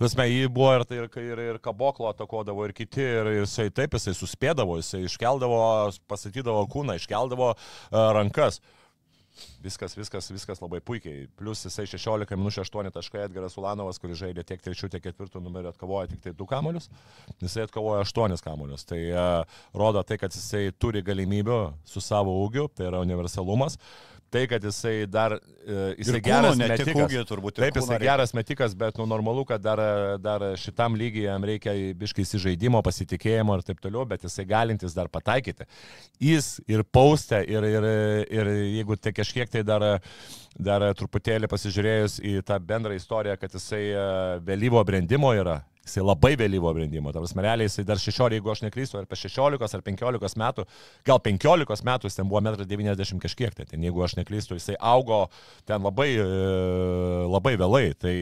Tasme, 0.02 0.26
jį 0.26 0.48
buvo 0.50 0.72
ir, 0.74 0.84
tai, 0.90 1.04
ir, 1.04 1.10
ir, 1.22 1.42
ir 1.54 1.60
kaboklo 1.62 2.10
atakodavo, 2.10 2.64
ir 2.66 2.74
kiti, 2.74 3.04
ir 3.04 3.30
jisai 3.44 3.68
taip, 3.70 3.94
jisai 3.94 4.16
suspėdavo, 4.18 4.80
jisai 4.82 5.04
iškeldavo, 5.06 5.60
pasatydavo 6.10 6.64
kūną, 6.74 6.98
iškeldavo 6.98 7.52
uh, 7.54 7.60
rankas. 8.18 8.58
Uh, 8.58 8.83
Viskas, 9.64 9.96
viskas, 9.98 10.30
viskas 10.34 10.62
labai 10.62 10.80
puikiai. 10.86 11.28
Plus 11.40 11.66
jisai 11.66 11.88
16 11.90 12.38
minučių 12.38 12.64
8 12.66 12.94
taškai 12.94 13.26
Edgaras 13.26 13.58
Ulanovas, 13.58 14.00
kuris 14.02 14.20
žaidė 14.22 14.46
tiek 14.48 14.62
trečių, 14.62 14.92
tiek 14.94 15.04
ketvirtų 15.08 15.42
numerį, 15.44 15.72
atkovojo 15.74 16.12
tik 16.14 16.24
tai 16.26 16.36
2 16.38 16.50
kamolius. 16.52 16.90
Jisai 17.42 17.68
atkovojo 17.68 18.06
8 18.06 18.38
kamolius. 18.46 18.86
Tai 18.90 19.02
uh, 19.10 19.60
rodo 19.74 20.04
tai, 20.06 20.20
kad 20.22 20.36
jisai 20.36 20.68
turi 20.78 21.04
galimybių 21.06 21.62
su 21.88 22.04
savo 22.04 22.36
ūgiu, 22.46 22.70
tai 22.76 22.92
yra 22.92 23.02
universalumas. 23.06 23.80
Uh, 23.80 24.13
tai, 24.34 24.44
kad 24.50 24.64
jisai 24.66 24.94
dar, 25.10 25.36
e, 25.38 25.78
jisai 26.00 26.18
ir 26.18 26.24
geras 26.26 26.56
kūno, 26.56 26.68
metikas. 26.72 27.02
Ūgį, 27.06 27.24
turbūt, 27.30 27.58
Taip, 27.60 27.78
jisai 27.78 27.98
reikia. 27.98 28.10
geras 28.10 28.34
metikas, 28.38 28.76
bet 28.78 28.98
nu, 29.02 29.08
normalu, 29.10 29.46
kad 29.50 29.62
dar, 29.64 29.82
dar 30.24 30.46
šitam 30.60 30.98
lygiai 31.00 31.28
jam 31.28 31.46
reikia 31.48 31.76
biškai 32.00 32.26
įsižaidimo, 32.26 32.82
pasitikėjimo 32.86 33.58
ir 33.60 33.66
taip 33.68 33.84
toliau, 33.84 34.06
bet 34.10 34.26
jisai 34.26 34.48
galintis 34.50 34.98
dar 34.98 35.12
pataikyti. 35.14 35.68
Jis 36.24 36.56
ir 36.72 36.86
paustė, 36.86 37.44
ir, 37.50 37.68
ir, 37.70 37.90
ir 38.34 38.54
jeigu 38.78 38.98
tai 38.98 39.14
kažkiek 39.16 39.52
tai 39.54 39.66
dar, 39.68 39.86
dar 40.58 40.90
truputėlį 40.98 41.50
pasižiūrėjus 41.52 42.20
į 42.24 42.40
tą 42.48 42.58
bendrą 42.64 42.98
istoriją, 42.98 43.38
kad 43.42 43.54
jisai 43.60 43.84
e, 43.92 44.08
vėlyvo 44.50 44.82
brandimo 44.88 45.34
yra, 45.38 45.62
Jisai 45.84 46.04
labai 46.06 46.38
vėlyvo 46.40 46.72
brandimo. 46.72 47.12
Tavas 47.12 47.34
realiai 47.36 47.68
jisai 47.68 47.84
dar 47.84 48.00
16, 48.00 48.38
jeigu 48.38 48.52
aš 48.54 48.62
neklystu, 48.64 48.96
ar 49.00 49.08
apie 49.08 49.18
16 49.20 49.76
ar 49.76 49.82
15 49.84 50.38
metų, 50.40 50.64
gal 51.10 51.20
15 51.26 51.84
metų 51.90 52.08
jis 52.08 52.16
ten 52.20 52.30
buvo 52.32 52.40
1,90 52.40 53.18
m 53.18 53.20
kažkiek, 53.26 53.58
tai 53.58 53.68
ten, 53.68 53.84
jeigu 53.84 54.06
aš 54.06 54.16
neklystu, 54.16 54.56
jisai 54.56 54.78
augo 54.80 55.26
ten 55.68 55.84
labai, 55.84 56.14
e, 56.24 56.30
labai 57.28 57.58
vėlai. 57.60 57.90
Tai 58.00 58.16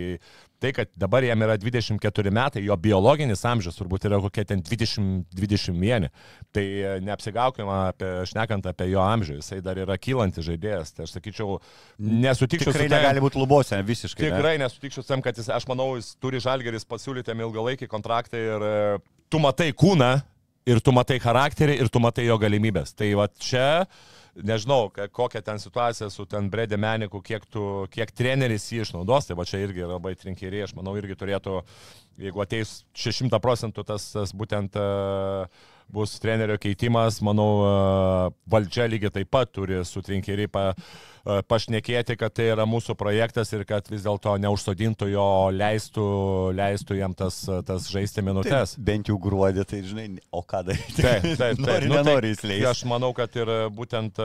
tai, 0.62 0.72
kad 0.76 0.89
dabar 0.99 1.26
jam 1.26 1.41
yra 1.41 1.55
24 1.57 2.34
metai, 2.34 2.62
jo 2.68 2.76
biologinis 2.78 3.41
amžius 3.49 3.80
turbūt 3.80 4.05
yra 4.09 4.20
kokie 4.22 4.45
ten 4.47 4.62
20-21. 4.66 6.09
Tai 6.53 6.66
e, 6.66 6.93
neapsigaukime 7.05 7.78
apie, 7.89 8.12
šnekant 8.30 8.70
apie 8.70 8.91
jo 8.91 9.01
amžių, 9.01 9.39
jisai 9.39 9.62
dar 9.66 9.82
yra 9.82 9.97
kylantis 9.97 10.45
žaidėjas. 10.45 10.93
Tai 10.95 11.07
aš 11.07 11.16
sakyčiau, 11.18 11.57
nesutikčiau. 11.97 12.74
Tikrai 12.76 12.89
tam, 12.91 12.97
negali 12.99 13.26
būti 13.26 13.41
lubose, 13.41 13.82
visiškai. 13.88 14.30
Tikrai 14.30 14.55
ne? 14.59 14.68
nesutikčiau 14.68 15.07
tam, 15.07 15.26
kad 15.26 15.41
jis, 15.41 15.49
aš 15.49 15.66
manau, 15.72 15.95
jis 15.97 16.14
turi 16.22 16.41
žalgeris 16.43 16.86
pasiūlyti 16.89 17.34
jam 17.34 17.45
ilgalaikį 17.47 17.89
kontraktą 17.91 18.41
ir 18.41 18.68
e, 18.70 18.76
tu 19.34 19.41
matai 19.41 19.72
kūną, 19.74 20.14
ir 20.70 20.82
tu 20.86 20.93
matai 20.93 21.18
charakterį, 21.24 21.80
ir 21.82 21.89
tu 21.89 22.01
matai 22.03 22.28
jo 22.28 22.38
galimybės. 22.41 22.93
Tai 22.93 23.09
va 23.18 23.32
čia 23.41 23.68
nežinau, 24.36 24.91
kokia 25.11 25.41
ten 25.45 25.59
situacija 25.59 26.09
su 26.13 26.25
ten 26.29 26.49
Bredė 26.51 26.79
Meniku, 26.79 27.21
kiek, 27.25 27.45
tu, 27.51 27.88
kiek 27.91 28.13
treneris 28.15 28.69
jį 28.71 28.86
išnaudos, 28.86 29.27
tai 29.27 29.38
va 29.39 29.45
čia 29.47 29.61
irgi 29.63 29.88
labai 29.88 30.13
trinkeriai, 30.19 30.65
aš 30.67 30.75
manau, 30.77 30.95
irgi 30.99 31.17
turėtų, 31.19 31.59
jeigu 32.21 32.43
ateis 32.43 32.82
600 32.97 33.41
procentų 33.43 33.86
tas, 33.88 34.11
tas 34.15 34.34
būtent 34.38 34.77
uh, 34.79 35.45
bus 35.93 36.17
trenerio 36.23 36.57
keitimas, 36.61 37.21
manau, 37.25 37.49
uh, 37.65 38.35
valdžia 38.51 38.89
lygiai 38.91 39.13
taip 39.19 39.31
pat 39.31 39.51
turi 39.53 39.81
su 39.87 40.03
trinkeriai 40.05 40.51
pa, 40.51 40.71
uh, 40.71 41.11
pašnekėti, 41.23 42.15
kad 42.17 42.33
tai 42.33 42.47
yra 42.51 42.65
mūsų 42.69 42.95
projektas 42.97 43.51
ir 43.53 43.63
kad 43.69 43.85
vis 43.91 44.03
dėlto 44.05 44.33
neužsodintų 44.41 45.09
jo, 45.11 45.25
leistų, 45.53 46.05
leistų 46.57 46.97
jam 46.97 47.13
tas, 47.17 47.43
tas 47.67 47.89
žaisti 47.91 48.23
minutės. 48.25 48.75
Taip, 48.75 48.85
bent 48.87 49.11
jau 49.11 49.17
gruodį, 49.21 49.65
tai 49.69 49.81
žinai, 49.85 50.07
o 50.33 50.41
ką 50.41 50.63
daryti. 50.69 50.97
Taip, 50.97 51.27
taip, 51.37 51.41
taip. 51.41 51.61
nori, 51.67 51.91
nu, 51.91 51.99
nenori 51.99 52.31
įsileisti. 52.33 52.63
Tai 52.65 52.71
aš 52.73 52.83
manau, 52.89 53.11
kad 53.17 53.37
ir 53.37 53.51
būtent, 53.75 54.21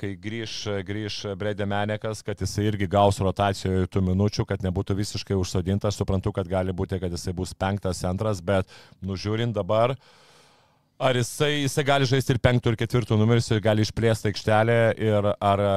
kai 0.00 0.14
grįž, 0.22 0.56
grįž 0.88 1.20
Bredė 1.38 1.68
Menekas, 1.70 2.24
kad 2.26 2.42
jisai 2.42 2.66
irgi 2.72 2.90
gaus 2.90 3.20
rotacijoje 3.22 3.90
tų 3.92 4.04
minučių, 4.10 4.46
kad 4.48 4.66
nebūtų 4.66 4.98
visiškai 4.98 5.38
užsodintas. 5.38 6.00
Suprantu, 6.00 6.34
kad 6.34 6.50
gali 6.50 6.74
būti, 6.74 6.98
kad 7.02 7.14
jisai 7.14 7.36
bus 7.36 7.54
penktas, 7.54 8.02
antras, 8.08 8.42
bet 8.42 8.70
nužiūrint 9.06 9.54
dabar, 9.54 9.94
uh, 9.94 10.20
Ar 11.02 11.16
jisai, 11.18 11.64
jisai 11.64 11.82
gali 11.82 12.06
žaisti 12.06 12.36
ir 12.36 12.38
penktų, 12.38 12.72
ir 12.72 12.78
ketvirtų 12.78 13.16
numeris, 13.18 13.48
ir 13.50 13.58
gali 13.62 13.82
išplėsti 13.82 14.28
aikštelę, 14.30 14.76
ir 15.02 15.26
ar 15.34 15.62
e, 15.66 15.72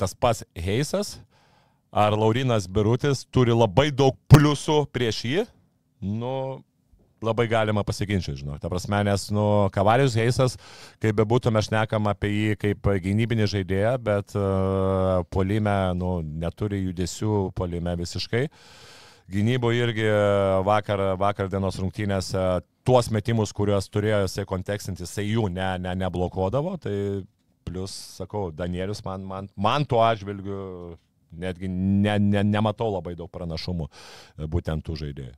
tas 0.00 0.16
pats 0.18 0.42
Heisas, 0.58 1.12
ar 1.94 2.16
Laurinas 2.18 2.66
Birutis 2.66 3.22
turi 3.30 3.54
labai 3.54 3.92
daug 3.94 4.16
pliusų 4.26 4.80
prieš 4.90 5.20
jį, 5.28 5.44
nu, 6.02 6.32
labai 7.22 7.46
galima 7.50 7.84
pasiginčyti, 7.86 8.40
žinok. 8.40 8.58
Ta 8.58 8.70
prasme, 8.72 8.98
nes, 9.06 9.28
nu, 9.34 9.46
Kavalius 9.74 10.18
Heisas, 10.18 10.58
kaip 10.98 11.14
bebūtų, 11.22 11.54
mes 11.54 11.70
šnekam 11.70 12.10
apie 12.10 12.32
jį 12.32 12.58
kaip 12.66 12.92
gynybinį 13.06 13.46
žaidėją, 13.54 13.94
bet 14.10 14.34
uh, 14.38 15.22
polime, 15.30 15.78
nu, 15.98 16.16
neturi 16.42 16.82
judesių 16.88 17.52
polime 17.54 17.94
visiškai. 18.02 18.48
Gynybo 19.28 19.68
irgi 19.76 20.06
vakar, 20.64 21.02
vakar 21.20 21.50
dienos 21.52 21.76
rungtynėse 21.76 22.44
tuos 22.88 23.10
metimus, 23.12 23.52
kuriuos 23.52 23.90
turėjo 23.92 24.22
jisai 24.24 24.46
kontekstinti, 24.48 25.04
jisai 25.04 25.26
jų 25.26 25.50
ne, 25.52 25.74
ne, 25.84 25.92
neblokuodavo. 26.00 26.78
Tai 26.80 26.94
plus, 27.68 27.96
sakau, 28.16 28.48
Danielius 28.54 29.04
man, 29.04 29.26
man, 29.28 29.50
man 29.52 29.84
tuo 29.84 30.00
atžvilgiu 30.06 30.96
netgi 31.36 31.68
ne, 31.68 32.16
ne, 32.18 32.42
nematau 32.46 32.88
labai 32.94 33.12
daug 33.18 33.28
pranašumų 33.32 33.90
e, 33.90 34.48
būtent 34.48 34.86
tų 34.86 34.96
žaidėjų. 35.02 35.34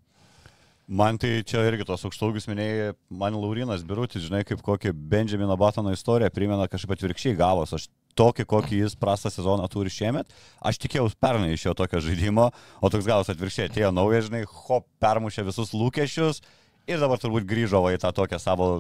Man 1.01 1.18
tai 1.22 1.36
čia 1.47 1.62
irgi 1.68 1.86
tos 1.86 2.03
aukštaugius 2.07 2.49
minėjai, 2.51 2.93
man 3.14 3.36
Laurinas 3.38 3.82
Birutis, 3.86 4.24
žinai, 4.26 4.43
kaip 4.47 4.62
kokį 4.66 4.91
Benjamino 4.95 5.55
Batono 5.59 5.93
istoriją 5.95 6.30
primena 6.34 6.66
kažkaip 6.70 6.97
atvirkščiai 6.97 7.38
gavos. 7.38 7.74
Aš 7.74 7.86
tokį, 8.20 8.46
kokį 8.52 8.82
jis 8.84 8.96
prastą 9.00 9.32
sezoną 9.32 9.66
turi 9.72 9.92
šiemet, 9.92 10.30
aš 10.60 10.78
tikėjausi 10.84 11.18
pernai 11.20 11.54
iš 11.56 11.66
jo 11.70 11.74
tokio 11.78 12.02
žaidimo, 12.04 12.50
o 12.80 12.92
toks 12.92 13.08
gavos 13.08 13.32
atvirkščiai, 13.32 13.70
atėjo 13.70 13.92
naujas, 13.96 14.28
žinai, 14.28 14.44
hop, 14.66 14.86
permušė 15.02 15.46
visus 15.48 15.74
lūkesčius 15.76 16.42
ir 16.90 17.02
dabar 17.02 17.20
turbūt 17.22 17.48
grįžo 17.48 17.82
į 17.94 18.00
tą 18.02 18.12
tokią 18.16 18.40
savo, 18.42 18.70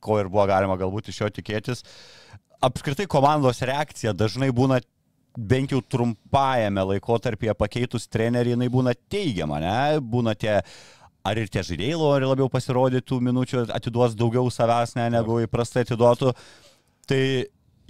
ko 0.00 0.20
ir 0.20 0.30
buvo 0.32 0.46
galima 0.48 0.78
galbūt 0.80 1.10
iš 1.12 1.24
jo 1.24 1.32
tikėtis. 1.40 1.84
Apskritai 2.64 3.06
komandos 3.08 3.62
reakcija 3.64 4.12
dažnai 4.16 4.50
būna 4.52 4.80
bent 5.36 5.72
jau 5.72 5.80
trumpajame 5.80 6.82
laikotarpyje 6.94 7.54
pakeitus 7.56 8.08
trenerį, 8.10 8.56
jinai 8.56 8.68
būna 8.72 8.94
teigiama, 9.12 9.60
ne? 9.62 9.76
Būna 10.02 10.34
tie 10.38 10.58
ar 11.24 11.38
ir 11.38 11.50
tie 11.52 11.62
žaidėjai 11.64 11.98
nori 12.00 12.28
labiau 12.28 12.48
pasirodyti 12.52 13.06
tų 13.10 13.20
minučių, 13.28 13.64
atiduos 13.76 14.16
daugiau 14.18 14.50
savęs, 14.52 14.96
ne, 14.98 15.08
negu 15.12 15.40
įprastai 15.44 15.84
atiduotų. 15.84 16.32
Tai 17.10 17.22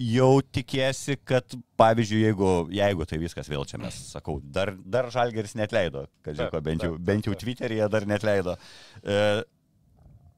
jau 0.01 0.41
tikėsi, 0.55 1.19
kad, 1.29 1.57
pavyzdžiui, 1.81 2.21
jeigu, 2.25 2.51
jeigu 2.73 3.07
tai 3.09 3.21
viskas 3.21 3.49
vėl 3.51 3.67
čia 3.69 3.81
mes, 3.83 3.97
sakau, 4.15 4.39
dar, 4.41 4.73
dar 4.81 5.11
Žalgeris 5.13 5.57
net 5.59 5.75
leido, 5.77 6.07
kad 6.25 6.39
žinau, 6.39 6.63
bent 6.65 6.87
jau, 6.87 6.93
bent 7.11 7.29
jau 7.29 7.37
Twitter'yje 7.37 7.89
dar 7.93 8.07
net 8.09 8.25
leido. 8.27 8.57
E, 9.05 9.19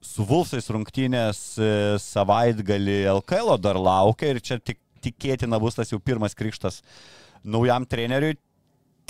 su 0.02 0.26
Vulsais 0.26 0.66
rungtynės 0.74 1.42
e, 1.62 1.72
savaitgalį 2.02 3.02
LKL 3.18 3.58
dar 3.62 3.78
laukia 3.78 4.32
ir 4.34 4.42
čia 4.42 4.58
tik, 4.58 4.80
tikėtina 5.02 5.60
bus 5.62 5.78
tas 5.78 5.94
jau 5.94 6.00
pirmas 6.02 6.34
krikštas 6.38 6.82
naujam 7.42 7.86
treneriui 7.86 8.34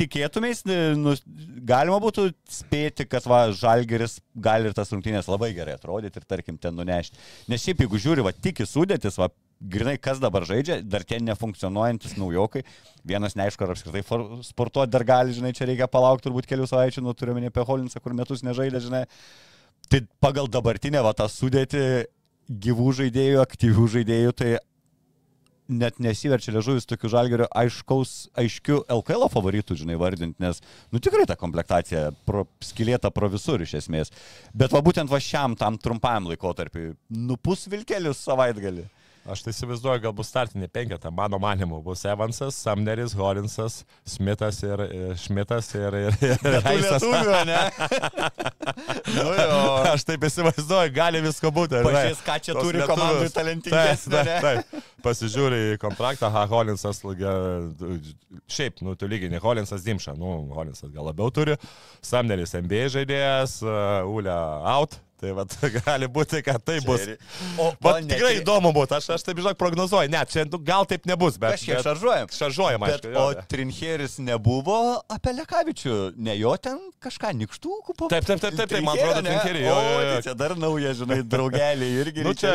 tikėtumės, 0.01 0.63
nu, 0.99 1.15
galima 1.69 1.99
būtų 2.03 2.31
spėti, 2.51 3.07
kad 3.09 3.27
va, 3.29 3.45
Žalgeris 3.57 4.19
gali 4.33 4.71
ir 4.71 4.77
tas 4.77 4.93
rungtynės 4.93 5.29
labai 5.31 5.53
gerai 5.57 5.77
atrodyti 5.77 6.21
ir 6.21 6.29
tarkim 6.29 6.59
ten 6.61 6.77
nunešti. 6.79 7.21
Nes 7.53 7.65
šiaip 7.65 7.85
jeigu 7.85 8.01
žiūri, 8.01 8.25
va, 8.25 8.33
tik 8.33 8.63
į 8.65 8.69
sudėtis, 8.69 9.19
va, 9.21 9.29
grinai 9.63 9.97
kas 10.03 10.21
dabar 10.23 10.47
žaidžia, 10.49 10.81
dar 10.83 11.05
ten 11.07 11.25
nefunkcionuojantis 11.29 12.17
naujokai, 12.19 12.65
vienas 13.07 13.37
neaišku, 13.39 13.65
ar 13.65 13.75
apskritai 13.75 14.03
sportuoti 14.47 14.93
dar 14.93 15.05
gali, 15.07 15.37
žinai, 15.37 15.55
čia 15.57 15.69
reikia 15.71 15.91
palaukti 15.91 16.29
turbūt 16.29 16.49
kelių 16.51 16.67
savaičių, 16.71 17.05
nu 17.07 17.15
turiu 17.15 17.37
minėti 17.37 17.55
apie 17.55 17.67
Holinsą, 17.69 18.03
kur 18.03 18.17
metus 18.19 18.45
nežaidė, 18.47 18.83
žinai. 18.83 19.05
Tai 19.93 20.03
pagal 20.25 20.51
dabartinę 20.51 21.03
va 21.05 21.15
tą 21.17 21.29
sudėtį 21.31 21.87
gyvų 22.63 22.93
žaidėjų, 23.01 23.41
aktyvių 23.43 23.89
žaidėjų, 23.97 24.37
tai 24.39 24.53
net 25.73 25.99
nesiverčia 26.03 26.53
liežuvis 26.57 26.87
tokių 26.91 27.11
žalgerio 27.13 27.47
aiškaus, 27.57 28.15
aiškių 28.39 28.83
LKL 28.93 29.29
favoritų, 29.33 29.77
žinai, 29.83 29.97
vardinti, 30.01 30.43
nes, 30.43 30.61
nu 30.93 31.01
tikrai 31.03 31.25
ta 31.29 31.37
komplektacija 31.39 32.11
pro, 32.27 32.45
skilėta 32.65 33.13
pro 33.15 33.31
visur 33.33 33.63
iš 33.63 33.77
esmės. 33.83 34.13
Bet 34.55 34.75
va 34.75 34.83
būtent 34.85 35.11
va 35.11 35.21
šiam 35.23 35.57
tam 35.59 35.79
trumpam 35.81 36.29
laikotarpiu, 36.31 36.93
nupus 37.15 37.69
vilkelius 37.73 38.21
savaitgalį. 38.27 38.89
Aš 39.23 39.45
tai 39.45 39.53
įsivaizduoju, 39.55 40.01
gal 40.03 40.15
bus 40.19 40.27
startinė 40.33 40.67
penketa, 40.67 41.11
mano 41.15 41.39
manimu, 41.39 41.77
bus 41.85 42.01
Evansas, 42.11 42.57
Samneris, 42.59 43.13
Holinsas, 43.15 43.85
Smithas 44.03 44.57
ir 44.67 44.81
Šmitas 45.23 45.69
ir, 45.79 45.95
ir, 46.09 46.17
ir 46.27 46.57
Reisas. 46.65 47.05
nu, 49.15 49.27
jo. 49.29 49.61
Aš 49.93 50.03
taip 50.09 50.27
įsivaizduoju, 50.27 50.91
gali 50.97 51.21
visko 51.23 51.53
būti. 51.55 51.85
Pažiūrės, 51.87 52.25
ką 52.27 52.37
čia 52.49 52.57
turi 52.59 52.83
komandai 52.89 53.29
talentingesnė. 53.37 54.25
Pasižiūri 55.07 55.63
į 55.77 55.79
kontraktą, 55.83 56.33
ha, 56.35 56.43
Holinsas, 56.51 57.05
šiaip, 58.51 58.83
nu, 58.83 58.97
tu 58.99 59.11
lygiai 59.11 59.31
ne 59.31 59.39
Holinsas 59.43 59.87
Dimša, 59.87 60.17
nu, 60.19 60.35
Holinsas 60.57 60.91
gal 60.91 61.07
labiau 61.13 61.31
turi, 61.35 61.55
Samneris 62.03 62.59
MBA 62.59 62.91
žaidėjas, 62.99 63.61
uh, 63.63 64.11
Ulia 64.11 64.41
out, 64.75 64.99
Tai 65.23 65.31
vat, 65.37 65.53
gali 65.87 66.09
būti, 66.11 66.41
kad 66.43 66.59
tai 66.67 66.81
bus. 66.83 67.05
O, 67.55 67.69
o 67.71 67.91
tikrai 68.03 68.33
įdomu 68.41 68.73
būtų, 68.75 68.97
aš, 68.99 69.07
aš 69.15 69.25
taip 69.29 69.39
žinok 69.39 69.59
prognozuoju, 69.61 70.11
ne, 70.11 70.23
čia 70.27 70.43
nu, 70.49 70.59
gal 70.67 70.83
taip 70.91 71.07
nebus, 71.07 71.37
bet... 71.39 71.55
Kažkiek 71.55 71.79
šaržuojam. 71.85 72.31
Šaržuojam, 72.35 72.87
aišku. 72.89 73.13
O 73.21 73.27
Trinheris 73.47 74.17
nebuvo 74.19 74.79
apie 75.13 75.35
Lekavičių, 75.37 75.99
ne 76.19 76.35
jo 76.41 76.57
ten 76.59 76.81
kažką 77.03 77.31
nikštukų 77.39 77.95
po... 77.99 78.09
Taip, 78.11 78.27
taip, 78.27 78.41
taip, 78.43 78.57
taip, 78.59 78.73
taip 78.73 78.83
man 78.83 78.99
atrodo, 78.99 79.23
Trinherį. 79.29 79.63
Jo, 79.63 79.77
jo, 79.77 79.93
jo. 79.93 80.09
Tai 80.09 80.25
čia 80.27 80.35
dar 80.43 80.57
nauja, 80.59 80.97
žinai, 80.99 81.21
draugelį 81.37 81.93
irgi. 82.03 82.27
Nu 82.27 82.35
čia, 82.39 82.53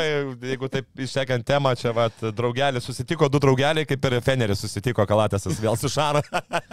jeigu 0.52 0.72
taip 0.72 1.04
išsekant 1.08 1.48
temą, 1.48 1.72
čia 1.80 1.96
vat, 1.96 2.20
draugelį 2.36 2.84
susitiko, 2.84 3.32
du 3.32 3.40
draugeliai, 3.44 3.88
kaip 3.88 4.10
ir 4.12 4.18
Feneris 4.28 4.66
susitiko, 4.66 5.08
Kalatėsas 5.08 5.64
vėl 5.64 5.80
su 5.80 5.92
Šaru. 5.92 6.24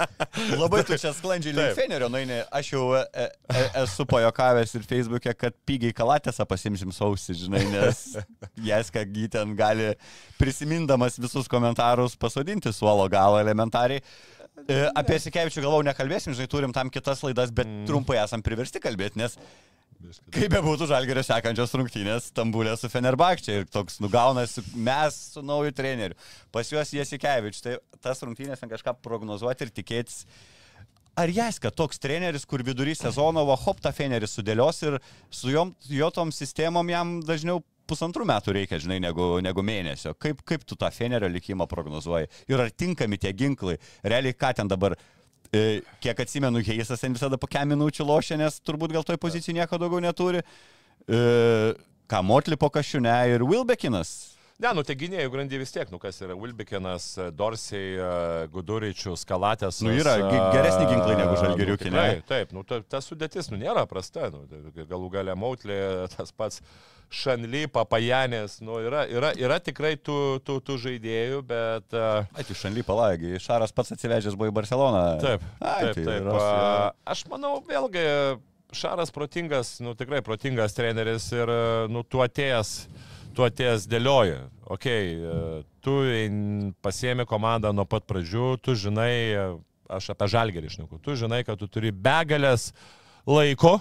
Labai 0.63 0.83
tu 0.87 0.99
čia 0.99 1.15
sklandžiai 1.15 1.55
link 1.55 1.79
Fenerio, 1.79 2.11
nueini, 2.11 2.43
aš 2.55 2.75
jau 2.75 2.91
e, 2.99 3.05
e, 3.15 3.65
esu 3.85 4.07
pajokavęs 4.11 4.75
ir 4.75 4.87
Facebook'e, 4.91 5.35
kad 5.39 5.55
pigiai 5.69 5.84
lygiai 5.85 5.97
kalatėsą 5.97 6.47
pasimsim 6.49 6.93
sausį, 6.95 7.37
žinai, 7.45 7.65
nes 7.73 8.01
Jeska 8.69 9.05
ten 9.31 9.55
gali 9.57 9.93
prisimindamas 10.39 11.19
visus 11.21 11.49
komentarus 11.49 12.17
pasodinti 12.17 12.73
suolo 12.73 13.07
galą 13.09 13.43
elementariai. 13.43 14.03
E, 14.69 14.89
apie 14.95 15.19
Sikevičių 15.19 15.65
galvau 15.65 15.83
nekalbėsim, 15.85 16.35
žinai, 16.35 16.49
turim 16.49 16.73
tam 16.73 16.91
kitas 16.91 17.23
laidas, 17.27 17.51
bet 17.51 17.67
mm. 17.67 17.87
trumpai 17.89 18.21
esam 18.23 18.43
priversti 18.43 18.81
kalbėti, 18.81 19.19
nes 19.21 19.37
kaip 20.35 20.53
be 20.53 20.61
būtų 20.61 20.87
žalgerio 20.91 21.23
sekančios 21.25 21.73
rungtynės 21.75 22.29
Stambulė 22.29 22.75
su 22.77 22.91
Fenerbakčia 22.93 23.61
ir 23.61 23.69
toks 23.73 23.99
nugaunas 24.05 24.59
mes 24.77 25.17
su 25.33 25.43
nauju 25.45 25.73
treneriu. 25.77 26.17
Pas 26.53 26.69
juos 26.71 26.93
Jesikevičius, 26.93 27.65
tai 27.65 27.79
tas 28.05 28.21
rungtynės 28.25 28.61
ten 28.61 28.73
kažką 28.73 28.99
prognozuoti 29.05 29.67
ir 29.67 29.73
tikėtis 29.75 30.25
ar 31.17 31.31
Jaska 31.31 31.71
toks 31.71 32.01
treneris, 32.03 32.45
kur 32.49 32.63
vidury 32.67 32.95
sezono, 32.99 33.45
va, 33.49 33.57
hop, 33.65 33.81
tą 33.83 33.93
feneris 33.95 34.35
sudėlios 34.37 34.83
ir 34.85 34.99
su 35.31 35.53
jom, 35.53 35.75
jo 35.89 36.11
tom 36.15 36.33
sistemom 36.35 36.91
jam 36.91 37.17
dažniau 37.25 37.63
pusantrų 37.89 38.27
metų 38.29 38.55
reikia, 38.57 38.81
žinai, 38.81 38.99
negu, 39.05 39.39
negu 39.45 39.65
mėnesio. 39.65 40.15
Kaip, 40.21 40.41
kaip 40.49 40.65
tu 40.69 40.77
tą 40.81 40.91
fenerio 40.95 41.29
likimą 41.31 41.69
prognozuoji? 41.71 42.31
Ir 42.51 42.65
ar 42.65 42.73
tinkami 42.73 43.21
tie 43.21 43.35
ginklai? 43.37 43.77
Realiai, 44.05 44.37
ką 44.37 44.55
ten 44.61 44.71
dabar, 44.71 44.97
e, 45.53 45.83
kiek 46.05 46.25
atsimenu, 46.25 46.65
Heisas 46.65 47.05
ten 47.05 47.17
visada 47.17 47.39
po 47.41 47.51
kem 47.51 47.75
minučių 47.75 48.09
lošia, 48.09 48.41
nes 48.41 48.61
turbūt 48.65 48.97
gal 48.97 49.05
toj 49.07 49.21
pozicijai 49.21 49.61
nieko 49.61 49.81
daugiau 49.81 50.03
neturi. 50.05 50.41
E, 51.05 51.21
ką, 52.09 52.23
Motli 52.25 52.57
po 52.61 52.73
kašiune 52.73 53.13
ir 53.35 53.45
Wilbekinas 53.45 54.34
Ne, 54.63 54.71
nu 54.71 54.85
tai 54.87 54.95
gynėjų 54.95 55.31
grandį 55.33 55.59
vis 55.65 55.73
tiek, 55.75 55.89
nu 55.91 55.99
kas 55.99 56.21
yra 56.23 56.37
Wilbekinas, 56.39 57.09
Dorsiai, 57.35 57.97
Guduričius, 58.55 59.25
Kalatės. 59.27 59.81
Nu 59.83 59.91
yra 59.91 60.15
geresni 60.55 60.85
ginklai 60.93 61.17
negu 61.19 61.35
Žalgiriukai, 61.41 61.91
nu, 61.91 61.99
ne? 61.99 62.21
Taip, 62.29 62.53
nu 62.55 62.63
ta, 62.63 62.79
ta 62.87 63.01
sudėtis, 63.03 63.51
nu 63.51 63.59
nėra 63.59 63.83
prasta, 63.91 64.29
nu, 64.31 64.45
galų 64.79 65.09
gale 65.17 65.35
Mautlė, 65.35 65.79
tas 66.13 66.31
pats 66.31 66.63
Šanly, 67.15 67.65
Papajanės, 67.75 68.61
nu 68.65 68.79
yra, 68.83 69.03
yra, 69.11 69.33
yra 69.39 69.59
tikrai 69.63 69.97
tų, 69.99 70.39
tų, 70.47 70.61
tų 70.67 70.77
žaidėjų, 70.85 71.41
bet... 71.49 71.87
Uh... 71.91 72.23
Ai, 72.35 72.47
tai 72.47 72.57
Šanly 72.59 72.85
palagi, 72.87 73.35
Šaras 73.43 73.75
pats 73.75 73.95
atsivežęs 73.95 74.37
buvo 74.39 74.53
į 74.53 74.55
Barceloną. 74.55 75.03
Taip, 75.23 75.43
Ai, 75.59 75.89
taip, 75.89 75.99
tai 75.99 76.05
taip. 76.07 76.29
Yra, 76.29 76.93
aš 77.11 77.25
manau, 77.31 77.57
vėlgi, 77.67 78.07
Šaras 78.75 79.11
protingas, 79.15 79.77
nu 79.83 79.97
tikrai 79.99 80.23
protingas 80.27 80.79
treneris 80.79 81.29
ir, 81.35 81.53
nu, 81.91 82.07
tu 82.07 82.23
atėjęs 82.23 82.73
tu 83.37 83.45
atėjęs 83.47 83.87
dėlioji, 83.91 84.39
ok, 84.77 84.89
tu 85.85 85.97
pasiemi 86.85 87.27
komandą 87.29 87.73
nuo 87.77 87.87
pat 87.89 88.07
pradžių, 88.09 88.55
tu 88.65 88.77
žinai, 88.79 89.13
aš 89.93 90.13
apie 90.15 90.31
žalgerį 90.33 90.71
išneku, 90.71 91.01
tu 91.05 91.17
žinai, 91.19 91.43
kad 91.47 91.61
tu 91.61 91.69
turi 91.71 91.93
begalės 91.93 92.71
laiko 93.29 93.79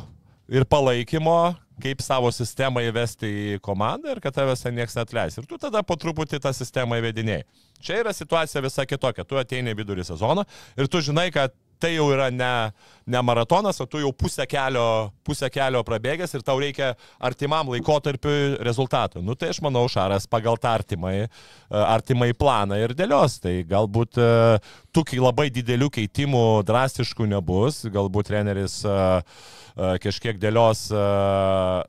ir 0.51 0.65
palaikymo, 0.69 1.55
kaip 1.81 2.03
savo 2.05 2.29
sistemą 2.33 2.83
įvesti 2.85 3.29
į 3.55 3.59
komandą 3.63 4.13
ir 4.13 4.21
kad 4.23 4.35
tavęs 4.35 4.65
niekas 4.69 4.97
netleis. 4.99 5.37
Ir 5.39 5.47
tu 5.49 5.57
tada 5.57 5.81
po 5.83 5.97
truputį 5.99 6.39
tą 6.43 6.51
sistemą 6.53 6.99
įvedinėjai. 7.01 7.45
Čia 7.83 7.99
yra 8.03 8.13
situacija 8.13 8.61
visai 8.63 8.85
kitokia. 8.87 9.25
Tu 9.25 9.39
ateini 9.39 9.73
vidurį 9.75 10.05
sezoną 10.07 10.45
ir 10.77 10.91
tu 10.91 11.01
žinai, 11.03 11.29
kad 11.33 11.55
tai 11.81 11.95
jau 11.97 12.07
yra 12.13 12.29
ne, 12.31 12.53
ne 13.05 13.21
maratonas, 13.21 13.79
o 13.81 13.87
tu 13.89 14.01
jau 14.01 14.11
pusę 14.15 14.45
kelio, 14.49 15.11
pusę 15.27 15.49
kelio 15.53 15.83
prabėgęs 15.87 16.35
ir 16.37 16.45
tau 16.45 16.59
reikia 16.61 16.93
artimam 17.23 17.71
laikotarpiu 17.73 18.59
rezultatų. 18.63 19.23
Nu 19.25 19.35
tai 19.39 19.51
aš 19.53 19.61
manau, 19.65 19.85
Šaras 19.91 20.27
pagal 20.31 20.59
tą 20.61 20.73
artimai, 20.77 21.15
e, 21.23 21.27
artimai 21.81 22.31
planą 22.37 22.79
ir 22.81 22.95
dėlios. 22.97 23.39
Tai 23.43 23.55
galbūt 23.69 24.21
e, 24.21 24.29
tų 24.95 25.05
labai 25.19 25.49
didelių 25.53 25.89
keitimų 25.93 26.45
drastiškų 26.67 27.27
nebus, 27.33 27.83
galbūt 27.91 28.31
treneris 28.31 28.79
uh, 28.87 29.21
kažkiek 29.73 30.37
dėlios 30.37 30.85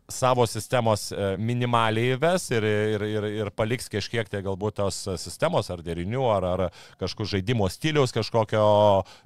savo 0.08 0.46
sistemos 0.48 1.10
minimaliai 1.38 2.14
įves 2.14 2.48
ir, 2.54 2.64
ir, 2.64 3.04
ir, 3.04 3.26
ir 3.42 3.50
paliks 3.52 3.90
kažkiek 3.92 4.28
tai 4.32 4.40
galbūt 4.44 4.78
tos 4.80 5.02
sistemos 5.20 5.68
ar 5.70 5.82
derinių, 5.84 6.24
ar, 6.32 6.46
ar 6.48 6.62
kažkokio 7.00 7.34
žaidimo 7.34 7.68
stiliaus, 7.72 8.14
kažkokio 8.14 8.64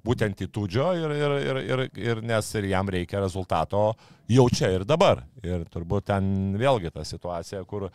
būtent 0.07 0.43
įtūdžio 0.49 0.89
ir, 0.99 1.15
ir, 1.19 1.37
ir, 1.39 1.63
ir, 1.63 1.78
ir 1.97 2.23
nes 2.27 2.55
ir 2.61 2.69
jam 2.73 2.89
reikia 2.89 3.21
rezultato 3.23 3.93
jau 4.29 4.47
čia 4.53 4.71
ir 4.77 4.85
dabar. 4.89 5.25
Ir 5.47 5.63
turbūt 5.71 6.09
ten 6.11 6.57
vėlgi 6.59 6.91
ta 6.91 7.05
situacija, 7.07 7.61
kur, 7.69 7.89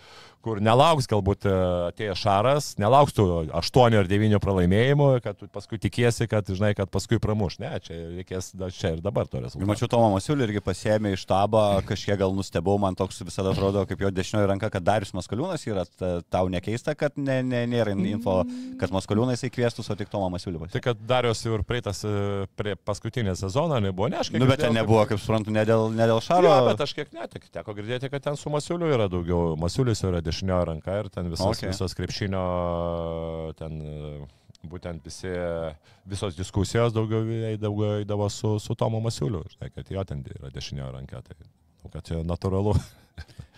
kur 0.43 0.61
nelauks 0.63 1.09
galbūt 1.11 1.43
e, 1.49 1.55
atėjęs 1.89 2.21
šaras, 2.21 2.69
nelauks 2.79 3.15
tų 3.17 3.25
8 3.51 3.97
ar 3.99 4.07
9 4.07 4.39
pralaimėjimų, 4.43 5.09
kad 5.25 5.43
paskui 5.51 5.79
tikiesi, 5.83 6.29
kad, 6.31 6.47
žinai, 6.47 6.71
kad 6.77 6.91
paskui 6.93 7.19
pramuš. 7.23 7.59
Ne, 7.59 7.73
čia 7.83 7.97
reikės 8.13 8.53
čia 8.77 8.93
ir 8.95 9.03
dabar 9.03 9.27
to 9.27 9.41
rezultato. 9.43 9.67
Mačiau 9.67 9.91
Tomą 9.91 10.13
Masiulį 10.15 10.47
irgi 10.47 10.63
pasėmė 10.63 11.13
iš 11.17 11.25
štabo, 11.27 11.63
kažkiek 11.89 12.21
gal 12.21 12.31
nustebau, 12.35 12.77
man 12.81 12.95
toks 12.99 13.19
visada 13.27 13.51
atrodo, 13.51 13.83
kaip 13.89 14.05
jo 14.05 14.13
dešinioji 14.15 14.49
ranka, 14.53 14.71
kad 14.71 14.87
Darius 14.87 15.11
Maskaliūnas 15.17 15.67
yra, 15.67 15.85
tau 16.31 16.47
nekeista, 16.51 16.95
kad 16.95 17.19
ne, 17.19 17.41
ne, 17.43 17.65
nėra 17.69 17.91
info, 18.07 18.39
kad 18.79 18.95
Maskaliūnas 18.95 19.43
įkviestus, 19.49 19.91
o 19.91 19.99
tik 19.99 20.11
Tomą 20.13 20.31
Masiulį. 20.37 20.63
Tai 20.73 20.83
kad 20.87 21.03
Darius 21.11 21.43
jau 21.43 21.59
ir 21.59 21.67
praeitas 21.67 22.05
e, 22.07 22.15
prie 22.55 22.77
paskutinę 22.79 23.35
sezoną 23.37 23.83
nebuvo, 23.83 24.07
ne 24.13 24.23
aš 24.23 24.31
kaip. 24.31 24.39
Nu, 24.39 24.47
bet 24.49 24.63
ten 24.63 24.75
nebuvo, 24.75 25.03
kaip 25.09 25.19
suprantu, 25.21 25.51
ne 25.53 25.67
dėl, 25.67 25.89
ne 25.93 26.07
dėl 26.09 26.22
šaro. 26.25 26.49
Jo, 26.49 26.61
bet 26.69 26.83
aš 26.85 26.93
kiek 26.97 27.11
netik, 27.15 27.49
teko 27.53 27.75
girdėti, 27.77 28.09
kad 28.13 28.23
ten 28.25 28.39
su 28.39 28.51
Masiuliu 28.53 28.91
yra 28.93 29.09
daugiau. 29.11 29.57
Masiulis 29.59 30.03
yra 30.07 30.21
dešiniojo 30.23 30.69
ranka 30.71 30.99
ir 31.01 31.11
ten 31.13 31.29
visos, 31.31 31.57
okay. 31.57 31.71
visos 31.71 31.95
krepšinio, 31.97 32.45
ten 33.59 33.79
būtent 34.69 35.03
visi, 35.05 35.31
visos 36.09 36.37
diskusijos 36.39 36.93
daugiau 36.95 37.23
eidavo 37.51 38.29
su, 38.31 38.55
su 38.63 38.75
Tomu 38.79 39.01
Masiuliu. 39.03 39.43
Žinai, 39.55 39.71
kad 39.75 39.91
jo 39.91 40.03
ten 40.07 40.23
yra 40.39 40.51
dešiniojo 40.53 40.91
ranka, 40.95 41.21
tai 41.27 41.35
kad 41.91 42.03
čia 42.07 42.21
natūralu. 42.27 42.75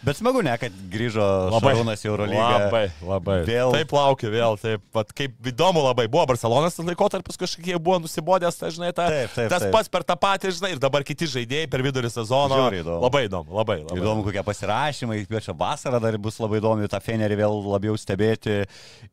Bet 0.06 0.20
smagu, 0.20 0.42
ne, 0.46 0.54
kad 0.62 0.74
grįžo 0.92 1.24
labai, 1.50 1.72
Šarūnas 1.74 2.04
į 2.04 2.10
Eurolygą. 2.12 2.42
Labai, 2.46 2.82
labai. 3.02 3.38
Vėl. 3.48 3.72
Taip 3.74 3.94
laukiu, 3.96 4.30
vėl, 4.30 4.58
taip 4.62 4.84
pat 4.94 5.10
kaip 5.18 5.48
įdomu 5.50 5.82
labai 5.82 6.06
buvo. 6.12 6.28
Barcelonas 6.30 6.76
tas 6.78 6.86
laikotarpis 6.86 7.40
kažkiek 7.42 7.80
buvo 7.82 7.98
nusibodęs, 8.04 8.60
tai 8.60 8.70
žinai, 8.76 8.92
ta, 8.94 9.08
taip, 9.10 9.32
taip, 9.34 9.50
tas 9.50 9.66
taip. 9.66 9.72
pats 9.74 9.90
per 9.90 10.06
tą 10.06 10.18
patį, 10.22 10.52
žinai, 10.60 10.72
ir 10.76 10.82
dabar 10.84 11.06
kiti 11.08 11.26
žaidėjai 11.32 11.70
per 11.74 11.82
vidurį 11.86 12.12
sezono. 12.14 12.60
Įdomu. 12.70 13.00
Labai 13.02 13.24
įdomu, 13.26 13.56
labai. 13.58 13.80
labai. 13.82 13.98
Įdomu, 13.98 14.26
kokie 14.28 14.44
pasirašymai, 14.46 15.18
kviečia 15.26 15.56
vasarą 15.58 16.02
dar 16.04 16.20
bus 16.22 16.38
labai 16.44 16.62
įdomu, 16.62 16.86
tą 16.92 17.02
Fenerį 17.02 17.40
vėl 17.42 17.58
labiau 17.72 17.98
stebėti. 17.98 18.60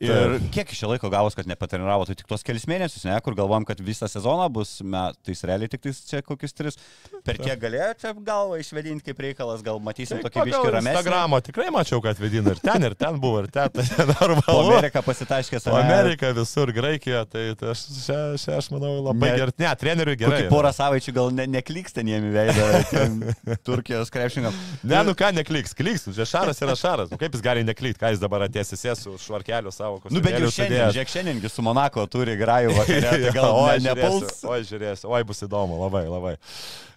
Ir 0.03 0.13
taip. 0.13 0.51
kiek 0.59 0.77
iš 0.77 0.85
laiko 0.91 1.09
gavos, 1.15 1.39
kad 1.39 1.49
nepatreniravo, 1.49 2.05
tai 2.11 2.19
tik 2.21 2.29
tos 2.29 2.45
kelius 2.45 2.69
mėnesius, 2.69 3.07
ne, 3.09 3.17
kur 3.25 3.39
galvom, 3.39 3.65
kad 3.69 3.81
visą 3.81 4.11
sezoną 4.13 4.51
bus, 4.53 4.77
metais 4.85 5.41
realiai 5.49 5.73
tik 5.73 5.87
tais 5.89 6.05
čia 6.11 6.21
kokius 6.27 6.53
tris. 6.59 6.81
Per 7.25 7.41
kiek 7.41 7.57
galėjo 7.63 7.91
čia 8.03 8.15
galvą 8.19 8.61
išvedinti 8.61 9.09
kaip 9.09 9.25
reikalas, 9.25 9.65
gal 9.65 9.81
matysim 9.81 10.21
tai 10.21 10.32
tokį 10.33 10.49
biškį 10.49 10.73
ramesnį. 10.77 10.93
Instagramo 10.97 11.41
tikrai 11.45 11.69
mačiau, 11.75 12.01
kad 12.05 12.19
vedina 12.21 12.55
ir 12.55 12.61
ten, 12.63 12.87
ir 12.89 12.97
ten 12.99 13.19
buvo, 13.23 13.43
ir 13.45 13.51
ten. 13.53 13.71
Tai 13.73 13.85
normalu. 14.13 14.73
Amerika 14.77 15.03
pasitaškė 15.05 15.61
savo. 15.63 15.79
Amerika 15.81 16.33
visur, 16.37 16.73
Graikija, 16.75 17.25
tai, 17.31 17.45
tai 17.59 17.73
aš, 17.75 17.85
čia, 18.03 18.19
čia 18.41 18.57
aš 18.61 18.71
manau 18.75 18.95
labai 19.09 19.31
ne, 19.31 19.37
gerai. 19.43 19.57
Ne, 19.63 19.71
treneriui 19.83 20.19
gerai. 20.21 20.41
Porą 20.53 20.73
savaičių 20.77 21.15
gal 21.17 21.33
ne, 21.37 21.47
nekliks 21.59 21.97
ten 21.97 22.11
jiem 22.11 22.29
į 22.29 22.33
veidą 22.37 22.69
Turkijos 23.69 24.13
krepšininkam. 24.15 24.57
Ne, 24.83 25.03
nu 25.07 25.17
ką 25.19 25.33
nekliks, 25.37 25.77
kliks, 25.79 26.09
čia 26.17 26.29
šaras 26.29 26.63
yra 26.65 26.77
šaras. 26.79 27.13
Nu, 27.13 27.21
kaip 27.21 27.37
jis 27.37 27.45
gali 27.45 27.65
neklykt, 27.67 28.01
ką 28.03 28.13
jis 28.15 28.23
dabar 28.23 28.47
atės 28.49 28.75
įsės 28.77 29.05
su 29.07 29.17
švarkeliu 29.23 29.73
savo 29.75 30.01
kostiumu. 30.01 30.19
Nu, 30.19 30.25
bet 30.25 30.39
jau 30.41 30.53
šiandien, 30.55 30.89
žiūrėk, 30.95 31.13
šiandiengi 31.13 31.53
su 31.53 31.65
Monako 31.67 32.07
turi 32.11 32.37
grajų 32.41 32.75
vakarė, 32.81 33.13
tai 33.27 33.35
gal 33.37 33.51
o, 33.51 33.67
ne, 33.69 33.91
nepuls. 33.91 34.41
Oi, 34.49 34.63
žiūrėsiu, 34.69 35.11
oi, 35.13 35.23
bus 35.29 35.45
įdomu, 35.47 35.79
labai, 35.85 36.07
labai. 36.11 36.37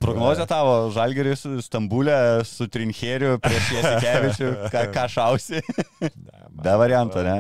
Prognozija 0.02 0.46
tavo, 0.50 0.76
Žalgeris 0.94 1.46
Stambulė 1.66 2.18
su 2.48 2.68
Trincheriu 2.72 3.25
prieš 3.44 3.72
Jasikevičių, 3.78 4.52
ką, 4.74 4.84
ką 4.96 5.06
šausi? 5.12 5.62
Be 6.56 6.76
varianto, 6.82 7.24
ne? 7.26 7.40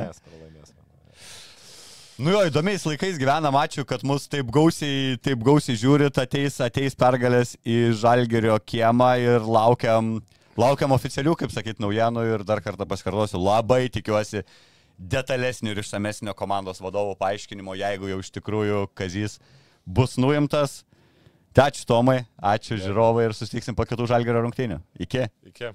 Nu 2.15 2.31
jo, 2.31 2.45
įdomiais 2.47 2.85
laikais 2.87 3.17
gyvenam, 3.19 3.57
ačiū, 3.59 3.83
kad 3.87 4.03
mus 4.07 4.29
taip 4.31 4.47
gausiai, 4.55 5.17
taip 5.19 5.41
gausiai 5.43 5.75
žiūrit, 5.75 6.15
ateis, 6.21 6.61
ateis 6.63 6.95
pergalės 6.95 7.57
į 7.67 7.91
Žalgerio 7.99 8.55
kiemą 8.63 9.09
ir 9.19 9.43
laukiam, 9.43 10.13
laukiam 10.55 10.95
oficialių, 10.95 11.33
kaip 11.41 11.51
sakyt, 11.51 11.81
naujienų 11.83 12.23
ir 12.29 12.45
dar 12.47 12.63
kartą 12.63 12.87
pasikartosiu, 12.87 13.41
labai 13.43 13.89
tikiuosi 13.91 14.45
detalesnio 14.95 15.75
ir 15.75 15.83
išsamesnio 15.83 16.31
komandos 16.39 16.79
vadovo 16.79 17.17
paaiškinimo, 17.19 17.75
jeigu 17.75 18.13
jau 18.13 18.21
iš 18.23 18.31
tikrųjų 18.37 18.85
Kazys 18.95 19.41
bus 19.83 20.15
nuimtas. 20.15 20.85
Tai 21.55 21.69
ačiū 21.71 21.85
Tomai, 21.87 22.19
ačiū 22.43 22.75
žiūrovai 22.75 23.29
ir 23.29 23.33
susitiksim 23.35 23.77
po 23.77 23.85
kitų 23.87 24.09
Žalgerio 24.11 24.41
rungtynių. 24.43 24.81
Iki. 24.99 25.21
Iki. 25.53 25.71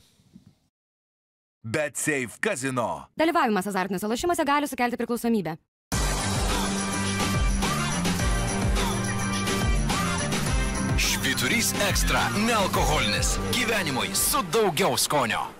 Bet 1.64 1.96
Safe 1.96 2.36
Casino. 2.44 3.06
Dalyvavimas 3.20 3.68
azartiniuose 3.68 4.08
lošimuose 4.12 4.44
gali 4.44 4.68
sukelti 4.68 5.00
priklausomybę. 5.00 5.56
Švyturys 11.00 11.72
ekstra- 11.88 12.26
nealkoholinis. 12.48 13.38
Gyvenimui 13.56 14.12
su 14.12 14.44
daugiau 14.52 14.98
skonio. 15.00 15.59